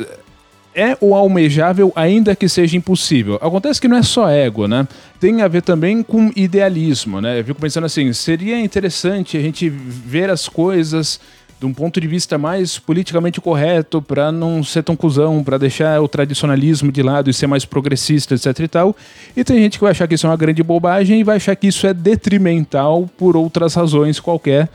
é 0.73 0.97
o 1.01 1.15
almejável, 1.15 1.91
ainda 1.95 2.35
que 2.35 2.47
seja 2.47 2.77
impossível. 2.77 3.35
Acontece 3.41 3.81
que 3.81 3.87
não 3.87 3.97
é 3.97 4.03
só 4.03 4.29
ego, 4.29 4.67
né? 4.67 4.87
Tem 5.19 5.41
a 5.41 5.47
ver 5.47 5.61
também 5.61 6.01
com 6.03 6.31
idealismo, 6.35 7.19
né? 7.19 7.39
Eu 7.39 7.43
fico 7.43 7.59
pensando 7.59 7.85
assim, 7.85 8.11
seria 8.13 8.59
interessante 8.59 9.35
a 9.37 9.41
gente 9.41 9.67
ver 9.69 10.29
as 10.29 10.47
coisas 10.47 11.19
de 11.59 11.65
um 11.65 11.73
ponto 11.73 11.99
de 11.99 12.07
vista 12.07 12.37
mais 12.37 12.79
politicamente 12.79 13.41
correto, 13.41 14.01
para 14.01 14.31
não 14.31 14.63
ser 14.63 14.81
tão 14.81 14.95
cuzão, 14.95 15.43
para 15.43 15.57
deixar 15.57 16.01
o 16.01 16.07
tradicionalismo 16.07 16.91
de 16.91 17.03
lado 17.03 17.29
e 17.29 17.33
ser 17.33 17.47
mais 17.47 17.65
progressista, 17.65 18.33
etc 18.33 18.59
e 18.59 18.67
tal. 18.67 18.95
E 19.35 19.43
tem 19.43 19.57
gente 19.57 19.77
que 19.77 19.83
vai 19.83 19.91
achar 19.91 20.07
que 20.07 20.15
isso 20.15 20.25
é 20.25 20.29
uma 20.29 20.37
grande 20.37 20.63
bobagem 20.63 21.19
e 21.19 21.23
vai 21.23 21.35
achar 21.35 21.55
que 21.55 21.67
isso 21.67 21.85
é 21.85 21.93
detrimental 21.93 23.09
por 23.17 23.35
outras 23.35 23.73
razões 23.75 24.21
qualquer. 24.21 24.69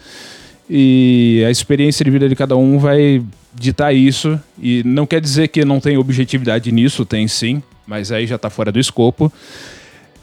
E 0.69 1.43
a 1.47 1.51
experiência 1.51 2.05
de 2.05 2.11
vida 2.11 2.29
de 2.29 2.37
cada 2.37 2.55
um 2.55 2.79
vai 2.79 3.23
ditar 3.55 3.95
isso. 3.95 4.39
E 4.61 4.83
não 4.85 5.07
quer 5.07 5.23
dizer 5.23 5.49
que 5.49 5.65
não 5.65 5.81
tem 5.81 5.97
objetividade 5.97 6.71
nisso, 6.71 7.07
tem 7.07 7.27
sim, 7.27 7.63
mas 7.87 8.13
aí 8.13 8.27
já 8.27 8.37
está 8.37 8.51
fora 8.51 8.71
do 8.71 8.79
escopo. 8.79 9.33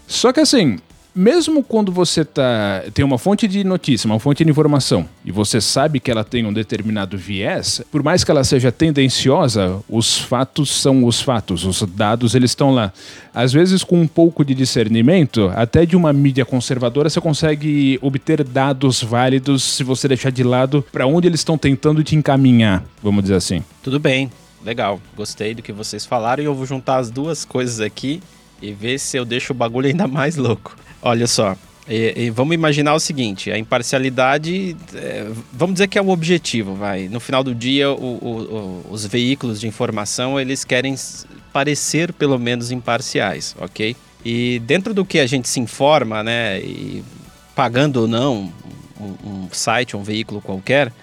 Só 0.07 0.31
que 0.31 0.39
assim, 0.39 0.77
mesmo 1.13 1.63
quando 1.63 1.91
você 1.91 2.23
tá, 2.23 2.83
tem 2.93 3.03
uma 3.03 3.17
fonte 3.17 3.47
de 3.47 3.63
notícia, 3.63 4.07
uma 4.07 4.19
fonte 4.19 4.43
de 4.43 4.49
informação, 4.49 5.07
e 5.25 5.31
você 5.31 5.59
sabe 5.59 5.99
que 5.99 6.09
ela 6.09 6.23
tem 6.23 6.45
um 6.45 6.53
determinado 6.53 7.17
viés, 7.17 7.81
por 7.91 8.01
mais 8.01 8.23
que 8.23 8.31
ela 8.31 8.43
seja 8.43 8.71
tendenciosa, 8.71 9.79
os 9.89 10.17
fatos 10.17 10.69
são 10.69 11.03
os 11.05 11.21
fatos, 11.21 11.65
os 11.65 11.81
dados 11.81 12.35
eles 12.35 12.51
estão 12.51 12.71
lá. 12.71 12.93
Às 13.33 13.53
vezes, 13.53 13.83
com 13.83 14.01
um 14.01 14.07
pouco 14.07 14.43
de 14.43 14.53
discernimento, 14.53 15.51
até 15.55 15.85
de 15.85 15.95
uma 15.95 16.11
mídia 16.11 16.45
conservadora, 16.45 17.09
você 17.09 17.21
consegue 17.21 17.99
obter 18.01 18.43
dados 18.43 19.03
válidos 19.03 19.63
se 19.63 19.83
você 19.83 20.07
deixar 20.07 20.31
de 20.31 20.43
lado 20.43 20.85
para 20.91 21.05
onde 21.05 21.27
eles 21.27 21.39
estão 21.39 21.57
tentando 21.57 22.03
te 22.03 22.15
encaminhar, 22.15 22.83
vamos 23.01 23.23
dizer 23.23 23.35
assim. 23.35 23.63
Tudo 23.83 23.99
bem, 23.99 24.31
legal, 24.63 24.99
gostei 25.15 25.53
do 25.53 25.61
que 25.61 25.71
vocês 25.71 26.05
falaram 26.05 26.43
e 26.43 26.45
eu 26.45 26.55
vou 26.55 26.65
juntar 26.65 26.97
as 26.97 27.09
duas 27.09 27.45
coisas 27.45 27.79
aqui 27.79 28.21
e 28.61 28.71
ver 28.71 28.99
se 28.99 29.17
eu 29.17 29.25
deixo 29.25 29.53
o 29.53 29.55
bagulho 29.55 29.87
ainda 29.87 30.07
mais 30.07 30.35
louco. 30.35 30.75
Olha 31.01 31.27
só, 31.27 31.57
e, 31.87 32.13
e 32.15 32.29
vamos 32.29 32.53
imaginar 32.53 32.93
o 32.93 32.99
seguinte: 32.99 33.51
a 33.51 33.57
imparcialidade, 33.57 34.75
é, 34.95 35.27
vamos 35.51 35.75
dizer 35.75 35.87
que 35.87 35.97
é 35.97 36.01
o 36.01 36.09
objetivo, 36.09 36.75
vai. 36.75 37.07
No 37.07 37.19
final 37.19 37.43
do 37.43 37.55
dia, 37.55 37.91
o, 37.91 37.95
o, 37.95 38.85
os 38.89 39.05
veículos 39.05 39.59
de 39.59 39.67
informação 39.67 40.39
eles 40.39 40.63
querem 40.63 40.95
parecer 41.51 42.13
pelo 42.13 42.37
menos 42.39 42.71
imparciais, 42.71 43.55
ok? 43.59 43.95
E 44.23 44.59
dentro 44.59 44.93
do 44.93 45.03
que 45.03 45.19
a 45.19 45.25
gente 45.25 45.49
se 45.49 45.59
informa, 45.59 46.23
né, 46.23 46.59
e 46.61 47.03
pagando 47.55 48.01
ou 48.01 48.07
não 48.07 48.53
um, 48.99 49.29
um 49.29 49.47
site, 49.51 49.97
um 49.97 50.03
veículo 50.03 50.39
qualquer, 50.39 50.93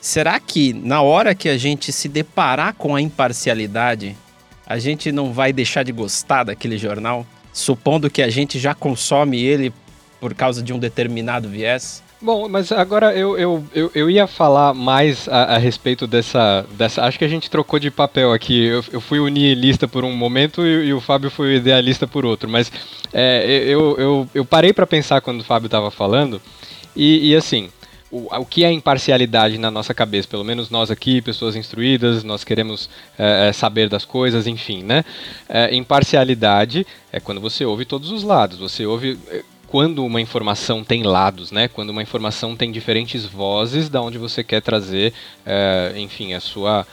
será 0.00 0.38
que 0.38 0.72
na 0.72 1.02
hora 1.02 1.34
que 1.34 1.48
a 1.48 1.58
gente 1.58 1.92
se 1.92 2.08
deparar 2.08 2.74
com 2.74 2.94
a 2.94 3.00
imparcialidade, 3.02 4.16
a 4.64 4.78
gente 4.78 5.10
não 5.10 5.32
vai 5.32 5.52
deixar 5.52 5.82
de 5.82 5.90
gostar 5.90 6.44
daquele 6.44 6.78
jornal? 6.78 7.26
Supondo 7.52 8.10
que 8.10 8.22
a 8.22 8.30
gente 8.30 8.58
já 8.58 8.74
consome 8.74 9.42
ele 9.42 9.72
por 10.20 10.34
causa 10.34 10.62
de 10.62 10.72
um 10.72 10.78
determinado 10.78 11.48
viés? 11.48 12.02
Bom, 12.22 12.50
mas 12.50 12.70
agora 12.70 13.16
eu, 13.16 13.38
eu, 13.38 13.64
eu, 13.74 13.90
eu 13.94 14.10
ia 14.10 14.26
falar 14.26 14.74
mais 14.74 15.26
a, 15.26 15.54
a, 15.54 15.58
respeito 15.58 16.06
dessa, 16.06 16.66
dessa. 16.76 17.02
Acho 17.02 17.18
que 17.18 17.24
a 17.24 17.28
gente 17.28 17.48
trocou 17.48 17.78
de 17.78 17.90
papel 17.90 18.30
aqui. 18.30 18.66
Eu, 18.66 18.84
eu 18.92 19.00
fui 19.00 19.18
o 19.18 19.26
nihilista 19.26 19.88
por 19.88 20.04
um 20.04 20.14
momento 20.14 20.66
e, 20.66 20.88
e, 20.88 20.92
o 20.92 21.00
Fábio 21.00 21.30
foi 21.30 21.54
o 21.54 21.56
idealista 21.56 22.06
por 22.06 22.26
outro. 22.26 22.46
Mas 22.46 22.70
é, 23.10 23.64
eu, 23.66 23.96
eu, 23.98 24.28
eu 24.34 24.44
parei 24.44 24.70
para 24.70 24.86
pensar 24.86 25.22
quando 25.22 25.40
o 25.40 25.44
Fábio 25.44 25.66
estava 25.66 25.90
falando. 25.90 26.42
E, 26.94 27.30
e 27.30 27.34
assim, 27.36 27.70
o, 28.10 28.26
o 28.34 28.44
que 28.44 28.64
é 28.64 28.72
imparcialidade 28.72 29.56
na 29.56 29.70
nossa 29.70 29.94
cabeça, 29.94 30.26
pelo 30.26 30.44
menos 30.44 30.68
nós 30.68 30.90
aqui, 30.90 31.22
pessoas 31.22 31.54
instruídas, 31.54 32.24
nós 32.24 32.42
queremos 32.42 32.90
é, 33.18 33.48
é, 33.48 33.52
saber 33.52 33.88
das 33.88 34.04
coisas, 34.04 34.46
enfim, 34.46 34.82
né? 34.82 35.04
É, 35.48 35.74
imparcialidade 35.74 36.86
é 37.12 37.20
quando 37.20 37.40
você 37.40 37.64
ouve 37.64 37.84
todos 37.84 38.10
os 38.10 38.22
lados, 38.22 38.58
você 38.58 38.84
ouve 38.84 39.18
é, 39.28 39.44
quando 39.68 40.04
uma 40.04 40.20
informação 40.20 40.82
tem 40.82 41.04
lados, 41.04 41.52
né? 41.52 41.68
Quando 41.68 41.90
uma 41.90 42.02
informação 42.02 42.56
tem 42.56 42.72
diferentes 42.72 43.24
vozes 43.24 43.88
da 43.88 44.02
onde 44.02 44.18
você 44.18 44.42
quer 44.42 44.60
trazer, 44.60 45.12
é, 45.46 45.92
enfim, 45.96 46.34
a 46.34 46.40
sua 46.40 46.86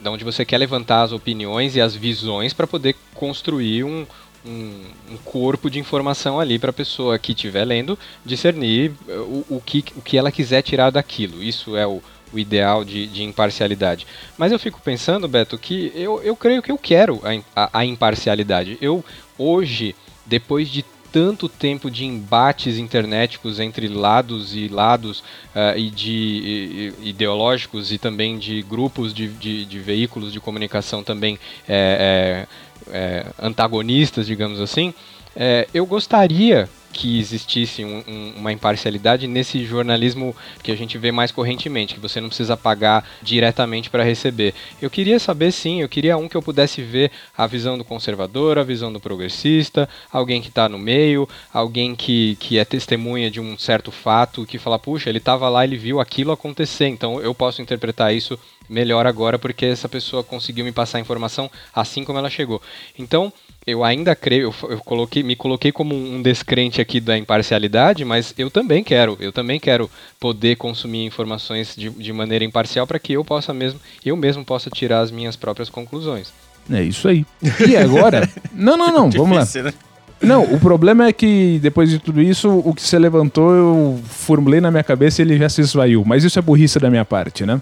da 0.00 0.12
onde 0.12 0.22
você 0.22 0.44
quer 0.44 0.58
levantar 0.58 1.02
as 1.02 1.10
opiniões 1.10 1.74
e 1.74 1.80
as 1.80 1.96
visões 1.96 2.52
para 2.52 2.68
poder 2.68 2.94
construir 3.14 3.82
um, 3.82 4.06
um, 4.46 5.14
um, 5.14 5.16
corpo 5.18 5.68
de 5.68 5.78
informação 5.78 6.38
ali 6.38 6.58
para 6.58 6.70
a 6.70 6.72
pessoa 6.72 7.18
que 7.18 7.32
estiver 7.32 7.64
lendo 7.64 7.98
discernir 8.24 8.92
eh, 9.08 9.16
o, 9.16 9.44
o, 9.50 9.62
que, 9.64 9.84
o 9.96 10.02
que 10.02 10.16
ela 10.16 10.30
quiser 10.30 10.62
tirar 10.62 10.90
daquilo. 10.90 11.42
Isso 11.42 11.76
é 11.76 11.86
o, 11.86 12.02
o 12.32 12.38
ideal 12.38 12.84
de, 12.84 13.06
de, 13.06 13.22
imparcialidade. 13.22 14.06
Mas 14.38 14.52
eu 14.52 14.58
fico 14.58 14.80
pensando, 14.80 15.28
Beto, 15.28 15.58
que 15.58 15.92
eu, 15.94 16.22
eu 16.22 16.36
creio 16.36 16.62
que 16.62 16.70
eu 16.70 16.78
quero 16.78 17.20
a, 17.24 17.64
a, 17.64 17.80
a 17.80 17.84
imparcialidade. 17.84 18.78
Eu, 18.80 19.04
hoje, 19.38 19.94
depois 20.26 20.68
de 20.68 20.84
tanto 21.16 21.48
tempo 21.48 21.90
de 21.90 22.04
embates 22.04 22.76
internéticos 22.76 23.58
entre 23.58 23.88
lados 23.88 24.54
e 24.54 24.68
lados 24.68 25.20
uh, 25.20 25.74
e 25.74 25.88
de 25.88 26.92
e, 27.02 27.08
ideológicos 27.08 27.90
e 27.90 27.96
também 27.96 28.38
de 28.38 28.60
grupos 28.60 29.14
de, 29.14 29.28
de, 29.28 29.64
de 29.64 29.78
veículos 29.78 30.30
de 30.30 30.40
comunicação 30.40 31.02
também 31.02 31.38
é, 31.66 32.46
é, 32.46 32.46
é, 32.90 33.26
antagonistas, 33.40 34.26
digamos 34.26 34.60
assim, 34.60 34.94
é, 35.34 35.68
eu 35.74 35.84
gostaria 35.84 36.68
que 36.96 37.18
existisse 37.18 37.84
um, 37.84 38.02
um, 38.08 38.32
uma 38.38 38.52
imparcialidade 38.52 39.26
nesse 39.26 39.62
jornalismo 39.66 40.34
que 40.62 40.72
a 40.72 40.74
gente 40.74 40.96
vê 40.96 41.12
mais 41.12 41.30
correntemente, 41.30 41.92
que 41.92 42.00
você 42.00 42.22
não 42.22 42.28
precisa 42.28 42.56
pagar 42.56 43.06
diretamente 43.20 43.90
para 43.90 44.02
receber. 44.02 44.54
Eu 44.80 44.88
queria 44.88 45.18
saber, 45.18 45.52
sim, 45.52 45.82
eu 45.82 45.90
queria 45.90 46.16
um 46.16 46.26
que 46.26 46.34
eu 46.34 46.40
pudesse 46.40 46.80
ver 46.80 47.10
a 47.36 47.46
visão 47.46 47.76
do 47.76 47.84
conservador, 47.84 48.58
a 48.58 48.62
visão 48.62 48.90
do 48.90 48.98
progressista, 48.98 49.86
alguém 50.10 50.40
que 50.40 50.48
está 50.48 50.70
no 50.70 50.78
meio, 50.78 51.28
alguém 51.52 51.94
que, 51.94 52.34
que 52.40 52.58
é 52.58 52.64
testemunha 52.64 53.30
de 53.30 53.40
um 53.40 53.58
certo 53.58 53.92
fato, 53.92 54.46
que 54.46 54.58
fala, 54.58 54.78
puxa, 54.78 55.10
ele 55.10 55.18
estava 55.18 55.50
lá, 55.50 55.64
ele 55.64 55.76
viu 55.76 56.00
aquilo 56.00 56.32
acontecer, 56.32 56.86
então 56.86 57.20
eu 57.20 57.34
posso 57.34 57.60
interpretar 57.60 58.14
isso 58.14 58.38
melhor 58.68 59.06
agora 59.06 59.38
porque 59.38 59.66
essa 59.66 59.88
pessoa 59.88 60.22
conseguiu 60.22 60.64
me 60.64 60.72
passar 60.72 60.98
a 60.98 61.00
informação 61.00 61.50
assim 61.74 62.04
como 62.04 62.18
ela 62.18 62.30
chegou. 62.30 62.60
Então, 62.98 63.32
eu 63.66 63.82
ainda 63.82 64.14
creio, 64.14 64.54
eu, 64.62 64.70
eu, 64.70 64.78
coloquei, 64.78 65.22
me 65.22 65.34
coloquei 65.34 65.72
como 65.72 65.94
um 65.94 66.22
descrente 66.22 66.80
aqui 66.80 67.00
da 67.00 67.18
imparcialidade, 67.18 68.04
mas 68.04 68.32
eu 68.38 68.48
também 68.48 68.84
quero, 68.84 69.16
eu 69.20 69.32
também 69.32 69.58
quero 69.58 69.90
poder 70.20 70.56
consumir 70.56 71.04
informações 71.04 71.74
de, 71.76 71.90
de 71.90 72.12
maneira 72.12 72.44
imparcial 72.44 72.86
para 72.86 72.98
que 72.98 73.14
eu 73.14 73.24
possa 73.24 73.52
mesmo, 73.52 73.80
eu 74.04 74.16
mesmo 74.16 74.44
possa 74.44 74.70
tirar 74.70 75.00
as 75.00 75.10
minhas 75.10 75.34
próprias 75.34 75.68
conclusões. 75.68 76.32
É 76.70 76.82
isso 76.82 77.08
aí. 77.08 77.26
E 77.68 77.76
agora? 77.76 78.28
não, 78.52 78.76
não, 78.76 78.92
não, 78.92 79.10
vamos 79.10 79.36
lá. 79.36 79.62
Né? 79.62 79.72
Não, 80.20 80.44
o 80.44 80.58
problema 80.58 81.06
é 81.06 81.12
que 81.12 81.58
depois 81.60 81.90
de 81.90 81.98
tudo 81.98 82.22
isso, 82.22 82.48
o 82.64 82.74
que 82.74 82.82
você 82.82 82.98
levantou, 82.98 83.54
eu 83.54 84.00
formulei 84.04 84.60
na 84.60 84.70
minha 84.70 84.82
cabeça 84.82 85.20
e 85.20 85.24
ele 85.24 85.36
já 85.38 85.48
se 85.48 85.60
esvaiu. 85.60 86.04
Mas 86.06 86.24
isso 86.24 86.38
é 86.38 86.42
burrice 86.42 86.78
da 86.78 86.90
minha 86.90 87.04
parte, 87.04 87.44
né? 87.44 87.60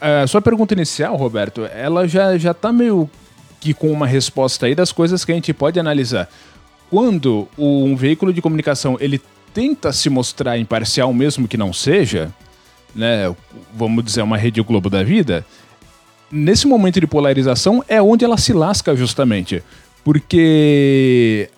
A 0.00 0.26
sua 0.26 0.40
pergunta 0.40 0.72
inicial, 0.74 1.14
Roberto, 1.16 1.64
ela 1.66 2.08
já, 2.08 2.38
já 2.38 2.54
tá 2.54 2.72
meio 2.72 3.08
que 3.60 3.74
com 3.74 3.92
uma 3.92 4.06
resposta 4.06 4.66
aí 4.66 4.74
das 4.74 4.90
coisas 4.90 5.24
que 5.24 5.32
a 5.32 5.34
gente 5.34 5.52
pode 5.52 5.78
analisar. 5.78 6.28
Quando 6.88 7.46
um 7.58 7.94
veículo 7.94 8.32
de 8.32 8.40
comunicação 8.40 8.96
ele 8.98 9.20
tenta 9.52 9.92
se 9.92 10.08
mostrar 10.08 10.58
imparcial, 10.58 11.12
mesmo 11.12 11.46
que 11.46 11.56
não 11.56 11.72
seja, 11.72 12.32
né, 12.94 13.34
vamos 13.74 14.04
dizer, 14.04 14.22
uma 14.22 14.36
rede 14.36 14.62
Globo 14.62 14.88
da 14.88 15.02
vida, 15.02 15.44
nesse 16.30 16.66
momento 16.66 17.00
de 17.00 17.06
polarização 17.06 17.84
é 17.88 18.00
onde 18.00 18.24
ela 18.24 18.38
se 18.38 18.52
lasca 18.52 18.96
justamente. 18.96 19.62
Porque 20.02 21.50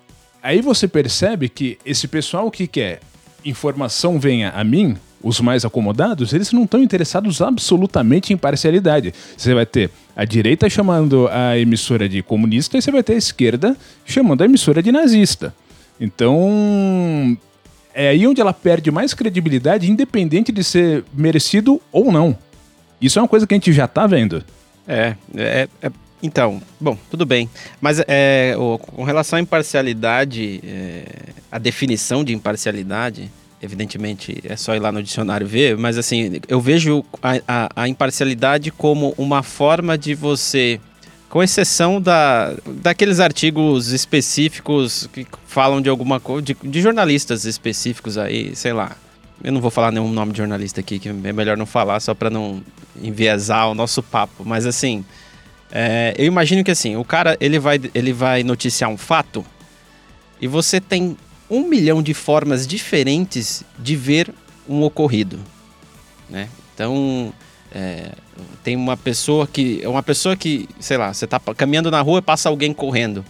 aí 0.43 0.61
você 0.61 0.88
percebe 0.88 1.49
que 1.49 1.78
esse 1.86 2.09
pessoal 2.09 2.51
que 2.51 2.66
quer 2.66 3.01
informação 3.45 4.18
venha 4.18 4.51
a 4.51 4.64
mim, 4.64 4.97
os 5.22 5.40
mais 5.40 5.64
acomodados, 5.64 6.32
eles 6.32 6.52
não 6.52 6.64
estão 6.64 6.82
interessados 6.82 7.40
absolutamente 7.40 8.32
em 8.32 8.36
parcialidade. 8.36 9.14
Você 9.36 9.54
vai 9.54 9.64
ter 9.64 9.90
a 10.16 10.24
direita 10.24 10.68
chamando 10.68 11.28
a 11.28 11.56
emissora 11.58 12.08
de 12.08 12.22
comunista 12.22 12.76
e 12.76 12.82
você 12.82 12.90
vai 12.90 13.02
ter 13.02 13.14
a 13.14 13.18
esquerda 13.18 13.76
chamando 14.04 14.42
a 14.42 14.44
emissora 14.44 14.82
de 14.82 14.90
nazista. 14.90 15.54
Então, 16.00 17.38
é 17.94 18.08
aí 18.08 18.26
onde 18.26 18.40
ela 18.40 18.52
perde 18.52 18.90
mais 18.90 19.14
credibilidade, 19.14 19.90
independente 19.90 20.50
de 20.50 20.64
ser 20.64 21.04
merecido 21.14 21.80
ou 21.92 22.10
não. 22.10 22.36
Isso 23.00 23.18
é 23.18 23.22
uma 23.22 23.28
coisa 23.28 23.46
que 23.46 23.54
a 23.54 23.56
gente 23.56 23.72
já 23.72 23.84
está 23.84 24.06
vendo. 24.06 24.44
É, 24.86 25.14
é, 25.36 25.68
é, 25.80 25.90
então, 26.22 26.62
bom, 26.80 26.96
tudo 27.10 27.26
bem. 27.26 27.48
Mas 27.80 28.00
é, 28.06 28.54
o, 28.56 28.78
com 28.78 29.02
relação 29.04 29.36
à 29.38 29.42
imparcialidade, 29.42 30.60
é, 30.64 31.04
a 31.50 31.58
definição 31.58 32.24
de 32.24 32.32
imparcialidade, 32.32 33.30
evidentemente 33.62 34.42
é 34.44 34.56
só 34.56 34.74
ir 34.74 34.80
lá 34.80 34.90
no 34.90 35.02
dicionário 35.02 35.46
ver, 35.46 35.76
mas 35.78 35.96
assim, 35.96 36.40
eu 36.48 36.60
vejo 36.60 37.04
a, 37.22 37.40
a, 37.46 37.82
a 37.82 37.88
imparcialidade 37.88 38.70
como 38.72 39.14
uma 39.16 39.42
forma 39.42 39.96
de 39.96 40.14
você 40.14 40.80
com 41.28 41.42
exceção 41.42 41.98
da, 41.98 42.54
daqueles 42.66 43.18
artigos 43.18 43.88
específicos 43.88 45.08
que 45.14 45.26
falam 45.46 45.80
de 45.80 45.88
alguma 45.88 46.20
coisa, 46.20 46.42
de, 46.42 46.54
de, 46.62 46.82
jornalistas 46.82 47.46
específicos 47.46 48.18
aí, 48.18 48.54
sei 48.54 48.74
lá. 48.74 48.96
Eu 49.42 49.50
não 49.50 49.60
vou 49.60 49.70
falar 49.70 49.90
nenhum 49.90 50.10
nome 50.10 50.32
de 50.32 50.38
jornalista 50.38 50.80
aqui, 50.80 50.98
que 50.98 51.08
é 51.08 51.32
melhor 51.32 51.56
não 51.56 51.64
falar, 51.64 52.00
só 52.00 52.12
para 52.12 52.28
não 52.28 52.62
enviesar 53.00 53.70
o 53.70 53.74
nosso 53.74 54.02
papo. 54.02 54.44
Mas 54.44 54.66
assim, 54.66 55.02
é, 55.70 56.14
eu 56.18 56.26
imagino 56.26 56.62
que 56.62 56.70
assim, 56.70 56.96
o 56.96 57.04
cara 57.04 57.34
ele 57.40 57.58
vai, 57.58 57.80
ele 57.94 58.12
vai 58.12 58.42
noticiar 58.42 58.90
um 58.90 58.98
fato 58.98 59.42
e 60.38 60.46
você 60.46 60.82
tem 60.82 61.16
um 61.53 61.68
milhão 61.68 62.03
de 62.03 62.14
formas 62.14 62.66
diferentes 62.66 63.62
de 63.78 63.94
ver 63.94 64.32
um 64.66 64.82
ocorrido, 64.82 65.38
né? 66.30 66.48
Então, 66.74 67.30
é, 67.70 68.12
tem 68.64 68.74
uma 68.74 68.96
pessoa 68.96 69.46
que. 69.46 69.82
Uma 69.84 70.03
pessoa 70.03 70.34
que, 70.34 70.66
sei 70.80 70.96
lá, 70.96 71.12
você 71.12 71.26
tá 71.26 71.38
caminhando 71.55 71.90
na 71.90 72.00
rua 72.00 72.20
e 72.20 72.22
passa 72.22 72.48
alguém 72.48 72.72
correndo. 72.72 73.22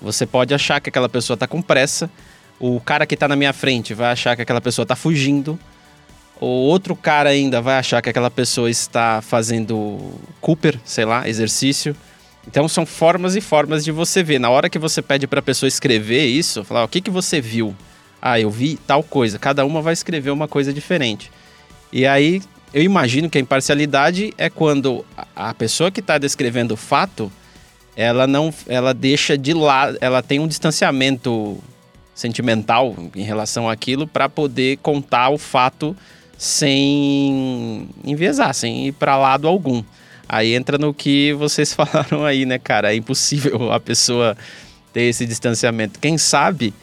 Você 0.00 0.24
pode 0.24 0.54
achar 0.54 0.80
que 0.80 0.88
aquela 0.88 1.10
pessoa 1.10 1.36
tá 1.36 1.46
com 1.46 1.60
pressa. 1.60 2.10
O 2.58 2.80
cara 2.80 3.04
que 3.04 3.16
tá 3.16 3.28
na 3.28 3.36
minha 3.36 3.52
frente 3.52 3.92
vai 3.92 4.10
achar 4.10 4.34
que 4.34 4.40
aquela 4.40 4.60
pessoa 4.60 4.86
tá 4.86 4.96
fugindo. 4.96 5.58
O 6.40 6.46
outro 6.46 6.96
cara 6.96 7.30
ainda 7.30 7.60
vai 7.60 7.76
achar 7.76 8.00
que 8.00 8.08
aquela 8.08 8.30
pessoa 8.30 8.70
está 8.70 9.20
fazendo 9.20 10.18
Cooper, 10.40 10.80
sei 10.84 11.04
lá, 11.04 11.28
exercício. 11.28 11.94
Então 12.46 12.66
são 12.68 12.84
formas 12.84 13.36
e 13.36 13.40
formas 13.40 13.84
de 13.84 13.92
você 13.92 14.22
ver. 14.22 14.38
Na 14.38 14.50
hora 14.50 14.68
que 14.68 14.78
você 14.78 15.00
pede 15.00 15.26
para 15.26 15.40
a 15.40 15.42
pessoa 15.42 15.68
escrever 15.68 16.26
isso, 16.26 16.64
falar 16.64 16.84
o 16.84 16.88
que, 16.88 17.00
que 17.00 17.10
você 17.10 17.40
viu? 17.40 17.74
Ah, 18.20 18.38
eu 18.38 18.50
vi 18.50 18.76
tal 18.86 19.02
coisa. 19.02 19.38
Cada 19.38 19.64
uma 19.64 19.80
vai 19.80 19.92
escrever 19.92 20.30
uma 20.30 20.48
coisa 20.48 20.72
diferente. 20.72 21.30
E 21.92 22.06
aí 22.06 22.42
eu 22.72 22.82
imagino 22.82 23.28
que 23.28 23.38
a 23.38 23.40
imparcialidade 23.40 24.32
é 24.38 24.48
quando 24.48 25.04
a 25.36 25.52
pessoa 25.52 25.90
que 25.90 26.00
está 26.00 26.18
descrevendo 26.18 26.72
o 26.72 26.76
fato, 26.76 27.30
ela 27.94 28.26
não, 28.26 28.52
ela 28.66 28.94
deixa 28.94 29.36
de 29.36 29.52
lado, 29.52 29.98
ela 30.00 30.22
tem 30.22 30.40
um 30.40 30.48
distanciamento 30.48 31.58
sentimental 32.14 32.94
em 33.14 33.22
relação 33.22 33.68
àquilo 33.68 34.06
para 34.06 34.28
poder 34.28 34.78
contar 34.78 35.30
o 35.30 35.38
fato 35.38 35.96
sem 36.38 37.88
enviesar, 38.04 38.54
sem 38.54 38.88
ir 38.88 38.92
para 38.92 39.16
lado 39.16 39.46
algum. 39.46 39.82
Aí 40.28 40.54
entra 40.54 40.78
no 40.78 40.94
que 40.94 41.32
vocês 41.34 41.72
falaram 41.74 42.24
aí, 42.24 42.46
né, 42.46 42.58
cara? 42.58 42.92
É 42.92 42.96
impossível 42.96 43.72
a 43.72 43.80
pessoa 43.80 44.36
ter 44.92 45.02
esse 45.02 45.26
distanciamento. 45.26 45.98
Quem 45.98 46.18
sabe 46.18 46.74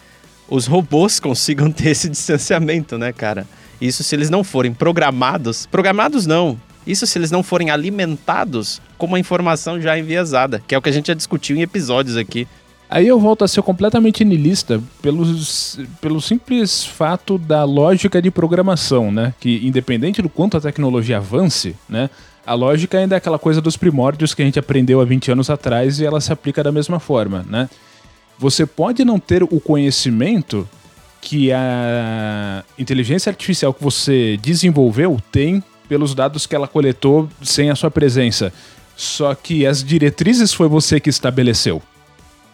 os 0.50 0.66
robôs 0.66 1.20
consigam 1.22 1.72
ter 1.72 1.90
esse 1.90 2.10
distanciamento, 2.10 2.98
né, 2.98 3.14
cara? 3.14 3.48
Isso 3.82 4.04
se 4.04 4.16
eles 4.16 4.30
não 4.30 4.44
forem 4.44 4.74
programados, 4.74 5.66
programados 5.66 6.26
não. 6.26 6.60
Isso 6.86 7.06
se 7.06 7.18
eles 7.18 7.32
não 7.32 7.44
forem 7.44 7.70
alimentados 7.70 8.82
com 8.98 9.06
uma 9.06 9.20
informação 9.20 9.80
já 9.80 9.98
enviesada, 9.98 10.62
que 10.68 10.74
é 10.74 10.78
o 10.78 10.82
que 10.82 10.90
a 10.90 10.92
gente 10.92 11.08
já 11.08 11.14
discutiu 11.14 11.56
em 11.56 11.62
episódios 11.62 12.18
aqui. 12.18 12.48
Aí 12.90 13.08
eu 13.08 13.20
volto 13.20 13.44
a 13.44 13.48
ser 13.48 13.62
completamente 13.62 14.26
niilista 14.26 14.82
pelo, 15.00 15.24
pelo 16.02 16.20
simples 16.20 16.84
fato 16.84 17.38
da 17.38 17.64
lógica 17.64 18.20
de 18.20 18.32
programação, 18.32 19.12
né? 19.12 19.34
Que 19.40 19.66
independente 19.66 20.24
do 20.24 20.30
quanto 20.30 20.58
a 20.58 20.62
tecnologia 20.62 21.18
avance, 21.18 21.76
né? 21.88 22.10
A 22.50 22.56
lógica 22.56 22.98
ainda 22.98 23.16
é 23.16 23.20
aquela 23.20 23.38
coisa 23.38 23.62
dos 23.62 23.78
primórdios 23.78 24.34
que 24.34 24.42
a 24.42 24.46
gente 24.46 24.58
aprendeu 24.58 25.00
há 25.00 25.06
20 25.06 25.34
anos 25.34 25.52
atrás 25.52 26.00
e 26.00 26.06
ela 26.06 26.20
se 26.20 26.34
aplica 26.34 26.64
da 26.64 26.72
mesma 26.72 27.00
forma, 27.00 27.46
né? 27.48 27.70
Você 28.40 28.66
pode 28.66 29.06
não 29.06 29.20
ter 29.20 29.44
o 29.44 29.60
conhecimento 29.60 30.68
que 31.22 31.52
a 31.52 32.64
inteligência 32.80 33.30
artificial 33.30 33.72
que 33.72 33.84
você 33.84 34.36
desenvolveu 34.42 35.20
tem 35.32 35.64
pelos 35.88 36.16
dados 36.16 36.48
que 36.48 36.56
ela 36.56 36.68
coletou 36.68 37.30
sem 37.40 37.70
a 37.70 37.76
sua 37.76 37.92
presença. 37.92 38.52
Só 38.98 39.36
que 39.36 39.68
as 39.68 39.84
diretrizes 39.84 40.52
foi 40.52 40.68
você 40.68 41.00
que 41.00 41.12
estabeleceu. 41.12 41.80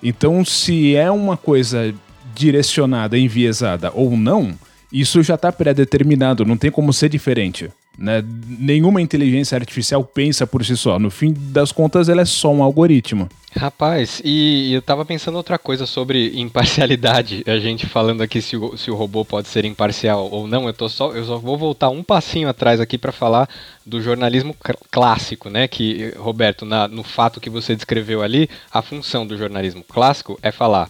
Então, 0.03 0.43
se 0.43 0.93
é 0.93 1.09
uma 1.09 1.37
coisa 1.37 1.95
direcionada, 2.35 3.17
enviesada 3.17 3.93
ou 3.95 4.17
não, 4.17 4.59
isso 4.91 5.23
já 5.23 5.35
está 5.35 5.53
pré-determinado, 5.53 6.43
não 6.43 6.57
tem 6.57 6.69
como 6.69 6.91
ser 6.91 7.07
diferente. 7.07 7.71
Né? 7.97 8.23
Nenhuma 8.47 9.01
inteligência 9.01 9.55
artificial 9.55 10.03
pensa 10.03 10.45
por 10.45 10.63
si 10.65 10.75
só. 10.75 10.99
No 10.99 11.09
fim 11.09 11.33
das 11.33 11.71
contas, 11.71 12.09
ela 12.09 12.21
é 12.21 12.25
só 12.25 12.51
um 12.51 12.61
algoritmo. 12.61 13.29
Rapaz, 13.57 14.21
e 14.25 14.73
eu 14.73 14.81
tava 14.81 15.05
pensando 15.05 15.35
outra 15.35 15.57
coisa 15.57 15.85
sobre 15.85 16.37
imparcialidade. 16.37 17.41
A 17.47 17.57
gente 17.57 17.85
falando 17.85 18.21
aqui 18.21 18.41
se 18.41 18.57
o, 18.57 18.75
se 18.75 18.91
o 18.91 18.95
robô 18.95 19.23
pode 19.23 19.47
ser 19.47 19.63
imparcial 19.63 20.29
ou 20.29 20.45
não. 20.45 20.67
Eu, 20.67 20.73
tô 20.73 20.89
só, 20.89 21.13
eu 21.13 21.23
só 21.23 21.37
vou 21.37 21.57
voltar 21.57 21.89
um 21.89 22.03
passinho 22.03 22.49
atrás 22.49 22.81
aqui 22.81 22.97
para 22.97 23.13
falar 23.13 23.47
do 23.85 24.01
jornalismo 24.01 24.53
clássico, 24.91 25.49
né? 25.49 25.69
Que, 25.69 26.13
Roberto, 26.17 26.65
na, 26.65 26.87
no 26.89 27.03
fato 27.03 27.39
que 27.39 27.49
você 27.49 27.75
descreveu 27.75 28.21
ali, 28.21 28.49
a 28.69 28.81
função 28.81 29.25
do 29.25 29.37
jornalismo 29.37 29.85
clássico 29.87 30.37
é 30.41 30.51
falar 30.51 30.89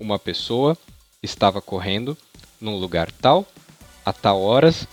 uma 0.00 0.18
pessoa 0.18 0.76
estava 1.22 1.60
correndo 1.60 2.16
num 2.60 2.76
lugar 2.76 3.10
tal, 3.12 3.46
a 4.04 4.12
tal 4.12 4.40
horas, 4.42 4.86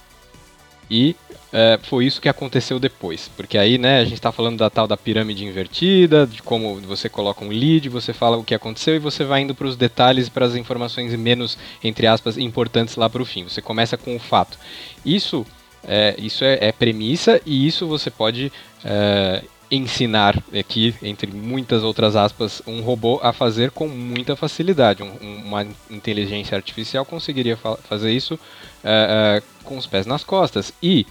e 0.89 1.15
é, 1.51 1.79
foi 1.83 2.05
isso 2.05 2.21
que 2.21 2.29
aconteceu 2.29 2.79
depois. 2.79 3.29
Porque 3.35 3.57
aí, 3.57 3.77
né, 3.77 3.99
a 3.99 4.03
gente 4.03 4.15
está 4.15 4.31
falando 4.31 4.57
da 4.57 4.69
tal 4.69 4.87
da 4.87 4.97
pirâmide 4.97 5.45
invertida, 5.45 6.27
de 6.27 6.41
como 6.41 6.79
você 6.81 7.09
coloca 7.09 7.43
um 7.43 7.49
lead, 7.49 7.89
você 7.89 8.13
fala 8.13 8.37
o 8.37 8.43
que 8.43 8.55
aconteceu 8.55 8.95
e 8.95 8.99
você 8.99 9.23
vai 9.23 9.41
indo 9.41 9.55
para 9.55 9.67
os 9.67 9.75
detalhes, 9.75 10.29
para 10.29 10.45
as 10.45 10.55
informações 10.55 11.13
menos, 11.15 11.57
entre 11.83 12.07
aspas, 12.07 12.37
importantes 12.37 12.95
lá 12.95 13.09
para 13.09 13.21
o 13.21 13.25
fim. 13.25 13.43
Você 13.43 13.61
começa 13.61 13.97
com 13.97 14.15
o 14.15 14.19
fato. 14.19 14.57
Isso 15.05 15.45
é, 15.83 16.15
isso 16.17 16.43
é, 16.43 16.57
é 16.61 16.71
premissa 16.71 17.41
e 17.45 17.65
isso 17.65 17.87
você 17.87 18.11
pode 18.11 18.51
é, 18.83 19.43
ensinar 19.71 20.41
aqui, 20.57 20.95
entre 21.01 21.31
muitas 21.31 21.83
outras 21.83 22.15
aspas, 22.15 22.61
um 22.65 22.81
robô 22.81 23.19
a 23.21 23.33
fazer 23.33 23.71
com 23.71 23.87
muita 23.87 24.35
facilidade. 24.35 25.03
Um, 25.03 25.45
uma 25.45 25.65
inteligência 25.89 26.55
artificial 26.55 27.05
conseguiria 27.05 27.57
fa 27.57 27.77
fazer 27.77 28.11
isso 28.11 28.39
uh, 28.87 29.43
com 29.63 29.77
os 29.77 29.85
pés 29.85 30.05
nas 30.05 30.23
costas. 30.23 30.71
E 30.81 31.05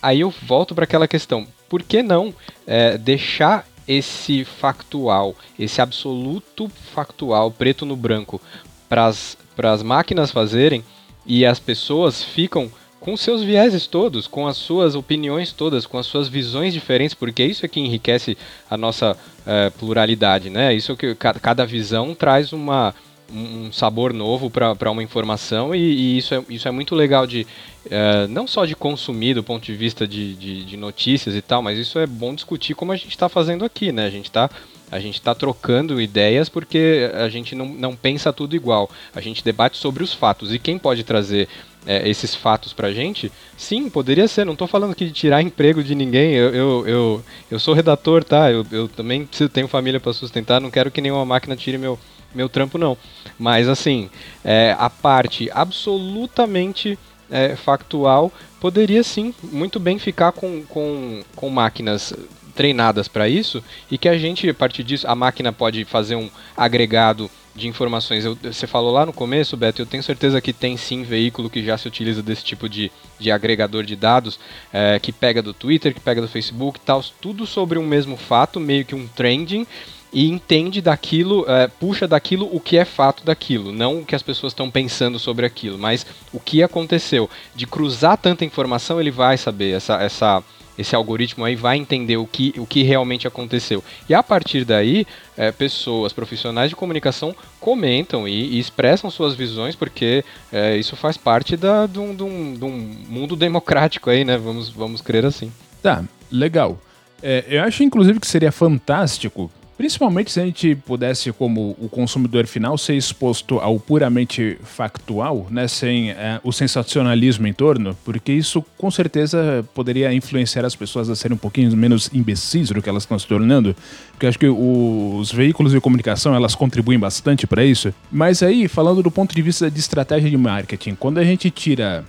aí 0.00 0.20
eu 0.20 0.30
volto 0.30 0.74
para 0.74 0.84
aquela 0.84 1.08
questão: 1.08 1.46
por 1.68 1.82
que 1.82 2.02
não 2.02 2.28
uh, 2.28 2.98
deixar 3.00 3.66
esse 3.86 4.44
factual, 4.44 5.34
esse 5.58 5.80
absoluto 5.80 6.70
factual, 6.94 7.50
preto 7.50 7.86
no 7.86 7.96
branco, 7.96 8.40
para 8.88 9.08
as 9.08 9.82
máquinas 9.82 10.30
fazerem 10.30 10.84
e 11.26 11.44
as 11.44 11.58
pessoas 11.58 12.22
ficam 12.22 12.70
com 13.00 13.16
seus 13.16 13.42
vieses 13.42 13.86
todos, 13.86 14.26
com 14.26 14.46
as 14.46 14.56
suas 14.56 14.94
opiniões 14.94 15.52
todas, 15.52 15.86
com 15.86 15.98
as 15.98 16.06
suas 16.06 16.28
visões 16.28 16.74
diferentes, 16.74 17.14
porque 17.14 17.44
isso 17.44 17.64
é 17.64 17.68
que 17.68 17.80
enriquece 17.80 18.36
a 18.68 18.76
nossa 18.76 19.12
uh, 19.12 19.78
pluralidade, 19.78 20.50
né? 20.50 20.74
Isso 20.74 20.92
é 20.92 20.96
que 20.96 21.14
cada 21.14 21.64
visão 21.64 22.14
traz 22.14 22.52
uma, 22.52 22.94
um 23.32 23.70
sabor 23.72 24.12
novo 24.12 24.50
para 24.50 24.90
uma 24.90 25.02
informação 25.02 25.74
e, 25.74 25.78
e, 25.78 26.18
isso, 26.18 26.34
é, 26.34 26.42
isso 26.48 26.66
é 26.66 26.70
muito 26.70 26.94
legal 26.94 27.26
de 27.26 27.46
uh, 27.86 28.28
não 28.28 28.46
só 28.46 28.64
de 28.64 28.74
consumir 28.74 29.34
do 29.34 29.44
ponto 29.44 29.64
de 29.64 29.74
vista 29.74 30.06
de, 30.06 30.34
de, 30.34 30.64
de, 30.64 30.76
notícias 30.76 31.34
e 31.34 31.42
tal, 31.42 31.60
mas 31.60 31.78
isso 31.78 31.98
é 31.98 32.06
bom 32.06 32.34
discutir 32.34 32.74
como 32.74 32.92
a 32.92 32.96
gente 32.96 33.10
está 33.10 33.28
fazendo 33.28 33.64
aqui, 33.64 33.92
né? 33.92 34.06
A 34.06 34.10
gente 34.10 34.26
está 34.26 34.48
a 34.90 34.98
gente 34.98 35.16
está 35.16 35.34
trocando 35.34 36.00
ideias 36.00 36.48
porque 36.48 37.10
a 37.14 37.28
gente 37.28 37.54
não, 37.54 37.66
não 37.66 37.94
pensa 37.94 38.32
tudo 38.32 38.56
igual. 38.56 38.90
A 39.14 39.20
gente 39.20 39.44
debate 39.44 39.76
sobre 39.76 40.02
os 40.02 40.14
fatos. 40.14 40.52
E 40.52 40.58
quem 40.58 40.78
pode 40.78 41.04
trazer 41.04 41.46
é, 41.86 42.08
esses 42.08 42.34
fatos 42.34 42.72
pra 42.72 42.90
gente, 42.90 43.30
sim, 43.56 43.90
poderia 43.90 44.26
ser. 44.26 44.46
Não 44.46 44.54
estou 44.54 44.66
falando 44.66 44.92
aqui 44.92 45.04
de 45.04 45.12
tirar 45.12 45.42
emprego 45.42 45.84
de 45.84 45.94
ninguém. 45.94 46.32
Eu, 46.32 46.54
eu, 46.54 46.88
eu, 46.88 47.24
eu 47.50 47.58
sou 47.58 47.74
redator, 47.74 48.24
tá? 48.24 48.50
Eu, 48.50 48.66
eu 48.72 48.88
também 48.88 49.28
tenho 49.52 49.68
família 49.68 50.00
para 50.00 50.12
sustentar. 50.12 50.60
Não 50.60 50.70
quero 50.70 50.90
que 50.90 51.02
nenhuma 51.02 51.24
máquina 51.24 51.54
tire 51.54 51.76
meu, 51.76 51.98
meu 52.34 52.48
trampo, 52.48 52.78
não. 52.78 52.96
Mas, 53.38 53.68
assim, 53.68 54.10
é, 54.44 54.76
a 54.78 54.90
parte 54.90 55.50
absolutamente 55.52 56.98
é, 57.30 57.56
factual 57.56 58.32
poderia 58.60 59.02
sim 59.02 59.34
muito 59.42 59.78
bem 59.78 59.98
ficar 59.98 60.32
com, 60.32 60.62
com, 60.64 61.22
com 61.36 61.50
máquinas 61.50 62.12
treinadas 62.54 63.06
para 63.06 63.28
isso 63.28 63.62
e 63.88 63.96
que 63.96 64.08
a 64.08 64.18
gente, 64.18 64.48
a 64.48 64.54
partir 64.54 64.82
disso, 64.82 65.06
a 65.06 65.14
máquina 65.14 65.52
pode 65.52 65.84
fazer 65.84 66.16
um 66.16 66.28
agregado 66.56 67.30
de 67.54 67.68
informações. 67.68 68.24
Eu, 68.24 68.36
você 68.36 68.66
falou 68.66 68.92
lá 68.92 69.06
no 69.06 69.12
começo, 69.12 69.56
Beto, 69.56 69.82
eu 69.82 69.86
tenho 69.86 70.02
certeza 70.02 70.40
que 70.40 70.52
tem 70.52 70.76
sim 70.76 71.04
veículo 71.04 71.48
que 71.48 71.64
já 71.64 71.78
se 71.78 71.86
utiliza 71.86 72.22
desse 72.22 72.44
tipo 72.44 72.68
de, 72.68 72.90
de 73.18 73.30
agregador 73.30 73.84
de 73.84 73.94
dados, 73.94 74.40
é, 74.72 74.98
que 74.98 75.12
pega 75.12 75.40
do 75.40 75.52
Twitter, 75.52 75.94
que 75.94 76.00
pega 76.00 76.20
do 76.20 76.28
Facebook 76.28 76.78
e 76.78 76.86
tal, 76.86 77.00
tudo 77.20 77.46
sobre 77.46 77.78
um 77.78 77.86
mesmo 77.86 78.16
fato, 78.16 78.58
meio 78.58 78.84
que 78.84 78.94
um 78.94 79.06
trending, 79.06 79.66
e 80.12 80.28
entende 80.28 80.80
daquilo, 80.80 81.44
é, 81.48 81.66
puxa 81.68 82.08
daquilo 82.08 82.48
o 82.52 82.60
que 82.60 82.76
é 82.76 82.84
fato 82.84 83.24
daquilo, 83.24 83.72
não 83.72 84.00
o 84.00 84.04
que 84.04 84.14
as 84.14 84.22
pessoas 84.22 84.52
estão 84.52 84.70
pensando 84.70 85.18
sobre 85.18 85.44
aquilo, 85.44 85.78
mas 85.78 86.06
o 86.32 86.40
que 86.40 86.62
aconteceu. 86.62 87.28
De 87.54 87.66
cruzar 87.66 88.16
tanta 88.16 88.44
informação, 88.44 89.00
ele 89.00 89.10
vai 89.10 89.36
saber 89.36 89.72
essa, 89.72 89.94
essa 90.02 90.42
esse 90.78 90.94
algoritmo 90.94 91.44
aí 91.44 91.56
vai 91.56 91.76
entender 91.76 92.16
o 92.16 92.26
que, 92.26 92.54
o 92.56 92.64
que 92.64 92.84
realmente 92.84 93.26
aconteceu. 93.26 93.82
E 94.08 94.14
a 94.14 94.22
partir 94.22 94.64
daí, 94.64 95.04
é, 95.36 95.50
pessoas, 95.50 96.12
profissionais 96.12 96.70
de 96.70 96.76
comunicação 96.76 97.34
comentam 97.58 98.28
e, 98.28 98.54
e 98.54 98.58
expressam 98.60 99.10
suas 99.10 99.34
visões, 99.34 99.74
porque 99.74 100.24
é, 100.52 100.76
isso 100.76 100.94
faz 100.94 101.16
parte 101.16 101.56
da, 101.56 101.86
de, 101.86 101.98
um, 101.98 102.14
um, 102.22 102.96
mundo 103.08 103.34
democrático 103.34 104.08
aí, 104.08 104.24
né? 104.24 104.38
Vamos, 104.38 104.68
vamos 104.68 105.00
crer 105.00 105.26
assim. 105.26 105.52
Tá, 105.82 106.04
legal. 106.30 106.78
É, 107.20 107.44
eu 107.48 107.62
acho, 107.64 107.82
inclusive, 107.82 108.20
que 108.20 108.28
seria 108.28 108.52
fantástico 108.52 109.50
Principalmente 109.78 110.32
se 110.32 110.40
a 110.40 110.44
gente 110.44 110.74
pudesse, 110.74 111.30
como 111.30 111.76
o 111.78 111.88
consumidor 111.88 112.48
final, 112.48 112.76
ser 112.76 112.96
exposto 112.96 113.60
ao 113.60 113.78
puramente 113.78 114.58
factual, 114.64 115.46
né, 115.48 115.68
sem 115.68 116.10
é, 116.10 116.40
o 116.42 116.52
sensacionalismo 116.52 117.46
em 117.46 117.52
torno, 117.52 117.96
porque 118.04 118.32
isso 118.32 118.60
com 118.76 118.90
certeza 118.90 119.64
poderia 119.72 120.12
influenciar 120.12 120.64
as 120.64 120.74
pessoas 120.74 121.08
a 121.08 121.14
serem 121.14 121.36
um 121.36 121.38
pouquinho 121.38 121.76
menos 121.76 122.10
imbecis 122.12 122.70
do 122.70 122.82
que 122.82 122.88
elas 122.88 123.04
estão 123.04 123.16
se 123.16 123.28
tornando. 123.28 123.76
Porque 124.10 124.26
acho 124.26 124.36
que 124.36 124.48
os 124.48 125.30
veículos 125.30 125.70
de 125.70 125.80
comunicação 125.80 126.34
elas 126.34 126.56
contribuem 126.56 126.98
bastante 126.98 127.46
para 127.46 127.64
isso. 127.64 127.94
Mas 128.10 128.42
aí, 128.42 128.66
falando 128.66 129.00
do 129.00 129.12
ponto 129.12 129.32
de 129.32 129.40
vista 129.40 129.70
de 129.70 129.78
estratégia 129.78 130.28
de 130.28 130.36
marketing, 130.36 130.96
quando 130.96 131.18
a 131.18 131.24
gente 131.24 131.52
tira 131.52 132.04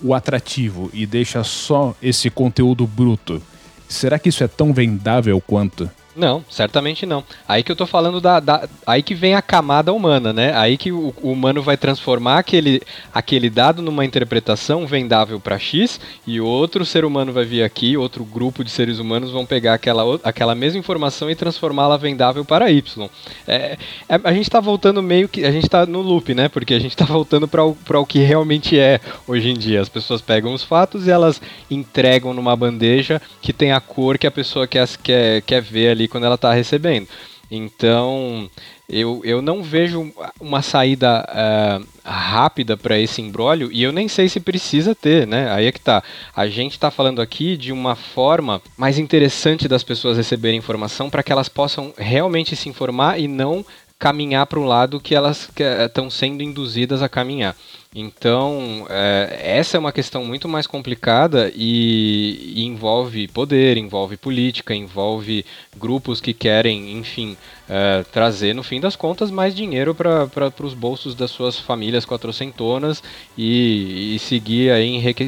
o 0.00 0.14
atrativo 0.14 0.88
e 0.94 1.06
deixa 1.06 1.42
só 1.42 1.92
esse 2.00 2.30
conteúdo 2.30 2.86
bruto, 2.86 3.42
será 3.88 4.16
que 4.16 4.28
isso 4.28 4.44
é 4.44 4.48
tão 4.48 4.72
vendável 4.72 5.40
quanto? 5.40 5.90
Não, 6.14 6.44
certamente 6.50 7.06
não. 7.06 7.22
Aí 7.46 7.62
que 7.62 7.70
eu 7.70 7.76
tô 7.76 7.86
falando 7.86 8.20
da, 8.20 8.40
da, 8.40 8.68
Aí 8.84 9.02
que 9.02 9.14
vem 9.14 9.34
a 9.34 9.42
camada 9.42 9.92
humana, 9.92 10.32
né? 10.32 10.52
Aí 10.56 10.76
que 10.76 10.90
o, 10.90 11.14
o, 11.22 11.30
humano 11.30 11.62
vai 11.62 11.76
transformar 11.76 12.38
aquele, 12.38 12.82
aquele 13.14 13.48
dado 13.48 13.80
numa 13.80 14.04
interpretação 14.04 14.86
vendável 14.86 15.38
para 15.38 15.58
X 15.58 16.00
e 16.26 16.40
outro 16.40 16.84
ser 16.84 17.04
humano 17.04 17.32
vai 17.32 17.44
vir 17.44 17.62
aqui, 17.62 17.96
outro 17.96 18.24
grupo 18.24 18.64
de 18.64 18.70
seres 18.70 18.98
humanos 18.98 19.30
vão 19.30 19.46
pegar 19.46 19.74
aquela, 19.74 20.18
aquela 20.24 20.54
mesma 20.54 20.80
informação 20.80 21.30
e 21.30 21.36
transformá-la 21.36 21.96
vendável 21.96 22.44
para 22.44 22.70
Y. 22.70 23.08
É, 23.46 23.78
é, 24.08 24.20
a 24.24 24.32
gente 24.32 24.50
tá 24.50 24.58
voltando 24.58 25.02
meio 25.02 25.28
que. 25.28 25.44
A 25.44 25.52
gente 25.52 25.68
tá 25.68 25.86
no 25.86 26.02
loop, 26.02 26.34
né? 26.34 26.48
Porque 26.48 26.74
a 26.74 26.80
gente 26.80 26.96
tá 26.96 27.04
voltando 27.04 27.46
para 27.46 27.64
o, 27.64 27.76
o 27.88 28.06
que 28.06 28.18
realmente 28.18 28.78
é 28.78 29.00
hoje 29.28 29.48
em 29.48 29.54
dia. 29.54 29.80
As 29.80 29.88
pessoas 29.88 30.20
pegam 30.20 30.52
os 30.52 30.64
fatos 30.64 31.06
e 31.06 31.10
elas 31.10 31.40
entregam 31.70 32.34
numa 32.34 32.56
bandeja 32.56 33.22
que 33.40 33.52
tem 33.52 33.70
a 33.72 33.80
cor 33.80 34.18
que 34.18 34.26
a 34.26 34.30
pessoa 34.30 34.66
quer, 34.66 34.88
quer, 35.02 35.42
quer 35.42 35.62
ver 35.62 35.90
ali 35.90 35.99
ali 36.00 36.08
quando 36.08 36.24
ela 36.24 36.34
está 36.34 36.52
recebendo. 36.52 37.06
Então, 37.50 38.48
eu, 38.88 39.20
eu 39.24 39.42
não 39.42 39.60
vejo 39.60 40.12
uma 40.40 40.62
saída 40.62 41.26
uh, 41.28 41.86
rápida 42.04 42.76
para 42.76 42.98
esse 42.98 43.20
embrólio 43.20 43.70
e 43.72 43.82
eu 43.82 43.90
nem 43.90 44.06
sei 44.06 44.28
se 44.28 44.38
precisa 44.38 44.94
ter, 44.94 45.26
né? 45.26 45.50
Aí 45.50 45.66
é 45.66 45.72
que 45.72 45.80
tá. 45.80 46.02
A 46.34 46.46
gente 46.46 46.72
está 46.72 46.92
falando 46.92 47.20
aqui 47.20 47.56
de 47.56 47.72
uma 47.72 47.96
forma 47.96 48.62
mais 48.76 48.98
interessante 48.98 49.66
das 49.66 49.82
pessoas 49.82 50.16
receberem 50.16 50.58
informação 50.58 51.10
para 51.10 51.24
que 51.24 51.32
elas 51.32 51.48
possam 51.48 51.92
realmente 51.98 52.54
se 52.54 52.68
informar 52.68 53.18
e 53.18 53.26
não 53.26 53.66
caminhar 53.98 54.46
para 54.46 54.60
um 54.60 54.64
lado 54.64 55.00
que 55.00 55.14
elas 55.14 55.50
estão 55.86 56.08
sendo 56.08 56.42
induzidas 56.42 57.02
a 57.02 57.08
caminhar. 57.08 57.56
Então, 57.92 58.86
é, 58.88 59.56
essa 59.58 59.76
é 59.76 59.80
uma 59.80 59.90
questão 59.90 60.24
muito 60.24 60.48
mais 60.48 60.64
complicada 60.64 61.50
e, 61.52 62.52
e, 62.54 62.64
envolve 62.64 63.26
poder, 63.26 63.76
envolve 63.76 64.16
política, 64.16 64.72
envolve 64.72 65.44
grupos 65.76 66.20
que 66.20 66.32
querem, 66.32 66.92
enfim, 66.96 67.36
é, 67.68 68.04
trazer, 68.12 68.54
no 68.54 68.62
fim 68.62 68.80
das 68.80 68.94
contas, 68.94 69.28
mais 69.28 69.56
dinheiro 69.56 69.92
para 69.92 70.52
os 70.62 70.72
bolsos 70.72 71.16
das 71.16 71.32
suas 71.32 71.58
famílias 71.58 72.06
quatrocentonas 72.06 73.02
e, 73.36 74.14
e 74.14 74.18
seguir 74.20 74.70
aí 74.70 74.86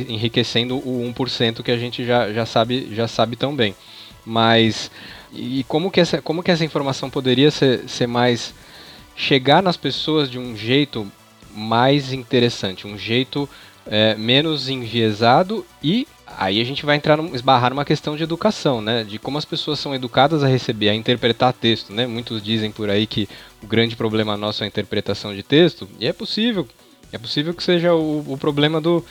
enriquecendo 0.09 0.77
o 0.77 1.13
1% 1.13 1.65
que 1.65 1.71
a 1.73 1.77
gente 1.77 2.05
já, 2.05 2.33
já, 2.33 2.47
sabe, 2.47 2.95
já 2.95 3.09
sabe 3.09 3.35
tão 3.35 3.57
bem. 3.57 3.75
Mas 4.25 4.89
e 5.33 5.65
como 5.67 5.91
que 5.91 6.01
essa, 6.01 6.23
como 6.23 6.45
que 6.45 6.51
essa 6.53 6.65
informação 6.65 7.11
poderia 7.11 7.51
ser, 7.51 7.89
ser 7.89 8.07
mais. 8.07 8.55
chegar 9.17 9.63
nas 9.63 9.77
pessoas 9.77 10.31
de 10.31 10.39
um 10.39 10.57
jeito 10.57 11.11
mais 11.55 12.13
interessante, 12.13 12.87
um 12.87 12.97
jeito 12.97 13.49
é, 13.87 14.15
menos 14.15 14.69
enviesado 14.69 15.65
e 15.83 16.07
aí 16.39 16.61
a 16.61 16.65
gente 16.65 16.85
vai 16.85 16.97
entrar 16.97 17.17
num, 17.17 17.35
esbarrar 17.35 17.71
numa 17.71 17.85
questão 17.85 18.17
de 18.17 18.23
educação, 18.23 18.81
né? 18.81 19.05
De 19.05 19.19
como 19.19 19.39
as 19.39 19.45
pessoas 19.45 19.79
são 19.79 19.95
educadas 19.95 20.43
a 20.43 20.49
receber, 20.49 20.89
a 20.89 20.95
interpretar 20.95 21.53
texto, 21.53 21.93
né? 21.93 22.07
Muitos 22.07 22.43
dizem 22.43 22.71
por 22.71 22.89
aí 22.89 23.07
que 23.07 23.29
o 23.63 23.67
grande 23.67 23.97
problema 23.97 24.37
nosso 24.37 24.63
é 24.63 24.65
a 24.65 24.69
interpretação 24.69 25.35
de 25.35 25.43
texto, 25.43 25.89
e 25.99 26.07
é 26.07 26.13
possível. 26.13 26.67
É 27.13 27.19
possível 27.19 27.53
que 27.53 27.63
seja 27.63 27.95
o, 27.95 28.25
o 28.27 28.39
problema 28.39 28.81
do, 28.81 29.05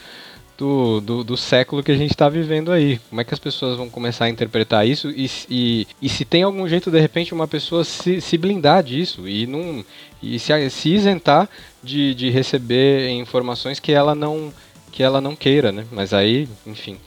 do, 0.61 1.01
do, 1.01 1.23
do 1.23 1.35
século 1.35 1.81
que 1.81 1.91
a 1.91 1.97
gente 1.97 2.11
está 2.11 2.29
vivendo 2.29 2.71
aí. 2.71 2.99
Como 3.09 3.19
é 3.19 3.23
que 3.23 3.33
as 3.33 3.39
pessoas 3.39 3.77
vão 3.77 3.89
começar 3.89 4.25
a 4.25 4.29
interpretar 4.29 4.87
isso 4.87 5.09
e, 5.09 5.29
e, 5.49 5.87
e 5.99 6.07
se 6.07 6.23
tem 6.23 6.43
algum 6.43 6.67
jeito, 6.67 6.91
de 6.91 6.99
repente, 6.99 7.33
uma 7.33 7.47
pessoa 7.47 7.83
se, 7.83 8.21
se 8.21 8.37
blindar 8.37 8.83
disso 8.83 9.27
e, 9.27 9.47
não, 9.47 9.83
e 10.21 10.37
se, 10.37 10.69
se 10.69 10.89
isentar 10.89 11.49
de, 11.83 12.13
de 12.13 12.29
receber 12.29 13.09
informações 13.09 13.79
que 13.79 13.91
ela 13.91 14.13
não 14.13 14.53
que 14.91 15.01
ela 15.01 15.21
não 15.21 15.37
queira, 15.37 15.71
né? 15.71 15.85
Mas 15.89 16.13
aí, 16.13 16.49
enfim, 16.67 16.97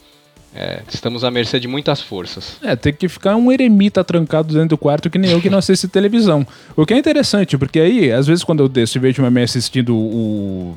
é, 0.54 0.80
estamos 0.88 1.22
à 1.22 1.30
mercê 1.30 1.60
de 1.60 1.68
muitas 1.68 2.00
forças. 2.00 2.56
É, 2.62 2.74
tem 2.74 2.94
que 2.94 3.06
ficar 3.08 3.36
um 3.36 3.52
eremita 3.52 4.02
trancado 4.02 4.54
dentro 4.54 4.70
do 4.70 4.78
quarto 4.78 5.10
que 5.10 5.18
nem 5.18 5.30
eu 5.30 5.40
que 5.40 5.50
não 5.50 5.58
assisto 5.58 5.86
televisão. 5.90 6.46
O 6.74 6.86
que 6.86 6.94
é 6.94 6.98
interessante, 6.98 7.58
porque 7.58 7.78
aí, 7.78 8.10
às 8.10 8.26
vezes, 8.26 8.42
quando 8.42 8.60
eu 8.60 8.68
desço 8.70 8.96
e 8.96 9.00
vejo 9.00 9.22
uma 9.22 9.30
mãe 9.30 9.42
assistindo 9.42 9.94
o 9.94 10.76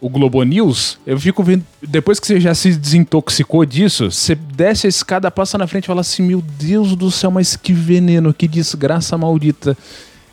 o 0.00 0.08
Globo 0.08 0.42
News, 0.42 0.98
eu 1.06 1.18
fico 1.20 1.42
vendo. 1.42 1.64
Depois 1.82 2.18
que 2.18 2.26
você 2.26 2.40
já 2.40 2.54
se 2.54 2.72
desintoxicou 2.74 3.64
disso, 3.66 4.10
você 4.10 4.34
desce 4.34 4.86
a 4.86 4.88
escada, 4.88 5.30
passa 5.30 5.58
na 5.58 5.66
frente 5.66 5.84
e 5.84 5.86
fala 5.86 6.00
assim: 6.00 6.22
Meu 6.22 6.40
Deus 6.40 6.96
do 6.96 7.10
céu, 7.10 7.30
mas 7.30 7.54
que 7.54 7.72
veneno, 7.72 8.32
que 8.32 8.48
desgraça 8.48 9.18
maldita. 9.18 9.76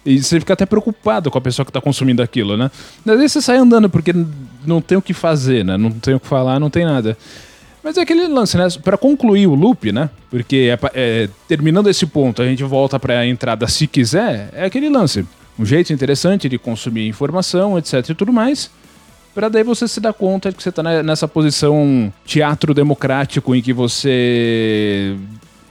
E 0.05 0.23
você 0.23 0.39
fica 0.39 0.53
até 0.53 0.65
preocupado 0.65 1.29
com 1.29 1.37
a 1.37 1.41
pessoa 1.41 1.65
que 1.65 1.69
está 1.69 1.81
consumindo 1.81 2.21
aquilo, 2.21 2.55
né? 2.55 2.71
Às 3.05 3.17
vezes 3.17 3.33
você 3.33 3.41
sai 3.41 3.57
andando 3.57 3.89
porque 3.89 4.13
não 4.65 4.79
tem 4.79 4.97
o 4.97 5.01
que 5.01 5.13
fazer, 5.13 5.65
né? 5.65 5.75
Não 5.75 5.91
tem 5.91 6.13
o 6.13 6.19
que 6.19 6.27
falar, 6.27 6.61
não 6.61 6.69
tem 6.69 6.85
nada. 6.85 7.17
Mas 7.83 7.97
é 7.97 8.01
aquele 8.01 8.25
lance, 8.27 8.57
né? 8.57 8.67
Para 8.81 8.97
concluir 8.97 9.47
o 9.47 9.53
loop, 9.53 9.91
né? 9.91 10.09
Porque 10.29 10.73
é, 10.73 10.79
é, 10.93 11.29
terminando 11.45 11.89
esse 11.89 12.05
ponto, 12.05 12.41
a 12.41 12.45
gente 12.45 12.63
volta 12.63 12.97
para 12.97 13.19
a 13.19 13.27
entrada 13.27 13.67
se 13.67 13.85
quiser. 13.85 14.49
É 14.53 14.63
aquele 14.63 14.87
lance. 14.87 15.25
Um 15.59 15.65
jeito 15.65 15.91
interessante 15.91 16.47
de 16.47 16.57
consumir 16.57 17.05
informação, 17.05 17.77
etc 17.77 18.09
e 18.09 18.15
tudo 18.15 18.31
mais 18.31 18.71
para 19.37 19.49
daí 19.49 19.61
você 19.61 19.87
se 19.87 19.99
dar 19.99 20.13
conta 20.13 20.49
de 20.49 20.57
que 20.57 20.63
você 20.63 20.71
tá 20.71 20.81
nessa 21.03 21.27
posição 21.27 22.11
teatro 22.25 22.73
democrático 22.73 23.53
em 23.53 23.61
que 23.61 23.71
você 23.71 25.15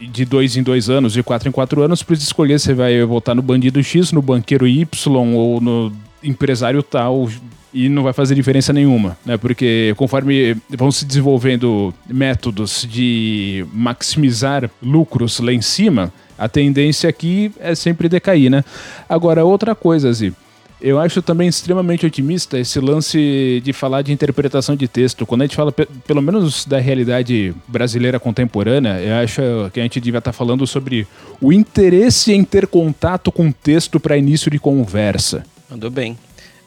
de 0.01 0.25
dois 0.25 0.57
em 0.57 0.63
dois 0.63 0.89
anos, 0.89 1.13
de 1.13 1.21
quatro 1.21 1.49
em 1.49 1.53
quatro 1.53 1.83
anos, 1.83 2.01
precisa 2.01 2.29
escolher 2.29 2.61
se 2.61 2.73
vai 2.73 3.03
votar 3.05 3.35
no 3.35 3.43
bandido 3.43 3.83
X, 3.83 4.13
no 4.13 4.23
banqueiro 4.23 4.69
Y 4.69 4.87
ou 5.35 5.61
no 5.61 5.93
empresário 6.23 6.81
tal 6.81 7.29
e 7.75 7.89
não 7.89 8.05
vai 8.05 8.13
fazer 8.13 8.37
diferença 8.37 8.73
nenhuma, 8.73 9.19
né? 9.27 9.37
Porque 9.37 9.95
conforme 9.97 10.57
vão 10.71 10.93
se 10.93 11.05
desenvolvendo 11.05 11.93
métodos 12.09 12.87
de 12.89 13.67
maximizar 13.73 14.71
lucros 14.81 15.41
lá 15.41 15.53
em 15.53 15.61
cima, 15.61 16.13
a 16.39 16.49
tendência 16.49 17.11
aqui 17.11 17.51
é 17.59 17.75
sempre 17.75 18.09
decair, 18.09 18.49
né? 18.49 18.65
Agora, 19.09 19.45
outra 19.45 19.75
coisa, 19.75 20.13
Zi, 20.13 20.33
eu 20.81 21.01
acho 21.01 21.23
também 21.23 21.49
extremamente 21.49 22.05
otimista 22.05 22.59
esse 22.59 22.79
lance 22.79 23.61
de 23.65 23.73
falar 23.73 24.03
de 24.03 24.13
interpretação 24.13 24.77
de 24.77 24.87
texto. 24.87 25.25
Quando 25.25 25.43
a 25.43 25.47
gente 25.47 25.57
fala, 25.57 25.73
pelo 25.73 26.21
menos 26.21 26.65
da 26.67 26.79
realidade 26.79 27.55
brasileira 27.67 28.21
contemporânea, 28.21 29.01
eu 29.01 29.15
acho 29.17 29.43
que 29.73 29.81
a 29.81 29.83
gente 29.83 30.01
devia 30.01 30.19
estar 30.19 30.33
falando 30.33 30.67
sobre 30.67 31.07
o 31.41 31.53
interesse 31.53 32.33
em 32.33 32.45
ter 32.45 32.67
contato 32.67 33.33
com 33.33 33.51
texto 33.51 33.99
para 33.99 34.19
início 34.19 34.51
de 34.51 34.59
conversa. 34.59 35.45
Mandou 35.71 35.91
bem. 35.91 36.17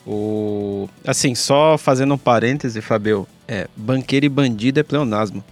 O... 0.07 0.89
Assim, 1.05 1.35
só 1.35 1.77
fazendo 1.77 2.15
um 2.15 2.17
parêntese, 2.17 2.81
Fabio, 2.81 3.27
é, 3.47 3.67
banqueiro 3.75 4.25
e 4.25 4.29
bandido 4.29 4.79
é 4.79 4.83
pleonasmo. 4.83 5.43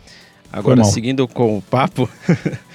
Agora, 0.52 0.84
seguindo 0.84 1.28
com 1.28 1.58
o 1.58 1.62
papo, 1.62 2.10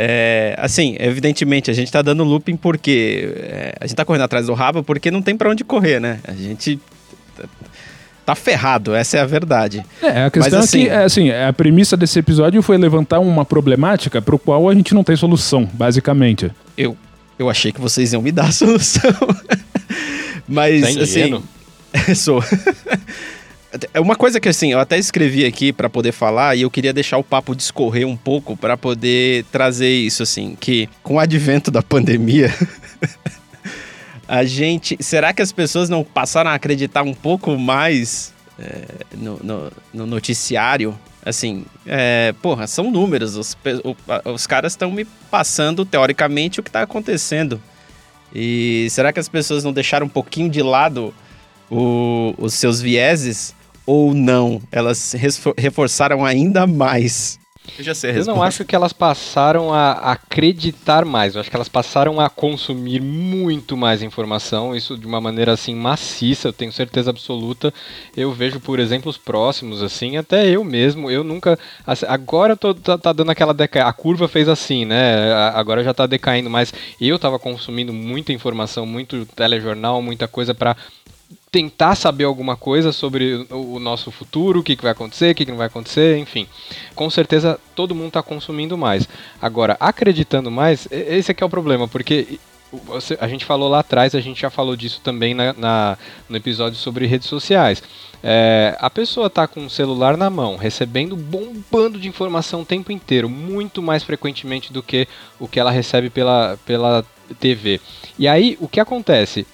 É, 0.00 0.54
assim, 0.58 0.96
evidentemente, 1.00 1.72
a 1.72 1.74
gente 1.74 1.90
tá 1.90 2.00
dando 2.00 2.22
looping 2.22 2.56
porque 2.56 3.34
é, 3.36 3.74
a 3.80 3.86
gente 3.86 3.96
tá 3.96 4.04
correndo 4.04 4.22
atrás 4.22 4.46
do 4.46 4.54
rabo 4.54 4.84
porque 4.84 5.10
não 5.10 5.20
tem 5.20 5.36
para 5.36 5.50
onde 5.50 5.64
correr, 5.64 5.98
né? 5.98 6.20
A 6.22 6.32
gente 6.32 6.78
tá 8.24 8.36
ferrado, 8.36 8.94
essa 8.94 9.16
é 9.16 9.20
a 9.20 9.26
verdade. 9.26 9.84
É, 10.00 10.26
a 10.26 10.30
questão 10.30 10.60
Mas, 10.60 10.68
assim, 10.68 10.82
é 10.82 10.84
que, 10.84 10.90
assim, 10.90 11.30
é, 11.30 11.34
assim, 11.34 11.48
a 11.48 11.52
premissa 11.52 11.96
desse 11.96 12.16
episódio 12.18 12.62
foi 12.62 12.78
levantar 12.78 13.18
uma 13.18 13.44
problemática 13.44 14.22
para 14.22 14.36
o 14.36 14.38
qual 14.38 14.68
a 14.68 14.74
gente 14.74 14.94
não 14.94 15.02
tem 15.02 15.16
solução, 15.16 15.68
basicamente. 15.72 16.48
Eu, 16.76 16.96
eu 17.36 17.50
achei 17.50 17.72
que 17.72 17.80
vocês 17.80 18.12
iam 18.12 18.22
me 18.22 18.30
dar 18.30 18.48
a 18.48 18.52
solução. 18.52 19.10
Mas, 20.46 20.94
tá 20.94 21.02
assim... 21.02 21.42
sou. 22.14 22.44
É 23.92 24.00
uma 24.00 24.16
coisa 24.16 24.40
que 24.40 24.48
assim, 24.48 24.72
eu 24.72 24.80
até 24.80 24.98
escrevi 24.98 25.44
aqui 25.44 25.72
para 25.74 25.90
poder 25.90 26.12
falar 26.12 26.56
e 26.56 26.62
eu 26.62 26.70
queria 26.70 26.92
deixar 26.92 27.18
o 27.18 27.24
papo 27.24 27.54
discorrer 27.54 28.06
um 28.06 28.16
pouco 28.16 28.56
para 28.56 28.78
poder 28.78 29.44
trazer 29.52 29.90
isso 29.90 30.22
assim, 30.22 30.56
que 30.58 30.88
com 31.02 31.16
o 31.16 31.18
advento 31.18 31.70
da 31.70 31.82
pandemia, 31.82 32.52
a 34.26 34.42
gente, 34.44 34.96
será 35.00 35.34
que 35.34 35.42
as 35.42 35.52
pessoas 35.52 35.90
não 35.90 36.02
passaram 36.02 36.50
a 36.50 36.54
acreditar 36.54 37.02
um 37.02 37.12
pouco 37.12 37.58
mais 37.58 38.32
é, 38.58 39.04
no, 39.14 39.38
no, 39.42 39.72
no, 39.92 40.06
noticiário? 40.06 40.98
Assim, 41.22 41.66
é, 41.84 42.34
porra, 42.40 42.66
são 42.66 42.90
números, 42.90 43.36
os, 43.36 43.54
os 44.24 44.46
caras 44.46 44.72
estão 44.72 44.90
me 44.90 45.04
passando 45.30 45.84
teoricamente 45.84 46.58
o 46.58 46.62
que 46.62 46.70
está 46.70 46.80
acontecendo. 46.80 47.60
E 48.34 48.86
será 48.90 49.12
que 49.12 49.20
as 49.20 49.28
pessoas 49.28 49.62
não 49.62 49.74
deixaram 49.74 50.06
um 50.06 50.10
pouquinho 50.10 50.48
de 50.48 50.62
lado 50.62 51.12
o, 51.70 52.34
os 52.38 52.54
seus 52.54 52.80
vieses 52.80 53.57
ou 53.88 54.12
não? 54.12 54.60
Elas 54.70 55.14
reforçaram 55.56 56.22
ainda 56.22 56.66
mais. 56.66 57.38
Eu 57.78 57.84
já 57.84 57.94
sei 57.94 58.10
a 58.10 58.12
resposta. 58.12 58.30
Eu 58.30 58.36
não 58.36 58.42
acho 58.42 58.64
que 58.66 58.76
elas 58.76 58.92
passaram 58.92 59.72
a 59.72 59.92
acreditar 60.12 61.06
mais. 61.06 61.34
Eu 61.34 61.40
acho 61.40 61.48
que 61.48 61.56
elas 61.56 61.70
passaram 61.70 62.20
a 62.20 62.28
consumir 62.28 63.00
muito 63.00 63.78
mais 63.78 64.02
informação, 64.02 64.76
isso 64.76 64.96
de 64.96 65.06
uma 65.06 65.22
maneira 65.22 65.52
assim 65.52 65.74
maciça, 65.74 66.48
eu 66.48 66.52
tenho 66.52 66.70
certeza 66.70 67.08
absoluta. 67.08 67.72
Eu 68.14 68.30
vejo 68.30 68.60
por 68.60 68.78
exemplos 68.78 69.16
próximos, 69.16 69.82
assim, 69.82 70.18
até 70.18 70.46
eu 70.46 70.62
mesmo, 70.64 71.10
eu 71.10 71.24
nunca. 71.24 71.58
Assim, 71.86 72.04
agora 72.06 72.56
tô, 72.56 72.74
tá, 72.74 72.98
tá, 72.98 73.12
dando 73.12 73.30
aquela 73.30 73.54
deca... 73.54 73.86
A 73.86 73.92
curva 73.92 74.28
fez 74.28 74.50
assim, 74.50 74.84
né? 74.84 75.32
Agora 75.54 75.82
já 75.82 75.94
tá 75.94 76.06
decaindo, 76.06 76.50
mas 76.50 76.74
eu 77.00 77.18
tava 77.18 77.38
consumindo 77.38 77.92
muita 77.92 78.34
informação, 78.34 78.84
muito 78.84 79.24
telejornal, 79.34 80.02
muita 80.02 80.28
coisa 80.28 80.54
para 80.54 80.76
tentar 81.50 81.94
saber 81.94 82.24
alguma 82.24 82.56
coisa 82.56 82.92
sobre 82.92 83.46
o 83.50 83.78
nosso 83.78 84.10
futuro, 84.10 84.60
o 84.60 84.62
que, 84.62 84.76
que 84.76 84.82
vai 84.82 84.92
acontecer, 84.92 85.32
o 85.32 85.34
que, 85.34 85.44
que 85.44 85.50
não 85.50 85.58
vai 85.58 85.66
acontecer, 85.66 86.18
enfim. 86.18 86.46
Com 86.94 87.08
certeza 87.08 87.58
todo 87.74 87.94
mundo 87.94 88.08
está 88.08 88.22
consumindo 88.22 88.76
mais. 88.76 89.08
Agora, 89.40 89.76
acreditando 89.80 90.50
mais, 90.50 90.86
esse 90.90 91.30
aqui 91.30 91.42
é 91.42 91.46
o 91.46 91.50
problema, 91.50 91.88
porque 91.88 92.38
a 93.18 93.28
gente 93.28 93.44
falou 93.44 93.68
lá 93.68 93.80
atrás, 93.80 94.14
a 94.14 94.20
gente 94.20 94.42
já 94.42 94.50
falou 94.50 94.76
disso 94.76 95.00
também 95.02 95.32
na, 95.32 95.54
na 95.54 95.98
no 96.28 96.36
episódio 96.36 96.78
sobre 96.78 97.06
redes 97.06 97.28
sociais. 97.28 97.82
É, 98.22 98.76
a 98.78 98.90
pessoa 98.90 99.28
está 99.28 99.46
com 99.46 99.64
o 99.64 99.70
celular 99.70 100.16
na 100.16 100.28
mão, 100.28 100.56
recebendo 100.56 101.16
bombando 101.16 101.98
de 101.98 102.08
informação 102.08 102.62
o 102.62 102.66
tempo 102.66 102.92
inteiro, 102.92 103.28
muito 103.28 103.82
mais 103.82 104.02
frequentemente 104.02 104.72
do 104.72 104.82
que 104.82 105.08
o 105.38 105.48
que 105.48 105.58
ela 105.58 105.70
recebe 105.70 106.10
pela, 106.10 106.58
pela 106.66 107.04
TV. 107.40 107.80
E 108.18 108.28
aí, 108.28 108.58
o 108.60 108.68
que 108.68 108.80
acontece? 108.80 109.46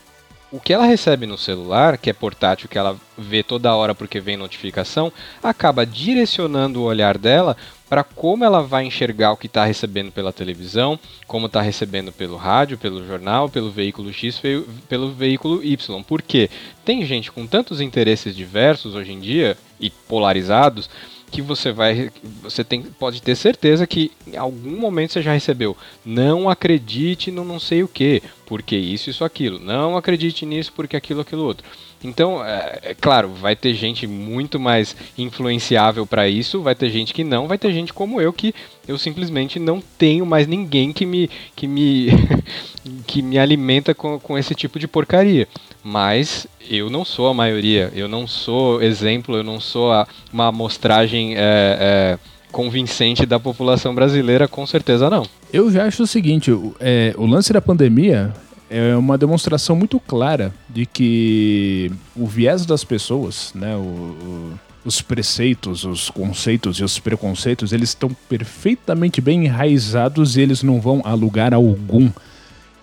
O 0.55 0.61
que 0.61 0.73
ela 0.73 0.87
recebe 0.87 1.27
no 1.27 1.37
celular, 1.37 1.99
que 1.99 2.09
é 2.09 2.13
portátil, 2.13 2.69
que 2.69 2.79
ela 2.79 2.97
vê 3.19 3.43
toda 3.43 3.75
hora 3.75 3.93
porque 3.93 4.21
vem 4.21 4.37
notificação, 4.37 5.13
acaba 5.43 5.85
direcionando 5.85 6.81
o 6.81 6.85
olhar 6.85 7.19
dela 7.19 7.57
para 7.89 8.05
como 8.05 8.45
ela 8.45 8.63
vai 8.63 8.85
enxergar 8.85 9.33
o 9.33 9.37
que 9.37 9.49
está 9.49 9.65
recebendo 9.65 10.13
pela 10.13 10.33
televisão, 10.33 10.97
como 11.27 11.47
está 11.47 11.61
recebendo 11.61 12.13
pelo 12.13 12.37
rádio, 12.37 12.79
pelo 12.79 13.05
jornal, 13.05 13.49
pelo 13.49 13.69
veículo 13.69 14.13
X, 14.13 14.41
pelo 14.89 15.11
veículo 15.13 15.61
Y. 15.61 16.05
Porque 16.05 16.49
tem 16.85 17.05
gente 17.05 17.33
com 17.33 17.49
tantos 17.49 17.81
interesses 17.81 18.37
diversos 18.37 18.95
hoje 18.95 19.11
em 19.11 19.19
dia 19.19 19.59
e 19.81 19.91
polarizados 19.91 20.89
que 21.35 21.43
você 21.43 21.73
vai 21.73 22.13
você 22.41 22.63
tem 22.63 22.83
pode 22.83 23.21
ter 23.21 23.35
certeza 23.35 23.89
que 23.89 24.13
em 24.25 24.37
algum 24.37 24.79
momento 24.79 25.13
você 25.13 25.23
já 25.23 25.33
recebeu. 25.33 25.77
Não 26.07 26.49
acredite 26.49 27.33
no 27.33 27.45
não 27.45 27.59
sei 27.59 27.83
o 27.83 27.89
que 27.89 28.23
porque 28.47 28.77
isso 28.77 29.11
isso 29.11 29.25
aquilo. 29.25 29.59
Não 29.59 29.97
acredite 29.97 30.47
nisso 30.47 30.73
porque 30.73 30.97
aquilo 30.97 31.21
aquilo 31.21 31.43
outro 31.43 31.67
então 32.05 32.45
é, 32.45 32.79
é 32.83 32.95
claro 32.95 33.31
vai 33.31 33.57
ter 33.57 33.75
gente 33.75 34.07
muito 34.07 34.61
mais 34.61 34.95
influenciável 35.19 36.07
para 36.07 36.29
isso 36.29 36.63
vai 36.63 36.75
ter 36.75 36.91
gente 36.91 37.13
que 37.13 37.25
não 37.25 37.49
vai 37.49 37.59
ter 37.59 37.73
gente 37.73 37.93
como 37.93 38.21
eu 38.21 38.33
que 38.33 38.55
eu 38.87 38.97
simplesmente 38.99 39.59
não 39.59 39.83
tenho 39.99 40.25
mais 40.25 40.47
ninguém 40.47 40.93
que 40.93 41.05
me 41.05 41.29
que 41.57 41.67
me 41.67 42.09
que 43.07 43.23
me 43.23 43.39
alimenta 43.39 43.95
com, 43.95 44.21
com 44.21 44.39
esse 44.39 44.55
tipo 44.55 44.79
de 44.79 44.87
porcaria 44.87 45.49
mas 45.83 46.47
eu 46.69 46.89
não 46.89 47.05
sou 47.05 47.29
a 47.29 47.35
maioria, 47.35 47.93
eu 47.95 48.09
não 48.09 48.27
sou 48.27 48.83
exemplo, 48.83 49.37
eu 49.37 49.45
não 49.45 49.61
sou 49.61 49.93
a, 49.93 50.09
uma 50.33 50.47
amostragem 50.47 51.35
é, 51.37 51.39
é, 51.39 52.19
convincente 52.51 53.27
da 53.27 53.39
população 53.39 53.95
brasileira, 53.95 54.49
com 54.49 54.67
certeza 54.67 55.11
não. 55.11 55.27
Eu 55.53 55.71
já 55.71 55.85
acho 55.85 56.05
o 56.05 56.07
seguinte: 56.07 56.51
o, 56.51 56.75
é, 56.81 57.15
o 57.19 57.27
lance 57.27 57.53
da 57.53 57.61
pandemia 57.61 58.33
é 58.75 58.97
uma 58.97 59.17
demonstração 59.17 59.77
muito 59.77 60.01
clara 60.01 60.53
de 60.69 60.85
que 60.85 61.93
o 62.17 62.27
viés 62.27 62.67
das 62.67 62.83
pessoas, 62.83 63.53
né, 63.55 63.77
o, 63.77 63.81
o, 63.81 64.53
os 64.85 65.01
preceitos, 65.01 65.85
os 65.85 66.11
conceitos 66.11 66.79
e 66.79 66.85
os 66.85 66.99
preconceitos, 66.99 67.73
eles 67.73 67.91
estão 67.91 68.11
perfeitamente 68.29 69.21
bem 69.21 69.45
enraizados 69.45 70.37
e 70.37 70.41
eles 70.41 70.63
não 70.63 70.81
vão 70.81 71.01
a 71.05 71.15
lugar 71.15 71.55
algum 71.55 72.11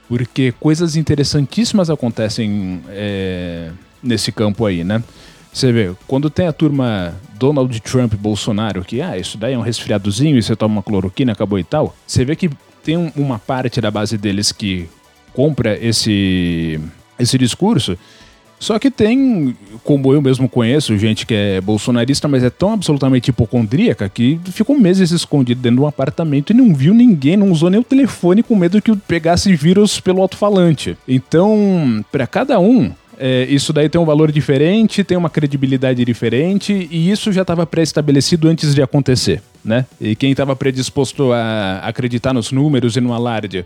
porque 0.08 0.54
coisas 0.60 0.98
interessantíssimas 0.98 1.89
acontecem 1.89 2.82
é, 2.89 3.72
nesse 4.04 4.30
campo 4.30 4.66
aí, 4.66 4.84
né? 4.84 5.02
Você 5.54 5.72
vê, 5.72 5.94
quando 6.06 6.30
tem 6.30 6.48
a 6.48 6.54
turma 6.54 7.16
Donald 7.36 7.80
Trump 7.80 8.14
Bolsonaro, 8.16 8.84
que, 8.84 9.02
ah, 9.02 9.18
isso 9.18 9.38
daí 9.38 9.54
é 9.54 9.58
um 9.58 9.62
resfriadozinho 9.62 10.38
e 10.38 10.44
você 10.44 10.54
toma 10.54 10.76
uma 10.76 10.84
cloroquina, 10.84 11.32
acabou 11.32 11.60
e 11.60 11.64
tal, 11.64 11.96
você 12.06 12.26
vê 12.26 12.36
que 12.36 12.50
tem 12.84 13.12
uma 13.16 13.39
parte 13.39 13.80
da 13.80 13.89
base 13.89 14.18
deles 14.18 14.52
que 14.52 14.89
compra 15.34 15.77
esse, 15.82 16.79
esse 17.19 17.38
discurso 17.38 17.97
só 18.61 18.77
que 18.77 18.91
tem, 18.91 19.57
como 19.84 20.13
eu 20.13 20.21
mesmo 20.21 20.47
conheço, 20.47 20.95
gente 20.95 21.25
que 21.25 21.34
é 21.34 21.59
bolsonarista, 21.59 22.27
mas 22.27 22.43
é 22.43 22.49
tão 22.51 22.71
absolutamente 22.71 23.32
hipocondríaca 23.32 24.07
que 24.07 24.39
ficou 24.51 24.77
meses 24.77 25.09
escondido 25.09 25.59
dentro 25.59 25.77
de 25.77 25.82
um 25.82 25.88
apartamento 25.88 26.51
e 26.51 26.53
não 26.53 26.71
viu 26.71 26.93
ninguém, 26.93 27.36
não 27.36 27.49
usou 27.49 27.71
nem 27.71 27.79
o 27.79 27.84
telefone 27.84 28.43
com 28.43 28.55
medo 28.55 28.79
que 28.79 28.95
pegasse 28.95 29.55
vírus 29.55 29.99
pelo 29.99 30.21
alto-falante. 30.21 30.95
Então, 31.07 32.05
para 32.11 32.27
cada 32.27 32.59
um, 32.59 32.91
é, 33.17 33.47
isso 33.49 33.73
daí 33.73 33.89
tem 33.89 33.99
um 33.99 34.05
valor 34.05 34.32
diferente, 34.32 35.03
tem 35.03 35.17
uma 35.17 35.29
credibilidade 35.29 36.05
diferente, 36.05 36.88
e 36.91 37.09
isso 37.09 37.32
já 37.32 37.41
estava 37.41 37.65
pré-estabelecido 37.65 38.47
antes 38.47 38.75
de 38.75 38.82
acontecer, 38.84 39.41
né? 39.65 39.88
E 39.99 40.15
quem 40.15 40.29
estava 40.29 40.55
predisposto 40.55 41.34
a 41.34 41.79
acreditar 41.79 42.32
nos 42.32 42.51
números 42.51 42.95
e 42.95 43.01
no 43.01 43.11
alarde 43.11 43.65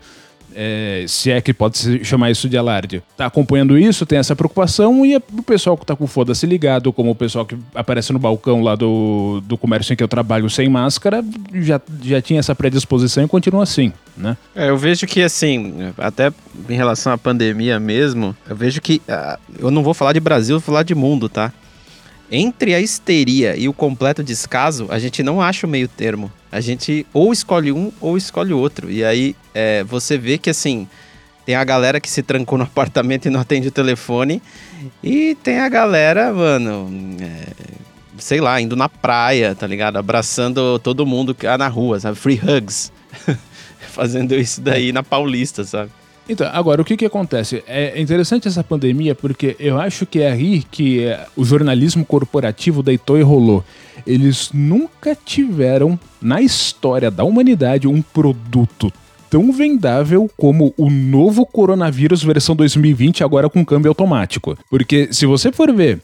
é, 0.56 1.04
se 1.06 1.30
é 1.30 1.40
que 1.40 1.52
pode 1.52 1.76
se 1.76 2.02
chamar 2.02 2.30
isso 2.30 2.48
de 2.48 2.56
alarde, 2.56 3.02
tá 3.16 3.26
acompanhando 3.26 3.78
isso, 3.78 4.06
tem 4.06 4.18
essa 4.18 4.34
preocupação, 4.34 5.04
e 5.04 5.16
o 5.16 5.42
pessoal 5.42 5.76
que 5.76 5.84
tá 5.84 5.94
com 5.94 6.06
foda-se 6.06 6.46
ligado, 6.46 6.92
como 6.92 7.10
o 7.10 7.14
pessoal 7.14 7.44
que 7.44 7.56
aparece 7.74 8.10
no 8.12 8.18
balcão 8.18 8.62
lá 8.62 8.74
do, 8.74 9.42
do 9.44 9.58
comércio 9.58 9.92
em 9.92 9.96
que 9.96 10.02
eu 10.02 10.08
trabalho 10.08 10.48
sem 10.48 10.68
máscara, 10.68 11.22
já, 11.52 11.78
já 12.02 12.22
tinha 12.22 12.40
essa 12.40 12.54
predisposição 12.54 13.22
e 13.22 13.28
continua 13.28 13.64
assim, 13.64 13.92
né? 14.16 14.36
É, 14.54 14.70
eu 14.70 14.78
vejo 14.78 15.06
que, 15.06 15.20
assim, 15.20 15.92
até 15.98 16.32
em 16.68 16.74
relação 16.74 17.12
à 17.12 17.18
pandemia 17.18 17.78
mesmo, 17.78 18.34
eu 18.48 18.56
vejo 18.56 18.80
que, 18.80 19.02
uh, 19.08 19.38
eu 19.58 19.70
não 19.70 19.82
vou 19.82 19.92
falar 19.92 20.14
de 20.14 20.20
Brasil, 20.20 20.58
vou 20.58 20.64
falar 20.64 20.82
de 20.82 20.94
mundo, 20.94 21.28
tá? 21.28 21.52
Entre 22.30 22.74
a 22.74 22.80
histeria 22.80 23.56
e 23.56 23.68
o 23.68 23.72
completo 23.72 24.22
descaso, 24.22 24.86
a 24.90 24.98
gente 24.98 25.22
não 25.22 25.40
acha 25.40 25.66
o 25.66 25.70
meio 25.70 25.86
termo. 25.86 26.30
A 26.50 26.60
gente 26.60 27.06
ou 27.12 27.32
escolhe 27.32 27.70
um 27.70 27.92
ou 28.00 28.16
escolhe 28.16 28.52
outro. 28.52 28.90
E 28.90 29.04
aí 29.04 29.36
é, 29.54 29.84
você 29.84 30.18
vê 30.18 30.38
que 30.38 30.50
assim. 30.50 30.88
Tem 31.44 31.54
a 31.54 31.62
galera 31.62 32.00
que 32.00 32.10
se 32.10 32.24
trancou 32.24 32.58
no 32.58 32.64
apartamento 32.66 33.26
e 33.26 33.30
não 33.30 33.40
atende 33.40 33.68
o 33.68 33.70
telefone. 33.70 34.42
E 35.02 35.36
tem 35.44 35.60
a 35.60 35.68
galera, 35.68 36.32
mano. 36.32 36.90
É, 37.20 37.52
sei 38.18 38.40
lá, 38.40 38.60
indo 38.60 38.74
na 38.74 38.88
praia, 38.88 39.54
tá 39.54 39.66
ligado? 39.66 39.96
Abraçando 39.96 40.78
todo 40.80 41.06
mundo 41.06 41.34
que 41.34 41.46
tá 41.46 41.56
na 41.56 41.68
rua, 41.68 42.00
sabe? 42.00 42.16
Free 42.16 42.40
hugs. 42.42 42.90
Fazendo 43.92 44.34
isso 44.34 44.60
daí 44.60 44.90
na 44.92 45.02
Paulista, 45.02 45.62
sabe? 45.64 45.90
Então, 46.28 46.48
agora, 46.52 46.82
o 46.82 46.84
que, 46.84 46.96
que 46.96 47.04
acontece? 47.04 47.62
É 47.66 48.00
interessante 48.00 48.48
essa 48.48 48.64
pandemia 48.64 49.14
porque 49.14 49.54
eu 49.60 49.80
acho 49.80 50.04
que 50.04 50.20
é 50.20 50.32
aí 50.32 50.62
que 50.62 51.04
é, 51.04 51.24
o 51.36 51.44
jornalismo 51.44 52.04
corporativo 52.04 52.82
deitou 52.82 53.16
e 53.18 53.22
rolou. 53.22 53.64
Eles 54.06 54.50
nunca 54.52 55.14
tiveram, 55.14 55.98
na 56.20 56.42
história 56.42 57.10
da 57.10 57.22
humanidade, 57.22 57.86
um 57.86 58.02
produto 58.02 58.92
tão 59.30 59.52
vendável 59.52 60.30
como 60.36 60.74
o 60.76 60.90
novo 60.90 61.46
coronavírus 61.46 62.22
versão 62.22 62.56
2020, 62.56 63.22
agora 63.22 63.48
com 63.48 63.64
câmbio 63.64 63.90
automático. 63.90 64.58
Porque 64.68 65.08
se 65.12 65.26
você 65.26 65.52
for 65.52 65.72
ver 65.72 66.00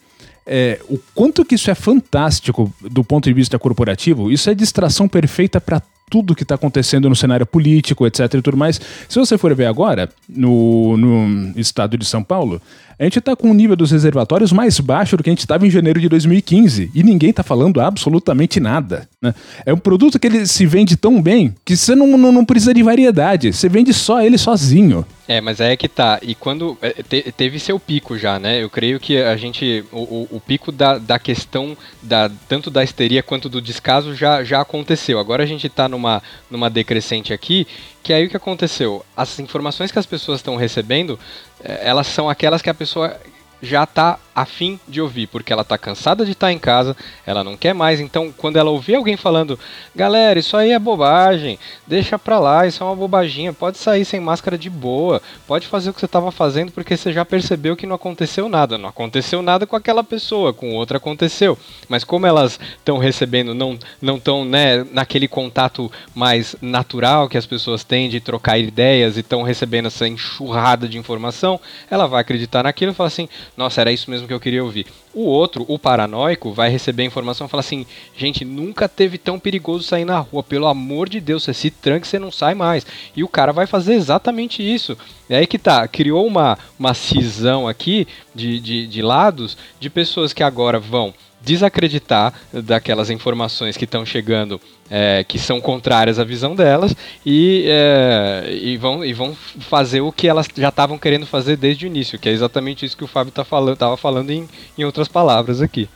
é, 0.46 0.80
o 0.88 0.98
quanto 1.14 1.44
que 1.44 1.54
isso 1.54 1.70
é 1.70 1.74
fantástico 1.74 2.72
do 2.80 3.04
ponto 3.04 3.24
de 3.24 3.32
vista 3.32 3.58
corporativo, 3.58 4.30
isso 4.30 4.50
é 4.50 4.54
distração 4.54 5.08
perfeita 5.08 5.60
para 5.60 5.82
tudo 6.12 6.34
que 6.34 6.42
está 6.42 6.56
acontecendo 6.56 7.08
no 7.08 7.16
cenário 7.16 7.46
político, 7.46 8.06
etc 8.06 8.34
e 8.34 8.42
tudo 8.42 8.54
mais. 8.54 8.78
Se 9.08 9.18
você 9.18 9.38
for 9.38 9.54
ver 9.54 9.64
agora, 9.64 10.10
no, 10.28 10.94
no 10.98 11.58
estado 11.58 11.96
de 11.96 12.04
São 12.04 12.22
Paulo, 12.22 12.60
A 13.02 13.04
gente 13.04 13.18
está 13.18 13.34
com 13.34 13.50
o 13.50 13.54
nível 13.54 13.74
dos 13.74 13.90
reservatórios 13.90 14.52
mais 14.52 14.78
baixo 14.78 15.16
do 15.16 15.24
que 15.24 15.28
a 15.28 15.32
gente 15.32 15.40
estava 15.40 15.66
em 15.66 15.70
janeiro 15.70 15.98
de 16.00 16.08
2015 16.08 16.92
e 16.94 17.02
ninguém 17.02 17.30
está 17.30 17.42
falando 17.42 17.80
absolutamente 17.80 18.60
nada. 18.60 19.08
Né? 19.20 19.34
É 19.66 19.74
um 19.74 19.76
produto 19.76 20.20
que 20.20 20.26
ele 20.28 20.46
se 20.46 20.64
vende 20.66 20.96
tão 20.96 21.20
bem 21.20 21.52
que 21.64 21.76
você 21.76 21.96
não, 21.96 22.16
não, 22.16 22.30
não 22.30 22.44
precisa 22.44 22.72
de 22.72 22.80
variedade, 22.80 23.52
você 23.52 23.68
vende 23.68 23.92
só 23.92 24.22
ele 24.22 24.38
sozinho. 24.38 25.04
É, 25.26 25.40
mas 25.40 25.60
é 25.60 25.76
que 25.76 25.88
tá. 25.88 26.18
E 26.20 26.34
quando. 26.34 26.76
É, 26.82 27.02
te, 27.02 27.32
teve 27.32 27.58
seu 27.58 27.78
pico 27.78 28.18
já, 28.18 28.38
né? 28.38 28.62
Eu 28.62 28.68
creio 28.68 28.98
que 28.98 29.16
a 29.16 29.36
gente. 29.36 29.84
O, 29.92 30.00
o, 30.00 30.28
o, 30.32 30.40
pico 30.40 30.72
da, 30.72 30.98
da 30.98 31.18
questão 31.18 31.76
da, 32.02 32.30
tanto 32.48 32.70
da 32.70 32.82
histeria 32.82 33.22
quanto 33.22 33.48
do 33.48 33.62
descaso 33.62 34.14
já, 34.14 34.42
já 34.42 34.60
aconteceu. 34.60 35.18
Agora 35.18 35.44
a 35.44 35.46
gente 35.46 35.68
tá 35.68 35.88
numa, 35.88 36.20
numa 36.50 36.68
decrescente 36.68 37.32
aqui, 37.32 37.66
que 38.02 38.12
aí 38.12 38.26
o 38.26 38.28
que 38.28 38.36
aconteceu? 38.36 39.04
As 39.16 39.38
informações 39.38 39.92
que 39.92 39.98
as 39.98 40.06
pessoas 40.06 40.40
estão 40.40 40.56
recebendo, 40.56 41.18
elas 41.64 42.06
são 42.06 42.28
aquelas 42.28 42.62
que 42.62 42.70
a 42.70 42.74
pessoa 42.74 43.16
já 43.62 43.86
tá 43.86 44.18
afim 44.34 44.80
de 44.88 45.00
ouvir, 45.00 45.26
porque 45.26 45.52
ela 45.52 45.62
tá 45.62 45.78
cansada 45.78 46.24
de 46.24 46.32
estar 46.32 46.48
tá 46.48 46.52
em 46.52 46.58
casa, 46.58 46.96
ela 47.26 47.44
não 47.44 47.56
quer 47.56 47.74
mais. 47.74 48.00
Então, 48.00 48.32
quando 48.36 48.56
ela 48.56 48.70
ouvir 48.70 48.94
alguém 48.94 49.16
falando, 49.16 49.58
galera, 49.94 50.38
isso 50.38 50.56
aí 50.56 50.72
é 50.72 50.78
bobagem, 50.78 51.58
deixa 51.86 52.18
pra 52.18 52.38
lá, 52.38 52.66
isso 52.66 52.82
é 52.82 52.86
uma 52.86 52.96
bobaginha, 52.96 53.52
pode 53.52 53.78
sair 53.78 54.04
sem 54.04 54.20
máscara 54.20 54.56
de 54.58 54.70
boa, 54.70 55.20
pode 55.46 55.66
fazer 55.66 55.90
o 55.90 55.94
que 55.94 56.00
você 56.00 56.06
estava 56.06 56.32
fazendo 56.32 56.72
porque 56.72 56.96
você 56.96 57.12
já 57.12 57.24
percebeu 57.24 57.76
que 57.76 57.86
não 57.86 57.96
aconteceu 57.96 58.48
nada. 58.48 58.76
Não 58.76 58.88
aconteceu 58.88 59.42
nada 59.42 59.66
com 59.66 59.76
aquela 59.76 60.02
pessoa, 60.02 60.52
com 60.52 60.74
outra 60.74 60.96
aconteceu. 60.96 61.56
Mas 61.88 62.04
como 62.04 62.26
elas 62.26 62.58
estão 62.78 62.98
recebendo, 62.98 63.54
não 63.54 63.78
não 64.00 64.16
estão 64.16 64.44
né, 64.44 64.84
naquele 64.90 65.28
contato 65.28 65.90
mais 66.14 66.56
natural 66.60 67.28
que 67.28 67.38
as 67.38 67.46
pessoas 67.46 67.84
têm 67.84 68.08
de 68.08 68.20
trocar 68.20 68.58
ideias 68.58 69.16
e 69.16 69.20
estão 69.20 69.42
recebendo 69.42 69.86
essa 69.86 70.08
enxurrada 70.08 70.88
de 70.88 70.98
informação, 70.98 71.60
ela 71.90 72.06
vai 72.06 72.20
acreditar 72.20 72.64
naquilo 72.64 72.92
e 72.92 72.94
falar 72.94 73.08
assim, 73.08 73.28
nossa, 73.56 73.80
era 73.80 73.92
isso 73.92 74.10
mesmo 74.10 74.26
que 74.26 74.32
eu 74.32 74.40
queria 74.40 74.64
ouvir. 74.64 74.86
O 75.12 75.24
outro, 75.24 75.64
o 75.68 75.78
paranoico, 75.78 76.52
vai 76.52 76.70
receber 76.70 77.02
a 77.02 77.06
informação 77.06 77.46
e 77.46 77.50
falar 77.50 77.60
assim: 77.60 77.86
gente, 78.16 78.44
nunca 78.44 78.88
teve 78.88 79.18
tão 79.18 79.38
perigoso 79.38 79.84
sair 79.84 80.04
na 80.04 80.18
rua, 80.18 80.42
pelo 80.42 80.66
amor 80.66 81.08
de 81.08 81.20
Deus, 81.20 81.42
você 81.42 81.52
se 81.52 81.70
tranca 81.70 82.06
você 82.06 82.18
não 82.18 82.32
sai 82.32 82.54
mais. 82.54 82.86
E 83.14 83.22
o 83.22 83.28
cara 83.28 83.52
vai 83.52 83.66
fazer 83.66 83.94
exatamente 83.94 84.62
isso. 84.62 84.96
É 85.28 85.36
aí 85.36 85.46
que 85.46 85.58
tá, 85.58 85.86
criou 85.86 86.26
uma, 86.26 86.58
uma 86.78 86.94
cisão 86.94 87.68
aqui 87.68 88.06
de, 88.34 88.58
de, 88.58 88.86
de 88.86 89.02
lados 89.02 89.56
de 89.78 89.90
pessoas 89.90 90.32
que 90.32 90.42
agora 90.42 90.78
vão 90.78 91.12
desacreditar 91.44 92.32
daquelas 92.52 93.10
informações 93.10 93.76
que 93.76 93.84
estão 93.84 94.04
chegando 94.04 94.60
é, 94.90 95.24
que 95.26 95.38
são 95.38 95.60
contrárias 95.60 96.18
à 96.18 96.24
visão 96.24 96.54
delas 96.54 96.94
e, 97.24 97.64
é, 97.66 98.58
e, 98.62 98.76
vão, 98.76 99.04
e 99.04 99.12
vão 99.12 99.34
fazer 99.60 100.00
o 100.00 100.12
que 100.12 100.28
elas 100.28 100.46
já 100.54 100.68
estavam 100.68 100.98
querendo 100.98 101.26
fazer 101.26 101.56
desde 101.56 101.86
o 101.86 101.88
início, 101.88 102.18
que 102.18 102.28
é 102.28 102.32
exatamente 102.32 102.84
isso 102.84 102.96
que 102.96 103.04
o 103.04 103.08
Fábio 103.08 103.32
tá 103.32 103.44
falando, 103.44 103.74
estava 103.74 103.96
falando 103.96 104.30
em, 104.30 104.48
em 104.76 104.84
outras 104.84 105.08
palavras 105.08 105.62
aqui. 105.62 105.88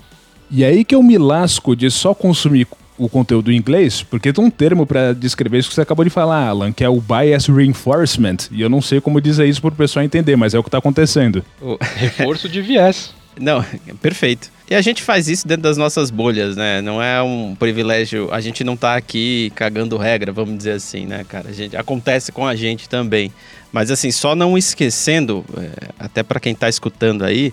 E 0.51 0.65
aí 0.65 0.85
que 0.85 0.95
eu 0.95 1.03
me 1.03 1.19
lasco 1.19 1.75
de 1.75 1.91
só 1.91 2.15
consumir 2.15 2.67
o 2.99 3.09
conteúdo 3.09 3.53
em 3.53 3.57
inglês, 3.57 4.03
porque 4.03 4.33
tem 4.33 4.43
um 4.43 4.51
termo 4.51 4.87
para 4.87 5.13
descrever 5.13 5.59
isso 5.59 5.69
que 5.69 5.75
você 5.75 5.83
acabou 5.83 6.05
de 6.05 6.11
falar, 6.11 6.49
Alan, 6.49 6.73
que 6.73 6.83
é 6.83 6.89
o 6.89 7.01
bias 7.01 7.47
reinforcement. 7.47 8.37
E 8.51 8.63
eu 8.63 8.69
não 8.69 8.81
sei 8.81 9.01
como 9.01 9.21
dizer 9.21 9.47
isso 9.47 9.61
para 9.61 9.69
o 9.69 9.77
pessoal 9.77 10.05
entender, 10.05 10.37
mas 10.37 10.55
é 10.55 10.59
o 10.59 10.63
que 10.63 10.69
está 10.69 10.79
acontecendo. 10.79 11.45
O 11.61 11.77
reforço 11.97 12.49
de 12.49 12.63
viés. 12.63 13.13
Não, 13.39 13.65
perfeito. 14.01 14.51
E 14.69 14.75
a 14.75 14.81
gente 14.81 15.03
faz 15.03 15.29
isso 15.29 15.47
dentro 15.47 15.63
das 15.63 15.77
nossas 15.77 16.11
bolhas, 16.11 16.57
né? 16.57 16.81
Não 16.81 17.01
é 17.01 17.23
um 17.23 17.55
privilégio. 17.55 18.29
A 18.33 18.41
gente 18.41 18.65
não 18.65 18.77
tá 18.77 18.97
aqui 18.97 19.53
cagando 19.55 19.97
regra, 19.97 20.33
vamos 20.33 20.57
dizer 20.59 20.73
assim, 20.73 21.07
né, 21.07 21.25
cara? 21.29 21.51
A 21.51 21.53
gente, 21.53 21.77
acontece 21.77 22.33
com 22.33 22.47
a 22.47 22.57
gente 22.57 22.89
também. 22.89 23.33
Mas 23.73 23.91
assim, 23.91 24.11
só 24.11 24.35
não 24.35 24.59
esquecendo, 24.59 25.45
é, 25.57 25.89
até 25.99 26.23
para 26.23 26.41
quem 26.41 26.55
tá 26.55 26.69
escutando 26.69 27.25
aí, 27.25 27.53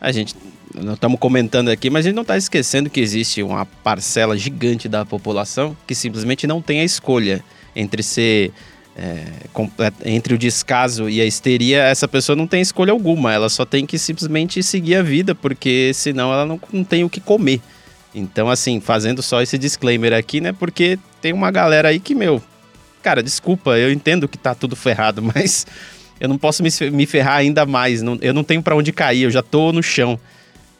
a 0.00 0.12
gente. 0.12 0.34
Não 0.74 0.92
estamos 0.92 1.18
comentando 1.18 1.70
aqui, 1.70 1.88
mas 1.88 2.04
a 2.04 2.08
gente 2.08 2.16
não 2.16 2.22
está 2.22 2.36
esquecendo 2.36 2.90
que 2.90 3.00
existe 3.00 3.42
uma 3.42 3.64
parcela 3.64 4.36
gigante 4.36 4.88
da 4.88 5.06
população 5.06 5.74
que 5.86 5.94
simplesmente 5.94 6.46
não 6.46 6.60
tem 6.60 6.80
a 6.80 6.84
escolha 6.84 7.42
entre 7.74 8.02
ser 8.02 8.52
é, 8.96 9.24
entre 10.06 10.34
o 10.34 10.38
descaso 10.38 11.08
e 11.08 11.20
a 11.20 11.24
histeria, 11.24 11.82
essa 11.82 12.08
pessoa 12.08 12.34
não 12.34 12.46
tem 12.46 12.62
escolha 12.62 12.92
alguma, 12.92 13.32
ela 13.32 13.50
só 13.50 13.66
tem 13.66 13.84
que 13.84 13.98
simplesmente 13.98 14.62
seguir 14.62 14.96
a 14.96 15.02
vida, 15.02 15.34
porque 15.34 15.92
senão 15.92 16.32
ela 16.32 16.46
não, 16.46 16.58
não 16.72 16.82
tem 16.82 17.04
o 17.04 17.10
que 17.10 17.20
comer. 17.20 17.60
Então, 18.14 18.48
assim, 18.48 18.80
fazendo 18.80 19.22
só 19.22 19.42
esse 19.42 19.58
disclaimer 19.58 20.14
aqui, 20.14 20.40
né? 20.40 20.50
Porque 20.50 20.98
tem 21.20 21.34
uma 21.34 21.50
galera 21.50 21.88
aí 21.88 22.00
que, 22.00 22.14
meu, 22.14 22.42
cara, 23.02 23.22
desculpa, 23.22 23.76
eu 23.76 23.92
entendo 23.92 24.26
que 24.26 24.38
tá 24.38 24.54
tudo 24.54 24.74
ferrado, 24.74 25.20
mas 25.34 25.66
eu 26.18 26.26
não 26.26 26.38
posso 26.38 26.62
me, 26.62 26.70
me 26.90 27.04
ferrar 27.04 27.36
ainda 27.36 27.66
mais. 27.66 28.00
Não, 28.00 28.16
eu 28.22 28.32
não 28.32 28.42
tenho 28.42 28.62
para 28.62 28.74
onde 28.74 28.92
cair, 28.92 29.24
eu 29.24 29.30
já 29.30 29.42
tô 29.42 29.70
no 29.72 29.82
chão. 29.82 30.18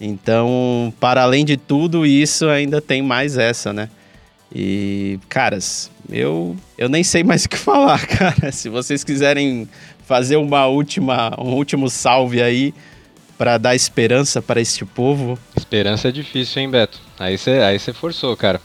Então, 0.00 0.92
para 0.98 1.22
além 1.22 1.44
de 1.44 1.58
tudo 1.58 2.06
isso, 2.06 2.48
ainda 2.48 2.80
tem 2.80 3.02
mais 3.02 3.36
essa, 3.36 3.72
né? 3.74 3.90
E, 4.54 5.18
caras, 5.28 5.90
eu, 6.10 6.56
eu 6.78 6.88
nem 6.88 7.02
sei 7.02 7.22
mais 7.24 7.44
o 7.44 7.48
que 7.48 7.56
falar, 7.56 8.04
cara. 8.06 8.52
Se 8.52 8.68
vocês 8.68 9.02
quiserem 9.02 9.68
fazer 10.04 10.36
uma 10.36 10.66
última, 10.66 11.34
um 11.38 11.54
último 11.54 11.88
salve 11.88 12.42
aí 12.42 12.72
para 13.36 13.58
dar 13.58 13.74
esperança 13.74 14.40
para 14.40 14.60
este 14.60 14.84
povo. 14.84 15.38
Esperança 15.56 16.08
é 16.08 16.12
difícil, 16.12 16.62
hein, 16.62 16.70
Beto? 16.70 17.00
Aí 17.18 17.36
você 17.36 17.50
aí 17.50 17.78
forçou, 17.78 18.36
cara. 18.36 18.60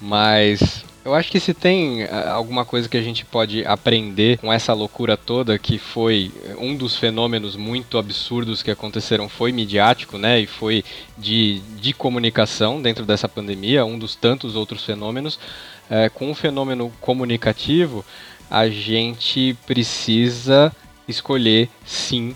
Mas 0.00 0.84
eu 1.06 1.14
acho 1.14 1.30
que 1.30 1.38
se 1.38 1.54
tem 1.54 2.02
ah, 2.02 2.32
alguma 2.32 2.64
coisa 2.64 2.88
que 2.88 2.96
a 2.96 3.00
gente 3.00 3.24
pode 3.24 3.64
aprender 3.64 4.38
com 4.38 4.52
essa 4.52 4.72
loucura 4.72 5.16
toda, 5.16 5.56
que 5.56 5.78
foi 5.78 6.32
um 6.58 6.74
dos 6.74 6.96
fenômenos 6.96 7.54
muito 7.54 7.96
absurdos 7.96 8.60
que 8.60 8.72
aconteceram, 8.72 9.28
foi 9.28 9.52
midiático, 9.52 10.18
né? 10.18 10.40
E 10.40 10.46
foi 10.48 10.84
de, 11.16 11.60
de 11.80 11.92
comunicação 11.92 12.82
dentro 12.82 13.04
dessa 13.04 13.28
pandemia, 13.28 13.84
um 13.84 13.96
dos 13.96 14.16
tantos 14.16 14.56
outros 14.56 14.84
fenômenos. 14.84 15.38
É, 15.88 16.08
com 16.08 16.30
o 16.30 16.34
fenômeno 16.34 16.92
comunicativo, 17.00 18.04
a 18.50 18.68
gente 18.68 19.56
precisa 19.66 20.72
escolher 21.08 21.68
sim 21.84 22.34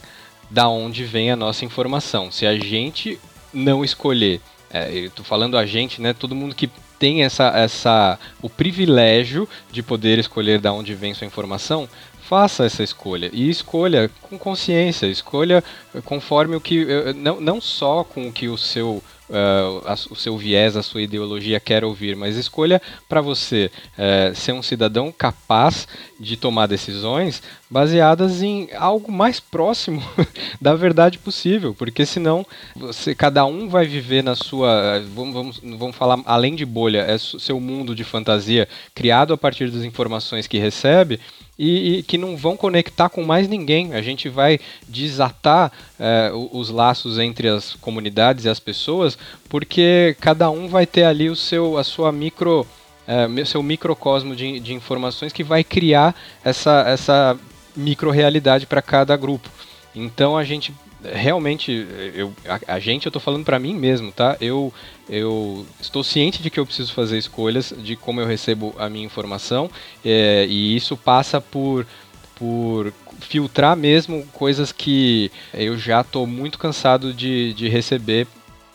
da 0.48 0.68
onde 0.68 1.04
vem 1.04 1.30
a 1.30 1.36
nossa 1.36 1.64
informação. 1.64 2.30
Se 2.30 2.46
a 2.46 2.56
gente 2.58 3.18
não 3.52 3.84
escolher, 3.84 4.40
é, 4.70 5.08
tô 5.14 5.22
falando 5.22 5.56
a 5.56 5.66
gente, 5.66 6.00
né? 6.00 6.12
Todo 6.12 6.34
mundo 6.34 6.54
que 6.54 6.70
tem 6.98 7.22
essa, 7.24 7.48
essa, 7.56 8.18
o 8.42 8.50
privilégio 8.50 9.48
de 9.72 9.82
poder 9.82 10.18
escolher 10.18 10.60
da 10.60 10.72
onde 10.72 10.94
vem 10.94 11.14
sua 11.14 11.26
informação, 11.26 11.88
faça 12.20 12.64
essa 12.64 12.82
escolha 12.82 13.30
e 13.32 13.48
escolha 13.48 14.10
com 14.22 14.38
consciência, 14.38 15.06
escolha 15.06 15.64
conforme 16.04 16.54
o 16.54 16.60
que 16.60 16.86
não, 17.16 17.40
não 17.40 17.60
só 17.60 18.04
com 18.04 18.28
o 18.28 18.32
que 18.32 18.48
o 18.48 18.56
seu 18.56 19.02
uh, 19.30 19.82
a, 19.86 19.94
o 20.10 20.16
seu 20.16 20.36
viés, 20.36 20.76
a 20.76 20.82
sua 20.82 21.02
ideologia 21.02 21.58
quer 21.58 21.84
ouvir, 21.84 22.16
mas 22.16 22.36
escolha 22.36 22.82
para 23.08 23.20
você 23.20 23.70
uh, 23.96 24.34
ser 24.34 24.52
um 24.52 24.62
cidadão 24.62 25.12
capaz 25.12 25.88
de 26.18 26.36
tomar 26.36 26.66
decisões 26.66 27.42
baseadas 27.70 28.42
em 28.42 28.68
algo 28.76 29.12
mais 29.12 29.38
próximo 29.38 30.02
da 30.60 30.74
verdade 30.74 31.18
possível, 31.18 31.72
porque 31.72 32.04
senão 32.04 32.44
você, 32.74 33.14
cada 33.14 33.46
um 33.46 33.68
vai 33.68 33.86
viver 33.86 34.24
na 34.24 34.34
sua, 34.34 35.00
vamos, 35.14 35.34
vamos, 35.34 35.60
vamos 35.78 35.96
falar 35.96 36.20
além 36.26 36.56
de 36.56 36.66
bolha, 36.66 37.02
é 37.02 37.16
seu 37.16 37.60
mundo 37.60 37.94
de 37.94 38.02
fantasia 38.02 38.66
criado 38.92 39.32
a 39.32 39.38
partir 39.38 39.70
das 39.70 39.84
informações 39.84 40.48
que 40.48 40.58
recebe 40.58 41.20
e, 41.56 41.98
e, 41.98 42.02
que 42.02 42.16
não 42.16 42.38
vão 42.38 42.56
conectar 42.56 43.10
com 43.10 43.22
mais 43.22 43.46
ninguém. 43.46 43.92
A 43.92 44.00
gente 44.00 44.30
vai 44.30 44.58
desatar 44.88 45.70
é, 45.98 46.32
os 46.32 46.70
laços 46.70 47.18
entre 47.18 47.48
as 47.48 47.74
comunidades 47.74 48.46
e 48.46 48.48
as 48.48 48.58
pessoas, 48.58 49.18
porque 49.48 50.16
cada 50.20 50.50
um 50.50 50.68
vai 50.68 50.86
ter 50.86 51.04
ali 51.04 51.28
o 51.28 51.36
seu, 51.36 51.76
a 51.76 51.84
sua 51.84 52.10
micro, 52.10 52.66
é, 53.06 53.44
seu 53.44 53.62
microcosmo 53.62 54.34
de, 54.34 54.58
de 54.58 54.72
informações 54.72 55.34
que 55.34 55.44
vai 55.44 55.62
criar 55.62 56.16
essa, 56.42 56.82
essa 56.88 57.38
micro 57.76 58.10
realidade 58.10 58.66
para 58.66 58.82
cada 58.82 59.16
grupo. 59.16 59.48
Então 59.94 60.36
a 60.36 60.44
gente 60.44 60.72
realmente, 61.02 61.86
eu, 62.14 62.32
a, 62.46 62.74
a 62.74 62.78
gente, 62.78 63.06
eu 63.06 63.12
tô 63.12 63.18
falando 63.18 63.44
para 63.44 63.58
mim 63.58 63.74
mesmo, 63.74 64.12
tá? 64.12 64.36
Eu, 64.40 64.72
eu 65.08 65.66
estou 65.80 66.04
ciente 66.04 66.42
de 66.42 66.50
que 66.50 66.60
eu 66.60 66.66
preciso 66.66 66.92
fazer 66.92 67.18
escolhas 67.18 67.72
de 67.76 67.96
como 67.96 68.20
eu 68.20 68.26
recebo 68.26 68.74
a 68.78 68.88
minha 68.88 69.06
informação, 69.06 69.70
é, 70.04 70.46
e 70.48 70.76
isso 70.76 70.96
passa 70.96 71.40
por, 71.40 71.86
por 72.34 72.92
filtrar 73.20 73.76
mesmo 73.76 74.26
coisas 74.32 74.72
que 74.72 75.30
eu 75.54 75.78
já 75.78 76.02
estou 76.02 76.26
muito 76.26 76.58
cansado 76.58 77.12
de, 77.12 77.54
de 77.54 77.68
receber, 77.68 78.26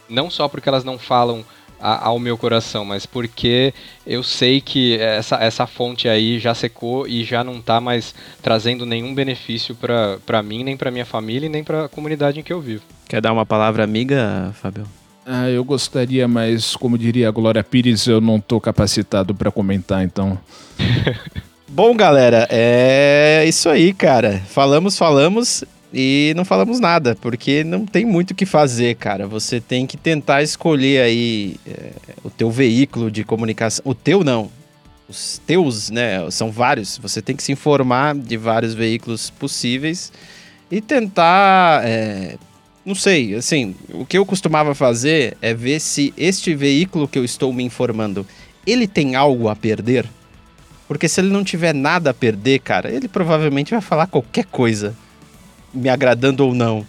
não 0.10 0.30
só 0.30 0.48
porque 0.48 0.70
elas 0.70 0.84
não 0.84 0.98
falam 0.98 1.46
a, 1.80 2.08
ao 2.08 2.20
meu 2.20 2.38
coração, 2.38 2.86
mas 2.86 3.06
porque 3.06 3.74
eu 4.06 4.24
sei 4.24 4.62
que 4.62 4.98
essa, 5.00 5.36
essa 5.38 5.68
fonte 5.68 6.08
aí 6.08 6.40
já 6.40 6.54
secou 6.54 7.08
e 7.08 7.24
já 7.24 7.44
não 7.44 7.58
está 7.58 7.80
mais 7.80 8.14
trazendo 8.42 8.86
nenhum 8.86 9.14
benefício 9.14 9.76
para 10.26 10.44
mim, 10.44 10.64
nem 10.64 10.78
para 10.78 10.92
minha 10.92 11.06
família 11.06 11.48
e 11.48 11.50
nem 11.50 11.64
para 11.64 11.86
a 11.86 11.90
comunidade 11.90 12.40
em 12.40 12.44
que 12.44 12.54
eu 12.54 12.62
vivo. 12.62 12.84
Quer 13.08 13.22
dar 13.22 13.34
uma 13.34 13.46
palavra 13.46 13.84
amiga, 13.84 14.54
Fábio? 14.62 14.86
Ah, 15.26 15.50
eu 15.50 15.64
gostaria, 15.64 16.28
mas 16.28 16.76
como 16.76 16.98
diria 16.98 17.28
a 17.28 17.32
Glória 17.32 17.64
Pires, 17.64 18.06
eu 18.06 18.22
não 18.22 18.38
estou 18.38 18.62
capacitado 18.62 19.34
para 19.34 19.50
comentar, 19.50 20.04
então. 20.04 20.38
Bom, 21.68 21.96
galera, 21.96 22.48
é 22.50 23.44
isso 23.48 23.68
aí, 23.68 23.92
cara. 23.92 24.42
Falamos, 24.48 24.98
falamos 24.98 25.64
e 25.98 26.34
não 26.36 26.44
falamos 26.44 26.78
nada, 26.78 27.16
porque 27.22 27.64
não 27.64 27.86
tem 27.86 28.04
muito 28.04 28.32
o 28.32 28.36
que 28.36 28.46
fazer, 28.46 28.98
cara. 28.98 29.26
Você 29.28 29.62
tem 29.62 29.88
que 29.88 29.96
tentar 29.96 30.44
escolher 30.44 31.02
aí 31.02 31.56
é, 31.66 31.92
o 32.22 32.30
teu 32.30 32.52
veículo 32.52 33.10
de 33.10 33.24
comunicação. 33.24 33.82
O 33.88 33.96
teu 33.96 34.22
não. 34.22 34.52
Os 35.08 35.40
teus, 35.48 35.90
né? 35.90 36.30
São 36.32 36.52
vários. 36.52 36.98
Você 36.98 37.22
tem 37.22 37.34
que 37.34 37.42
se 37.42 37.54
informar 37.54 38.14
de 38.14 38.36
vários 38.36 38.74
veículos 38.74 39.30
possíveis 39.30 40.12
e 40.70 40.82
tentar. 40.82 41.82
É, 41.86 42.36
não 42.86 42.94
sei, 42.94 43.34
assim, 43.34 43.74
o 43.94 44.06
que 44.06 44.18
eu 44.18 44.26
costumava 44.26 44.76
fazer 44.76 45.38
é 45.42 45.54
ver 45.54 45.80
se 45.80 46.14
este 46.18 46.54
veículo 46.54 47.08
que 47.08 47.18
eu 47.18 47.24
estou 47.24 47.54
me 47.54 47.64
informando, 47.64 48.28
ele 48.68 48.86
tem 48.86 49.16
algo 49.16 49.48
a 49.48 49.56
perder. 49.56 50.06
Porque 50.90 51.08
se 51.08 51.22
ele 51.22 51.30
não 51.30 51.44
tiver 51.44 51.74
nada 51.74 52.10
a 52.10 52.14
perder, 52.14 52.60
cara, 52.60 52.92
ele 52.92 53.08
provavelmente 53.08 53.72
vai 53.72 53.82
falar 53.82 54.08
qualquer 54.08 54.46
coisa, 54.46 54.94
me 55.76 55.90
agradando 55.90 56.46
ou 56.46 56.56
não. 56.56 56.86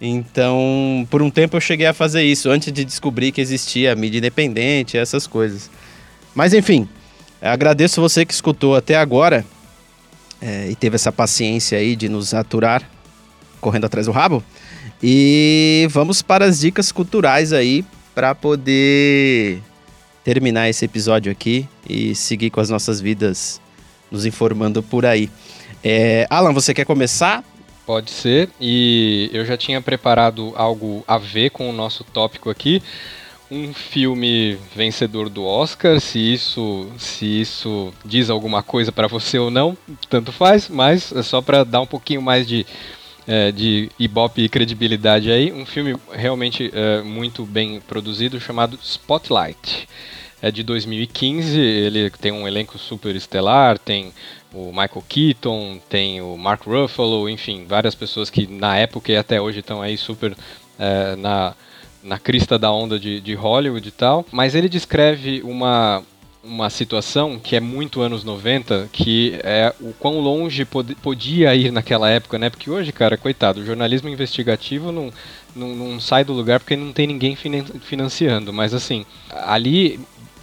Então, 0.00 1.06
por 1.10 1.22
um 1.22 1.30
tempo 1.30 1.56
eu 1.56 1.60
cheguei 1.60 1.86
a 1.86 1.94
fazer 1.94 2.22
isso, 2.24 2.50
antes 2.50 2.72
de 2.72 2.84
descobrir 2.84 3.32
que 3.32 3.40
existia 3.40 3.94
mídia 3.94 4.18
independente, 4.18 4.98
essas 4.98 5.26
coisas. 5.26 5.70
Mas 6.34 6.52
enfim, 6.52 6.88
agradeço 7.40 8.00
você 8.00 8.24
que 8.24 8.34
escutou 8.34 8.74
até 8.74 8.96
agora 8.96 9.44
é, 10.42 10.68
e 10.68 10.74
teve 10.74 10.96
essa 10.96 11.12
paciência 11.12 11.78
aí 11.78 11.96
de 11.96 12.08
nos 12.08 12.34
aturar 12.34 12.82
correndo 13.60 13.86
atrás 13.86 14.06
do 14.06 14.12
rabo. 14.12 14.42
E 15.02 15.86
vamos 15.90 16.20
para 16.20 16.44
as 16.44 16.60
dicas 16.60 16.92
culturais 16.92 17.52
aí 17.52 17.84
para 18.14 18.34
poder 18.34 19.60
terminar 20.22 20.68
esse 20.68 20.84
episódio 20.84 21.30
aqui 21.32 21.68
e 21.88 22.14
seguir 22.14 22.50
com 22.50 22.60
as 22.60 22.70
nossas 22.70 23.00
vidas 23.00 23.60
nos 24.10 24.26
informando 24.26 24.82
por 24.82 25.04
aí. 25.04 25.30
É, 25.82 26.26
Alan, 26.30 26.52
você 26.52 26.72
quer 26.72 26.84
começar? 26.84 27.44
Pode 27.86 28.10
ser, 28.10 28.48
e 28.58 29.28
eu 29.32 29.44
já 29.44 29.58
tinha 29.58 29.80
preparado 29.80 30.54
algo 30.56 31.04
a 31.06 31.18
ver 31.18 31.50
com 31.50 31.68
o 31.68 31.72
nosso 31.72 32.02
tópico 32.02 32.48
aqui. 32.48 32.82
Um 33.50 33.74
filme 33.74 34.56
vencedor 34.74 35.28
do 35.28 35.44
Oscar, 35.44 36.00
se 36.00 36.18
isso, 36.18 36.90
se 36.96 37.42
isso 37.42 37.92
diz 38.02 38.30
alguma 38.30 38.62
coisa 38.62 38.90
para 38.90 39.06
você 39.06 39.38
ou 39.38 39.50
não, 39.50 39.76
tanto 40.08 40.32
faz, 40.32 40.68
mas 40.70 41.12
é 41.12 41.22
só 41.22 41.42
para 41.42 41.62
dar 41.62 41.82
um 41.82 41.86
pouquinho 41.86 42.22
mais 42.22 42.48
de, 42.48 42.64
é, 43.26 43.52
de 43.52 43.90
ibope 43.98 44.42
e 44.42 44.48
credibilidade 44.48 45.30
aí. 45.30 45.52
Um 45.52 45.66
filme 45.66 45.94
realmente 46.10 46.70
é, 46.72 47.02
muito 47.02 47.44
bem 47.44 47.80
produzido 47.80 48.40
chamado 48.40 48.78
Spotlight 48.82 49.86
é 50.44 50.50
de 50.50 50.62
2015, 50.62 51.58
ele 51.58 52.10
tem 52.10 52.30
um 52.30 52.46
elenco 52.46 52.76
super 52.76 53.16
estelar, 53.16 53.78
tem 53.78 54.12
o 54.54 54.68
Michael 54.68 55.04
Keaton, 55.08 55.80
tem 55.88 56.20
o 56.20 56.36
Mark 56.36 56.64
Ruffalo, 56.64 57.28
enfim, 57.28 57.64
várias 57.68 57.94
pessoas 57.94 58.30
que 58.30 58.46
na 58.46 58.76
época 58.76 59.12
e 59.12 59.16
até 59.16 59.40
hoje 59.40 59.60
estão 59.60 59.82
aí 59.82 59.96
super 59.96 60.36
é, 60.78 61.16
na, 61.16 61.54
na 62.02 62.18
crista 62.18 62.58
da 62.58 62.70
onda 62.70 62.98
de, 62.98 63.20
de 63.20 63.34
Hollywood 63.34 63.88
e 63.88 63.92
tal. 63.92 64.24
Mas 64.30 64.54
ele 64.54 64.68
descreve 64.68 65.42
uma, 65.42 66.02
uma 66.44 66.68
situação 66.68 67.38
que 67.38 67.56
é 67.56 67.60
muito 67.60 68.00
anos 68.00 68.22
90, 68.22 68.88
que 68.92 69.38
é 69.42 69.74
o 69.80 69.92
quão 69.94 70.20
longe 70.20 70.64
pod 70.64 70.94
podia 70.96 71.54
ir 71.54 71.72
naquela 71.72 72.08
época, 72.08 72.38
né? 72.38 72.50
Porque 72.50 72.70
hoje, 72.70 72.92
cara, 72.92 73.16
coitado, 73.16 73.60
o 73.60 73.64
jornalismo 73.64 74.08
investigativo 74.08 74.92
não, 74.92 75.10
não, 75.56 75.74
não 75.74 76.00
sai 76.00 76.22
do 76.22 76.32
lugar 76.32 76.60
porque 76.60 76.76
não 76.76 76.92
tem 76.92 77.06
ninguém 77.06 77.36
financiando. 77.80 78.52
Mas 78.52 78.74
assim, 78.74 79.06
ali 79.30 79.98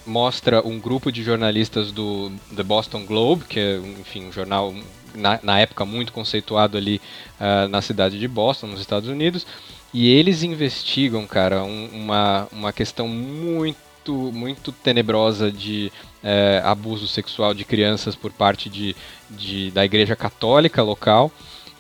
mostra 0.06 0.66
um 0.66 0.80
grupo 0.80 1.12
de 1.12 1.24
jornalistas 1.24 1.91
do 1.91 2.32
The 2.56 2.64
Boston 2.64 3.06
Globe, 3.06 3.45
que 3.45 3.60
é, 3.60 3.78
enfim, 3.99 4.28
um 4.28 4.32
jornal 4.32 4.74
na, 5.16 5.39
na 5.43 5.60
época 5.60 5.86
muito 5.86 6.14
conceituado 6.14 6.78
ali 6.78 7.02
uh, 7.39 7.68
na 7.68 7.82
cidade 7.82 8.20
de 8.20 8.28
Boston, 8.28 8.68
nos 8.68 8.80
Estados 8.80 9.10
Unidos, 9.10 9.45
e 9.93 10.10
eles 10.10 10.43
investigam, 10.43 11.28
cara, 11.28 11.64
um, 11.64 11.89
uma, 11.93 12.47
uma 12.52 12.74
questão 12.74 13.08
muito, 13.08 14.32
muito 14.34 14.72
tenebrosa 14.72 15.52
de 15.52 15.91
uh, 16.24 16.66
abuso 16.66 17.08
sexual 17.08 17.54
de 17.54 17.66
crianças 17.66 18.16
por 18.16 18.32
parte 18.32 18.70
de, 18.70 18.95
de, 19.30 19.70
da 19.72 19.84
Igreja 19.84 20.16
Católica 20.16 20.82
local. 20.82 21.32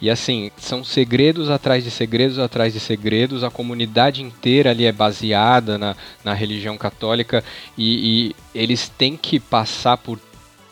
E 0.01 0.09
assim, 0.09 0.49
são 0.57 0.83
segredos 0.83 1.49
atrás 1.49 1.83
de 1.83 1.91
segredos 1.91 2.39
atrás 2.39 2.73
de 2.73 2.79
segredos, 2.79 3.43
a 3.43 3.51
comunidade 3.51 4.23
inteira 4.23 4.71
ali 4.71 4.85
é 4.85 4.91
baseada 4.91 5.77
na, 5.77 5.95
na 6.23 6.33
religião 6.33 6.75
católica 6.75 7.43
e, 7.77 8.31
e 8.31 8.59
eles 8.59 8.89
têm 8.89 9.15
que 9.15 9.39
passar 9.39 9.97
por 9.97 10.19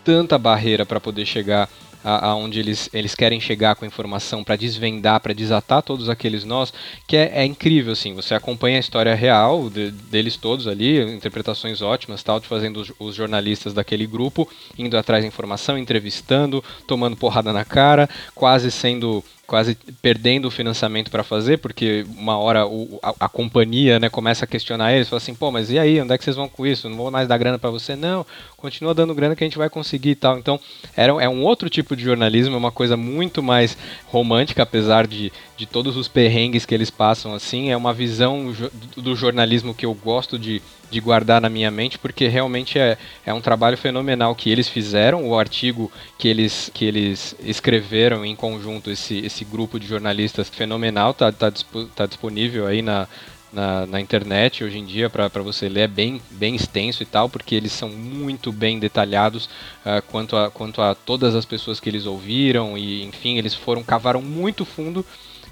tanta 0.03 0.37
barreira 0.39 0.83
para 0.83 0.99
poder 0.99 1.25
chegar 1.27 1.69
aonde 2.03 2.59
eles, 2.59 2.89
eles 2.93 3.13
querem 3.13 3.39
chegar 3.39 3.75
com 3.75 3.85
a 3.85 3.87
informação 3.87 4.43
para 4.43 4.55
desvendar, 4.55 5.19
para 5.19 5.33
desatar 5.33 5.81
todos 5.81 6.09
aqueles 6.09 6.43
nós, 6.43 6.73
que 7.07 7.17
é, 7.17 7.41
é, 7.41 7.45
incrível, 7.45 7.93
assim, 7.93 8.13
você 8.13 8.33
acompanha 8.33 8.77
a 8.77 8.79
história 8.79 9.13
real 9.13 9.69
de, 9.69 9.91
deles 9.91 10.37
todos 10.37 10.67
ali, 10.67 11.01
interpretações 11.13 11.81
ótimas, 11.81 12.23
tal, 12.23 12.39
fazendo 12.41 12.77
os, 12.79 12.91
os, 12.99 13.15
jornalistas 13.15 13.73
daquele 13.73 14.07
grupo, 14.07 14.47
indo 14.77 14.97
atrás 14.97 15.23
de 15.23 15.27
informação, 15.27 15.77
entrevistando, 15.77 16.63
tomando 16.87 17.17
porrada 17.17 17.51
na 17.51 17.65
cara, 17.65 18.09
quase 18.33 18.71
sendo 18.71 19.23
quase 19.49 19.75
perdendo 19.99 20.47
o 20.47 20.51
financiamento 20.51 21.09
para 21.09 21.23
fazer, 21.23 21.57
porque 21.57 22.05
uma 22.15 22.37
hora 22.37 22.67
o, 22.67 22.99
a, 23.01 23.15
a, 23.21 23.27
companhia 23.27 23.99
né, 23.99 24.07
começa 24.07 24.45
a 24.45 24.47
questionar 24.47 24.93
eles, 24.93 25.09
fala 25.09 25.17
assim, 25.17 25.33
pô, 25.33 25.49
mas 25.49 25.71
e 25.71 25.79
aí, 25.79 25.99
onde 25.99 26.13
é 26.13 26.17
que 26.19 26.23
vocês 26.23 26.35
vão 26.35 26.47
com 26.47 26.67
isso? 26.67 26.87
Não 26.87 26.95
vou 26.95 27.09
mais 27.09 27.27
dar 27.27 27.35
grana 27.39 27.57
para 27.57 27.71
você? 27.71 27.95
Não, 27.95 28.23
continua 28.55 28.93
dando 28.93 29.15
grana 29.15 29.35
que 29.35 29.43
a 29.43 29.47
gente 29.47 29.57
vai 29.57 29.67
conseguir 29.67 30.11
e 30.11 30.15
tal. 30.15 30.37
Então, 30.37 30.59
era, 30.95 31.11
é 31.13 31.27
um 31.27 31.41
outro 31.43 31.67
tipo 31.67 31.95
de 31.95 32.03
jornalismo, 32.03 32.53
é 32.53 32.57
uma 32.59 32.71
coisa 32.71 32.95
muito 32.95 33.41
mais 33.41 33.75
romântica, 34.05 34.61
apesar 34.61 35.07
de, 35.07 35.33
de 35.59 35.65
todos 35.65 35.97
os 35.97 36.07
perrengues 36.07 36.65
que 36.65 36.73
eles 36.73 36.89
passam, 36.89 37.33
assim, 37.33 37.69
é 37.69 37.75
uma 37.75 37.93
visão 37.93 38.55
do 38.95 39.13
jornalismo 39.13 39.75
que 39.75 39.85
eu 39.85 39.93
gosto 39.93 40.39
de 40.39 40.61
de 40.89 40.99
guardar 40.99 41.39
na 41.39 41.49
minha 41.49 41.69
mente, 41.69 41.99
porque 41.99 42.27
realmente 42.27 42.79
é, 42.79 42.97
é 43.25 43.33
um 43.33 43.41
trabalho 43.41 43.77
fenomenal 43.77 44.33
que 44.33 44.49
eles 44.49 44.67
fizeram, 44.67 45.27
o 45.27 45.37
artigo 45.37 45.91
que 46.17 46.27
eles, 46.27 46.71
que 46.73 46.83
eles 46.83 47.35
escreveram 47.41 48.25
em 48.25 48.35
conjunto, 48.35 48.89
esse, 48.89 49.19
esse 49.19 49.45
grupo 49.45 49.79
de 49.79 49.85
jornalistas 49.85 50.49
fenomenal, 50.49 51.13
tá, 51.13 51.31
tá, 51.31 51.51
tá 51.95 52.05
disponível 52.07 52.65
aí 52.65 52.81
na, 52.81 53.07
na, 53.53 53.85
na, 53.85 54.01
internet 54.01 54.63
hoje 54.63 54.79
em 54.79 54.85
dia 54.85 55.09
para 55.09 55.27
você 55.27 55.69
ler, 55.69 55.81
é 55.81 55.87
bem, 55.87 56.19
bem 56.31 56.55
extenso 56.55 57.03
e 57.03 57.05
tal, 57.05 57.29
porque 57.29 57.53
eles 57.53 57.71
são 57.71 57.89
muito 57.89 58.51
bem 58.51 58.79
detalhados 58.79 59.45
uh, 59.85 60.01
quanto, 60.07 60.35
a, 60.35 60.49
quanto 60.49 60.81
a 60.81 60.95
todas 60.95 61.35
as 61.35 61.45
pessoas 61.45 61.79
que 61.79 61.89
eles 61.89 62.07
ouviram, 62.07 62.75
e 62.75 63.03
enfim, 63.03 63.37
eles 63.37 63.53
foram, 63.53 63.83
cavaram 63.83 64.21
muito 64.21 64.65
fundo 64.65 65.05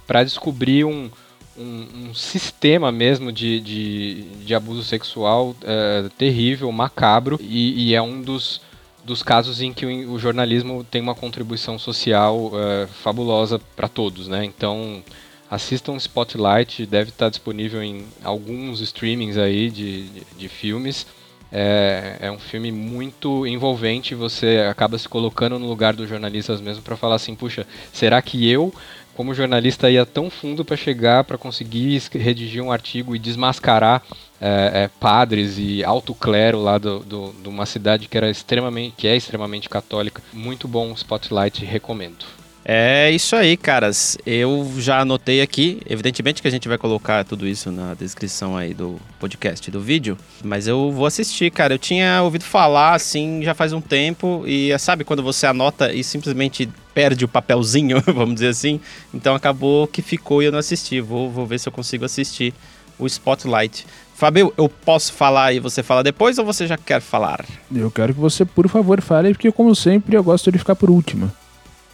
para 0.07 0.23
descobrir 0.23 0.85
um 0.85 1.09
um, 1.57 2.09
um 2.09 2.13
sistema 2.13 2.91
mesmo 2.91 3.31
de, 3.31 3.59
de, 3.59 4.21
de 4.45 4.53
abuso 4.53 4.83
sexual 4.83 5.55
é, 5.63 6.07
terrível, 6.17 6.71
macabro, 6.71 7.39
e, 7.41 7.89
e, 7.89 7.95
é 7.95 8.01
um 8.01 8.21
dos, 8.21 8.61
dos 9.03 9.23
casos 9.23 9.61
em 9.61 9.73
que 9.73 9.85
o, 9.85 10.11
o 10.13 10.19
jornalismo 10.19 10.83
tem 10.83 11.01
uma 11.01 11.15
contribuição 11.15 11.79
social 11.79 12.51
é, 12.53 12.87
fabulosa 12.87 13.59
para 13.75 13.87
todos, 13.87 14.27
né? 14.27 14.45
Então 14.45 15.03
assistam 15.49 15.95
Spotlight, 15.95 16.85
deve 16.85 17.09
estar 17.09 17.29
disponível 17.29 17.81
em 17.81 18.05
alguns 18.23 18.81
streamings 18.81 19.37
aí 19.37 19.71
de, 19.71 20.03
de, 20.09 20.23
de 20.37 20.49
filmes. 20.49 21.07
É, 21.49 22.17
é, 22.19 22.31
um 22.31 22.37
filme 22.37 22.73
muito 22.73 23.47
envolvente, 23.47 24.13
você 24.13 24.67
acaba 24.69 24.97
se 24.97 25.07
colocando 25.07 25.57
no 25.57 25.65
lugar 25.65 25.93
dos 25.93 26.09
jornalistas 26.09 26.59
mesmo 26.59 26.83
para 26.83 26.97
falar 26.97 27.15
assim, 27.15 27.33
puxa, 27.35 27.65
será 27.93 28.21
que 28.21 28.49
eu 28.49 28.73
como 29.17 29.33
jornalista 29.33 29.89
ia 29.89 30.05
tão 30.05 30.29
fundo 30.29 30.63
para 30.63 30.77
chegar 30.77 31.23
para 31.23 31.39
conseguir 31.39 31.99
redigir 32.13 32.63
um 32.63 32.71
artigo 32.71 33.15
e 33.15 33.19
desmascarar 33.19 34.03
é, 34.39 34.83
é, 34.83 34.89
padres 34.99 35.57
e 35.57 35.83
alto 35.83 36.13
clero 36.13 36.61
lá 36.61 36.77
do, 36.77 36.99
do, 36.99 37.33
de 37.41 37.49
uma 37.49 37.65
cidade 37.65 38.07
que 38.07 38.15
era 38.15 38.29
extremamente 38.29 38.93
que 38.95 39.07
é 39.07 39.15
extremamente 39.15 39.67
católica 39.67 40.21
muito 40.31 40.67
bom 40.67 40.93
spotlight 40.93 41.65
recomendo 41.65 42.37
é 42.69 43.09
isso 43.11 43.33
aí, 43.33 43.55
caras. 43.55 44.17
Eu 44.25 44.69
já 44.77 44.99
anotei 44.99 45.39
aqui. 45.39 45.79
Evidentemente 45.89 46.41
que 46.41 46.49
a 46.49 46.51
gente 46.51 46.67
vai 46.67 46.77
colocar 46.77 47.23
tudo 47.23 47.47
isso 47.47 47.71
na 47.71 47.93
descrição 47.93 48.57
aí 48.57 48.73
do 48.73 48.99
podcast, 49.21 49.71
do 49.71 49.79
vídeo. 49.79 50.17
Mas 50.43 50.67
eu 50.67 50.91
vou 50.91 51.05
assistir, 51.05 51.49
cara. 51.49 51.75
Eu 51.75 51.79
tinha 51.79 52.21
ouvido 52.21 52.43
falar 52.43 52.93
assim 52.93 53.41
já 53.41 53.53
faz 53.53 53.71
um 53.71 53.79
tempo. 53.79 54.43
E 54.45 54.77
sabe 54.79 55.05
quando 55.05 55.23
você 55.23 55.47
anota 55.47 55.93
e 55.93 56.03
simplesmente 56.03 56.69
perde 56.97 57.23
o 57.23 57.27
papelzinho, 57.27 58.01
vamos 58.11 58.33
dizer 58.33 58.47
assim? 58.47 58.81
Então 59.13 59.35
acabou 59.35 59.85
que 59.85 60.01
ficou 60.01 60.41
e 60.41 60.47
eu 60.47 60.51
não 60.51 60.57
assisti. 60.57 60.99
Vou, 60.99 61.29
vou 61.29 61.45
ver 61.45 61.59
se 61.59 61.69
eu 61.69 61.71
consigo 61.71 62.03
assistir 62.03 62.55
o 62.97 63.05
Spotlight. 63.05 63.85
Fabio, 64.15 64.51
eu 64.57 64.67
posso 64.67 65.13
falar 65.13 65.53
e 65.53 65.59
você 65.59 65.83
fala 65.83 66.01
depois 66.01 66.39
ou 66.39 66.45
você 66.45 66.65
já 66.65 66.75
quer 66.75 66.99
falar? 66.99 67.45
Eu 67.71 67.91
quero 67.91 68.15
que 68.15 68.19
você, 68.19 68.43
por 68.43 68.67
favor, 68.67 68.99
fale, 68.99 69.31
porque 69.31 69.51
como 69.51 69.75
sempre 69.75 70.17
eu 70.17 70.23
gosto 70.23 70.51
de 70.51 70.57
ficar 70.57 70.75
por 70.75 70.89
último. 70.89 71.31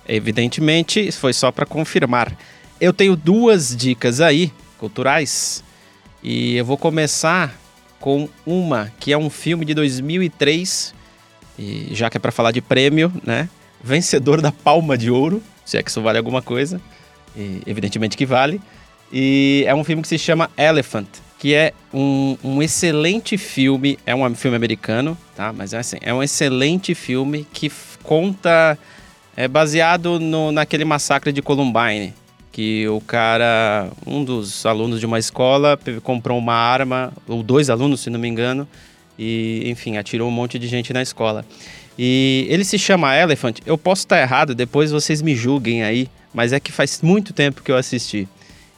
Evidentemente, 0.07 1.11
foi 1.11 1.33
só 1.33 1.51
para 1.51 1.65
confirmar. 1.65 2.31
Eu 2.79 2.93
tenho 2.93 3.17
duas 3.17 3.75
dicas 3.75 4.21
aí, 4.21 4.53
culturais, 4.79 5.65
e 6.23 6.55
eu 6.55 6.63
vou 6.63 6.77
começar 6.77 7.53
com 7.99 8.29
uma 8.45 8.89
que 9.01 9.11
é 9.11 9.17
um 9.17 9.29
filme 9.29 9.65
de 9.65 9.73
2003, 9.73 10.95
e 11.59 11.89
já 11.91 12.09
que 12.09 12.15
é 12.15 12.21
para 12.21 12.31
falar 12.31 12.51
de 12.51 12.61
prêmio, 12.61 13.11
né? 13.25 13.49
Vencedor 13.83 14.41
da 14.41 14.51
Palma 14.51 14.97
de 14.97 15.11
Ouro, 15.11 15.43
se 15.65 15.77
é 15.77 15.83
que 15.83 15.89
isso 15.89 16.01
vale 16.01 16.17
alguma 16.17 16.41
coisa. 16.41 16.79
E, 17.35 17.61
evidentemente 17.65 18.15
que 18.15 18.25
vale. 18.25 18.61
E 19.11 19.63
é 19.67 19.75
um 19.75 19.83
filme 19.83 20.01
que 20.01 20.07
se 20.07 20.17
chama 20.17 20.49
Elephant, 20.57 21.07
que 21.37 21.53
é 21.53 21.73
um, 21.93 22.37
um 22.43 22.63
excelente 22.63 23.37
filme. 23.37 23.99
É 24.05 24.15
um 24.15 24.33
filme 24.33 24.55
americano, 24.55 25.17
tá? 25.35 25.51
Mas 25.51 25.73
é 25.73 25.79
assim, 25.79 25.97
é 26.01 26.13
um 26.13 26.23
excelente 26.23 26.95
filme 26.95 27.45
que 27.51 27.71
conta. 28.01 28.77
É 29.35 29.47
baseado 29.47 30.19
no, 30.19 30.51
naquele 30.51 30.85
massacre 30.85 31.31
de 31.31 31.41
Columbine. 31.41 32.13
Que 32.51 32.87
o 32.87 33.01
cara, 33.01 33.89
um 34.05 34.23
dos 34.23 34.65
alunos 34.65 34.99
de 34.99 35.05
uma 35.07 35.17
escola, 35.17 35.77
comprou 36.03 36.37
uma 36.37 36.53
arma, 36.53 37.11
ou 37.27 37.41
dois 37.41 37.69
alunos, 37.69 38.01
se 38.01 38.11
não 38.11 38.19
me 38.19 38.27
engano, 38.27 38.67
e, 39.17 39.63
enfim, 39.65 39.97
atirou 39.97 40.27
um 40.27 40.31
monte 40.31 40.59
de 40.59 40.67
gente 40.67 40.93
na 40.93 41.01
escola. 41.01 41.43
E 41.97 42.47
ele 42.49 42.63
se 42.63 42.77
chama 42.77 43.15
Elephant. 43.15 43.59
Eu 43.65 43.77
posso 43.77 44.01
estar 44.01 44.19
errado, 44.19 44.55
depois 44.55 44.91
vocês 44.91 45.21
me 45.21 45.35
julguem 45.35 45.83
aí, 45.83 46.09
mas 46.33 46.53
é 46.53 46.59
que 46.59 46.71
faz 46.71 47.01
muito 47.01 47.33
tempo 47.33 47.61
que 47.61 47.71
eu 47.71 47.77
assisti. 47.77 48.27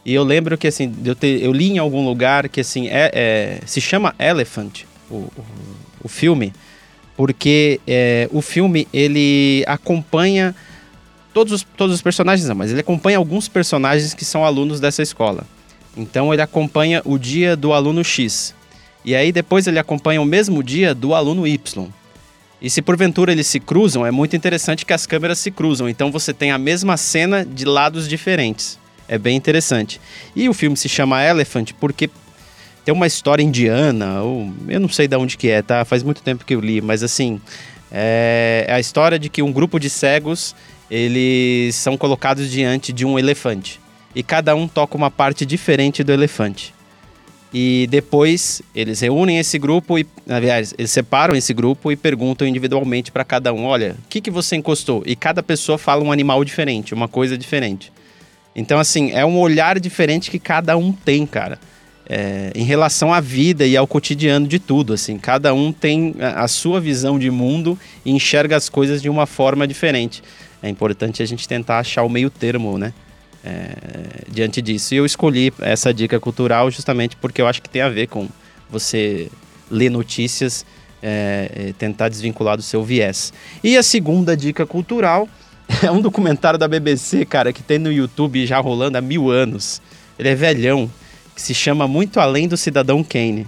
E 0.05 0.13
eu 0.13 0.23
lembro 0.23 0.57
que 0.57 0.67
assim, 0.67 0.93
eu, 1.03 1.15
te, 1.15 1.39
eu 1.41 1.51
li 1.51 1.71
em 1.71 1.77
algum 1.77 2.05
lugar 2.05 2.47
que 2.49 2.61
assim, 2.61 2.87
é, 2.87 3.11
é 3.13 3.59
se 3.65 3.81
chama 3.81 4.13
Elephant, 4.19 4.83
o, 5.09 5.15
o, 5.15 5.31
o 6.03 6.07
filme, 6.07 6.53
porque 7.17 7.79
é, 7.87 8.29
o 8.31 8.41
filme 8.41 8.87
ele 8.93 9.63
acompanha 9.65 10.53
todos 11.33 11.53
os, 11.53 11.63
todos 11.75 11.95
os 11.95 12.01
personagens, 12.01 12.47
não, 12.47 12.55
mas 12.55 12.71
ele 12.71 12.81
acompanha 12.81 13.17
alguns 13.17 13.47
personagens 13.47 14.13
que 14.13 14.23
são 14.23 14.45
alunos 14.45 14.79
dessa 14.79 15.01
escola. 15.01 15.45
Então 15.97 16.33
ele 16.33 16.41
acompanha 16.41 17.01
o 17.05 17.17
dia 17.17 17.55
do 17.55 17.73
aluno 17.73 18.03
X. 18.03 18.53
E 19.03 19.15
aí 19.15 19.31
depois 19.31 19.65
ele 19.65 19.79
acompanha 19.79 20.21
o 20.21 20.25
mesmo 20.25 20.61
dia 20.61 20.93
do 20.93 21.13
aluno 21.13 21.47
Y. 21.47 21.87
E 22.61 22.69
se 22.69 22.81
porventura 22.81 23.31
eles 23.31 23.47
se 23.47 23.59
cruzam, 23.59 24.05
é 24.05 24.11
muito 24.11 24.35
interessante 24.35 24.85
que 24.85 24.93
as 24.93 25.05
câmeras 25.05 25.39
se 25.39 25.51
cruzam. 25.51 25.89
Então 25.89 26.11
você 26.11 26.33
tem 26.33 26.51
a 26.51 26.57
mesma 26.57 26.97
cena 26.97 27.45
de 27.45 27.65
lados 27.65 28.07
diferentes. 28.07 28.79
É 29.07 29.17
bem 29.17 29.35
interessante. 29.35 29.99
E 30.35 30.49
o 30.49 30.53
filme 30.53 30.75
se 30.75 30.89
chama 30.89 31.23
Elephant 31.23 31.73
porque 31.79 32.09
tem 32.83 32.93
uma 32.93 33.07
história 33.07 33.43
indiana, 33.43 34.21
ou 34.21 34.53
eu 34.67 34.79
não 34.79 34.87
sei 34.87 35.07
de 35.07 35.15
onde 35.15 35.37
que 35.37 35.49
é, 35.49 35.61
tá? 35.61 35.83
Faz 35.83 36.03
muito 36.03 36.21
tempo 36.21 36.45
que 36.45 36.53
eu 36.53 36.59
li, 36.59 36.81
mas 36.81 37.01
assim, 37.01 37.41
é, 37.91 38.65
é 38.67 38.73
a 38.73 38.79
história 38.79 39.17
de 39.17 39.27
que 39.27 39.41
um 39.41 39.51
grupo 39.51 39.79
de 39.79 39.89
cegos, 39.89 40.55
eles 40.89 41.75
são 41.75 41.97
colocados 41.97 42.49
diante 42.49 42.93
de 42.93 43.05
um 43.05 43.17
elefante. 43.17 43.79
E 44.13 44.21
cada 44.21 44.55
um 44.55 44.67
toca 44.67 44.95
uma 44.95 45.11
parte 45.11 45.45
diferente 45.45 46.03
do 46.03 46.13
elefante. 46.13 46.73
E 47.57 47.87
depois 47.89 48.61
eles 48.75 48.99
reúnem 48.99 49.39
esse 49.39 49.57
grupo 49.57 49.97
e, 49.97 50.05
aliás, 50.27 50.75
eles 50.77 50.91
separam 50.91 51.33
esse 51.33 51.53
grupo 51.53 51.89
e 51.89 51.95
perguntam 51.95 52.45
individualmente 52.45 53.13
para 53.13 53.23
cada 53.23 53.53
um: 53.53 53.63
olha, 53.63 53.95
o 53.97 54.09
que, 54.09 54.19
que 54.19 54.29
você 54.29 54.57
encostou? 54.57 55.03
E 55.05 55.15
cada 55.15 55.41
pessoa 55.41 55.77
fala 55.77 56.03
um 56.03 56.11
animal 56.11 56.43
diferente, 56.43 56.93
uma 56.93 57.07
coisa 57.07 57.37
diferente. 57.37 57.93
Então, 58.53 58.77
assim, 58.77 59.13
é 59.13 59.25
um 59.25 59.39
olhar 59.39 59.79
diferente 59.79 60.29
que 60.29 60.37
cada 60.37 60.75
um 60.75 60.91
tem, 60.91 61.25
cara. 61.25 61.57
É, 62.09 62.51
em 62.53 62.65
relação 62.65 63.13
à 63.13 63.21
vida 63.21 63.65
e 63.65 63.77
ao 63.77 63.87
cotidiano 63.87 64.45
de 64.45 64.59
tudo, 64.59 64.91
assim, 64.91 65.17
cada 65.17 65.53
um 65.53 65.71
tem 65.71 66.13
a 66.19 66.49
sua 66.49 66.81
visão 66.81 67.17
de 67.17 67.31
mundo 67.31 67.79
e 68.03 68.11
enxerga 68.11 68.57
as 68.57 68.67
coisas 68.67 69.01
de 69.01 69.07
uma 69.07 69.25
forma 69.25 69.65
diferente. 69.65 70.21
É 70.61 70.67
importante 70.67 71.23
a 71.23 71.25
gente 71.25 71.47
tentar 71.47 71.79
achar 71.79 72.03
o 72.03 72.09
meio 72.09 72.29
termo, 72.29 72.77
né? 72.77 72.93
É, 73.45 74.23
diante 74.27 74.61
disso. 74.61 74.93
E 74.93 74.97
eu 74.97 75.05
escolhi 75.05 75.53
essa 75.61 75.93
dica 75.93 76.19
cultural 76.19 76.71
justamente 76.71 77.15
porque 77.15 77.41
eu 77.41 77.47
acho 77.47 77.61
que 77.61 77.69
tem 77.69 77.81
a 77.81 77.89
ver 77.89 78.07
com 78.07 78.27
você 78.69 79.29
ler 79.69 79.89
notícias, 79.89 80.65
é, 81.01 81.73
tentar 81.77 82.09
desvincular 82.09 82.57
do 82.57 82.63
seu 82.63 82.83
viés. 82.83 83.31
E 83.63 83.77
a 83.77 83.83
segunda 83.83 84.35
dica 84.35 84.65
cultural 84.65 85.29
é 85.83 85.91
um 85.91 86.01
documentário 86.01 86.57
da 86.57 86.67
BBC, 86.67 87.25
cara, 87.25 87.53
que 87.53 87.61
tem 87.61 87.77
no 87.77 87.91
YouTube 87.91 88.45
já 88.45 88.59
rolando 88.59 88.97
há 88.97 89.01
mil 89.01 89.29
anos. 89.29 89.81
Ele 90.17 90.29
é 90.29 90.35
velhão, 90.35 90.89
que 91.35 91.41
se 91.41 91.53
chama 91.53 91.87
Muito 91.87 92.19
Além 92.19 92.47
do 92.47 92.57
Cidadão 92.57 93.03
Kane. 93.03 93.47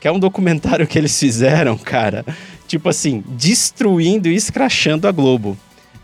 Que 0.00 0.08
é 0.08 0.12
um 0.12 0.18
documentário 0.18 0.86
que 0.86 0.98
eles 0.98 1.18
fizeram, 1.18 1.78
cara, 1.78 2.24
tipo 2.68 2.88
assim, 2.88 3.24
destruindo 3.28 4.28
e 4.28 4.34
escrachando 4.34 5.08
a 5.08 5.12
Globo. 5.12 5.56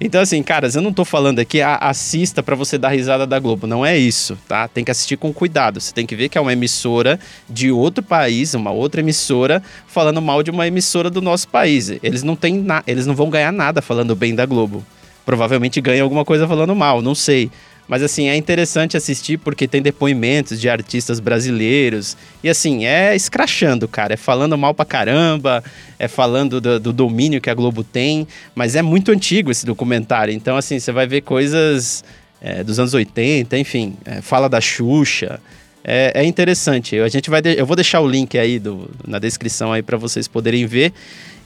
Então, 0.03 0.23
assim, 0.23 0.43
caras, 0.43 0.75
eu 0.75 0.81
não 0.81 0.95
tô 0.95 1.05
falando 1.05 1.41
aqui, 1.41 1.61
assista 1.61 2.43
para 2.43 2.57
você 2.57 2.79
dar 2.79 2.89
risada 2.89 3.27
da 3.27 3.39
Globo. 3.39 3.67
Não 3.67 3.85
é 3.85 3.99
isso, 3.99 4.39
tá? 4.49 4.67
Tem 4.67 4.83
que 4.83 4.91
assistir 4.91 5.19
com 5.19 5.31
cuidado. 5.31 5.79
Você 5.79 5.93
tem 5.93 6.07
que 6.07 6.17
ver 6.17 6.31
que 6.31 6.39
é 6.39 6.41
uma 6.41 6.55
emissora 6.55 7.21
de 7.47 7.71
outro 7.71 8.03
país, 8.03 8.55
uma 8.55 8.71
outra 8.71 9.03
emissora, 9.03 9.63
falando 9.87 10.23
mal 10.23 10.43
de 10.43 10.51
uma 10.51 10.67
emissora 10.67 11.11
do 11.11 11.21
nosso 11.21 11.49
país. 11.49 11.91
Eles 12.03 12.23
não 12.23 12.35
têm 12.35 12.63
na... 12.63 12.83
eles 12.87 13.07
não 13.07 13.15
vão 13.15 13.29
ganhar 13.29 13.53
nada 13.53 13.83
falando 13.83 14.17
bem 14.17 14.35
da 14.35 14.47
Globo. 14.47 14.83
Provavelmente 15.27 15.83
ganham 15.83 16.05
alguma 16.05 16.25
coisa 16.25 16.49
falando 16.49 16.75
mal, 16.75 17.03
não 17.03 17.15
sei. 17.15 17.51
Mas 17.91 18.05
assim, 18.05 18.29
é 18.29 18.37
interessante 18.37 18.97
assistir 18.97 19.37
porque 19.37 19.67
tem 19.67 19.83
depoimentos 19.83 20.61
de 20.61 20.69
artistas 20.69 21.19
brasileiros. 21.19 22.17
E 22.41 22.49
assim, 22.49 22.85
é 22.85 23.17
escrachando, 23.17 23.89
cara. 23.89 24.15
É 24.15 24.17
falando 24.17 24.57
mal 24.57 24.73
pra 24.73 24.85
caramba, 24.85 25.65
é 25.99 26.07
falando 26.07 26.61
do, 26.61 26.79
do 26.79 26.93
domínio 26.93 27.41
que 27.41 27.51
a 27.51 27.55
Globo 27.55 27.83
tem. 27.83 28.29
Mas 28.55 28.77
é 28.77 28.81
muito 28.81 29.11
antigo 29.11 29.51
esse 29.51 29.67
documentário. 29.67 30.33
Então, 30.33 30.57
assim, 30.57 30.79
você 30.79 30.93
vai 30.93 31.05
ver 31.05 31.23
coisas 31.23 32.05
é, 32.41 32.63
dos 32.63 32.79
anos 32.79 32.95
80, 32.95 33.59
enfim. 33.59 33.97
É, 34.05 34.21
fala 34.21 34.49
da 34.49 34.61
Xuxa. 34.61 35.41
É, 35.83 36.13
é, 36.15 36.25
interessante. 36.25 36.97
A 36.97 37.09
gente 37.09 37.29
vai 37.29 37.43
eu 37.45 37.67
vou 37.67 37.75
deixar 37.75 38.01
o 38.01 38.09
link 38.09 38.39
aí 38.39 38.61
do, 38.61 38.89
na 39.05 39.19
descrição 39.19 39.73
aí 39.73 39.83
para 39.83 39.97
vocês 39.97 40.29
poderem 40.29 40.65
ver. 40.65 40.93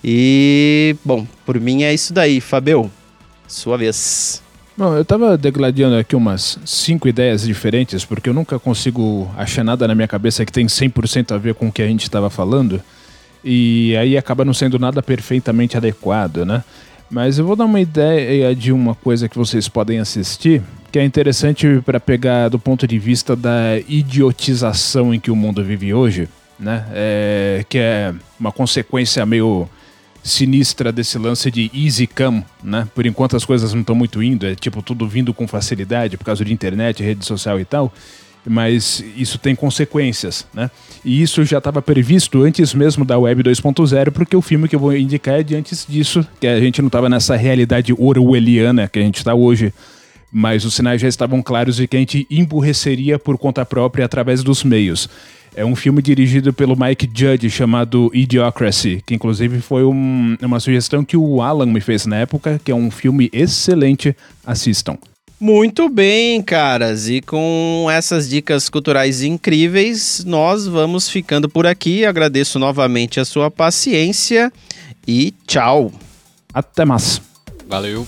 E, 0.04 0.94
bom, 1.02 1.26
por 1.46 1.58
mim 1.58 1.84
é 1.84 1.94
isso 1.94 2.12
daí. 2.12 2.38
Fabio, 2.38 2.92
sua 3.48 3.78
vez. 3.78 4.42
Bom, 4.76 4.92
eu 4.96 5.02
estava 5.02 5.38
degladiando 5.38 5.96
aqui 5.96 6.16
umas 6.16 6.58
cinco 6.66 7.06
ideias 7.06 7.42
diferentes, 7.42 8.04
porque 8.04 8.28
eu 8.28 8.34
nunca 8.34 8.58
consigo 8.58 9.30
achar 9.36 9.62
nada 9.62 9.86
na 9.86 9.94
minha 9.94 10.08
cabeça 10.08 10.44
que 10.44 10.50
tem 10.50 10.66
100% 10.66 11.32
a 11.32 11.38
ver 11.38 11.54
com 11.54 11.68
o 11.68 11.72
que 11.72 11.80
a 11.80 11.86
gente 11.86 12.02
estava 12.02 12.28
falando, 12.28 12.82
e 13.44 13.96
aí 13.96 14.18
acaba 14.18 14.44
não 14.44 14.52
sendo 14.52 14.76
nada 14.76 15.00
perfeitamente 15.00 15.76
adequado, 15.76 16.44
né? 16.44 16.64
Mas 17.08 17.38
eu 17.38 17.46
vou 17.46 17.54
dar 17.54 17.66
uma 17.66 17.80
ideia 17.80 18.52
de 18.52 18.72
uma 18.72 18.96
coisa 18.96 19.28
que 19.28 19.38
vocês 19.38 19.68
podem 19.68 20.00
assistir, 20.00 20.60
que 20.90 20.98
é 20.98 21.04
interessante 21.04 21.80
para 21.86 22.00
pegar 22.00 22.48
do 22.48 22.58
ponto 22.58 22.84
de 22.84 22.98
vista 22.98 23.36
da 23.36 23.78
idiotização 23.86 25.14
em 25.14 25.20
que 25.20 25.30
o 25.30 25.36
mundo 25.36 25.62
vive 25.62 25.94
hoje, 25.94 26.28
né? 26.58 26.84
É, 26.92 27.64
que 27.68 27.78
é 27.78 28.12
uma 28.40 28.50
consequência 28.50 29.24
meio 29.24 29.68
sinistra 30.24 30.90
desse 30.90 31.18
lance 31.18 31.50
de 31.50 31.70
easy 31.74 32.06
come, 32.06 32.42
né? 32.62 32.88
Por 32.94 33.04
enquanto 33.04 33.36
as 33.36 33.44
coisas 33.44 33.74
não 33.74 33.82
estão 33.82 33.94
muito 33.94 34.22
indo, 34.22 34.46
é 34.46 34.54
tipo 34.54 34.80
tudo 34.80 35.06
vindo 35.06 35.34
com 35.34 35.46
facilidade 35.46 36.16
por 36.16 36.24
causa 36.24 36.42
de 36.42 36.52
internet, 36.52 37.02
rede 37.02 37.26
social 37.26 37.60
e 37.60 37.64
tal. 37.64 37.92
Mas 38.46 39.04
isso 39.16 39.38
tem 39.38 39.54
consequências, 39.54 40.46
né? 40.52 40.70
E 41.04 41.20
isso 41.22 41.44
já 41.44 41.58
estava 41.58 41.80
previsto 41.82 42.42
antes 42.42 42.74
mesmo 42.74 43.04
da 43.04 43.18
Web 43.18 43.42
2.0, 43.42 44.10
porque 44.10 44.34
o 44.34 44.42
filme 44.42 44.66
que 44.66 44.74
eu 44.74 44.80
vou 44.80 44.96
indicar 44.96 45.40
é 45.40 45.42
de 45.42 45.54
antes 45.54 45.86
disso, 45.88 46.26
que 46.40 46.46
a 46.46 46.58
gente 46.58 46.80
não 46.80 46.88
estava 46.88 47.08
nessa 47.08 47.36
realidade 47.36 47.94
orwelliana 47.96 48.88
que 48.88 48.98
a 48.98 49.02
gente 49.02 49.18
está 49.18 49.34
hoje, 49.34 49.72
mas 50.32 50.64
os 50.64 50.74
sinais 50.74 51.00
já 51.00 51.08
estavam 51.08 51.42
claros 51.42 51.76
de 51.76 51.86
que 51.86 51.96
a 51.96 52.00
gente 52.00 52.26
emburreceria 52.30 53.18
por 53.18 53.38
conta 53.38 53.64
própria 53.64 54.04
através 54.04 54.42
dos 54.42 54.64
meios. 54.64 55.08
É 55.56 55.64
um 55.64 55.76
filme 55.76 56.02
dirigido 56.02 56.52
pelo 56.52 56.76
Mike 56.76 57.08
Judge 57.14 57.48
chamado 57.48 58.10
Idiocracy, 58.12 59.02
que 59.06 59.14
inclusive 59.14 59.60
foi 59.60 59.84
um, 59.84 60.36
uma 60.42 60.58
sugestão 60.58 61.04
que 61.04 61.16
o 61.16 61.40
Alan 61.40 61.66
me 61.66 61.80
fez 61.80 62.06
na 62.06 62.16
época, 62.16 62.60
que 62.64 62.72
é 62.72 62.74
um 62.74 62.90
filme 62.90 63.30
excelente. 63.32 64.16
Assistam. 64.44 64.98
Muito 65.40 65.88
bem, 65.88 66.42
caras. 66.42 67.08
E 67.08 67.20
com 67.20 67.86
essas 67.90 68.28
dicas 68.28 68.68
culturais 68.68 69.22
incríveis, 69.22 70.24
nós 70.26 70.66
vamos 70.66 71.08
ficando 71.08 71.48
por 71.48 71.66
aqui. 71.66 72.04
Agradeço 72.04 72.58
novamente 72.58 73.20
a 73.20 73.24
sua 73.24 73.50
paciência 73.50 74.52
e 75.06 75.32
tchau. 75.46 75.92
Até 76.52 76.84
mais. 76.84 77.20
Valeu. 77.68 78.06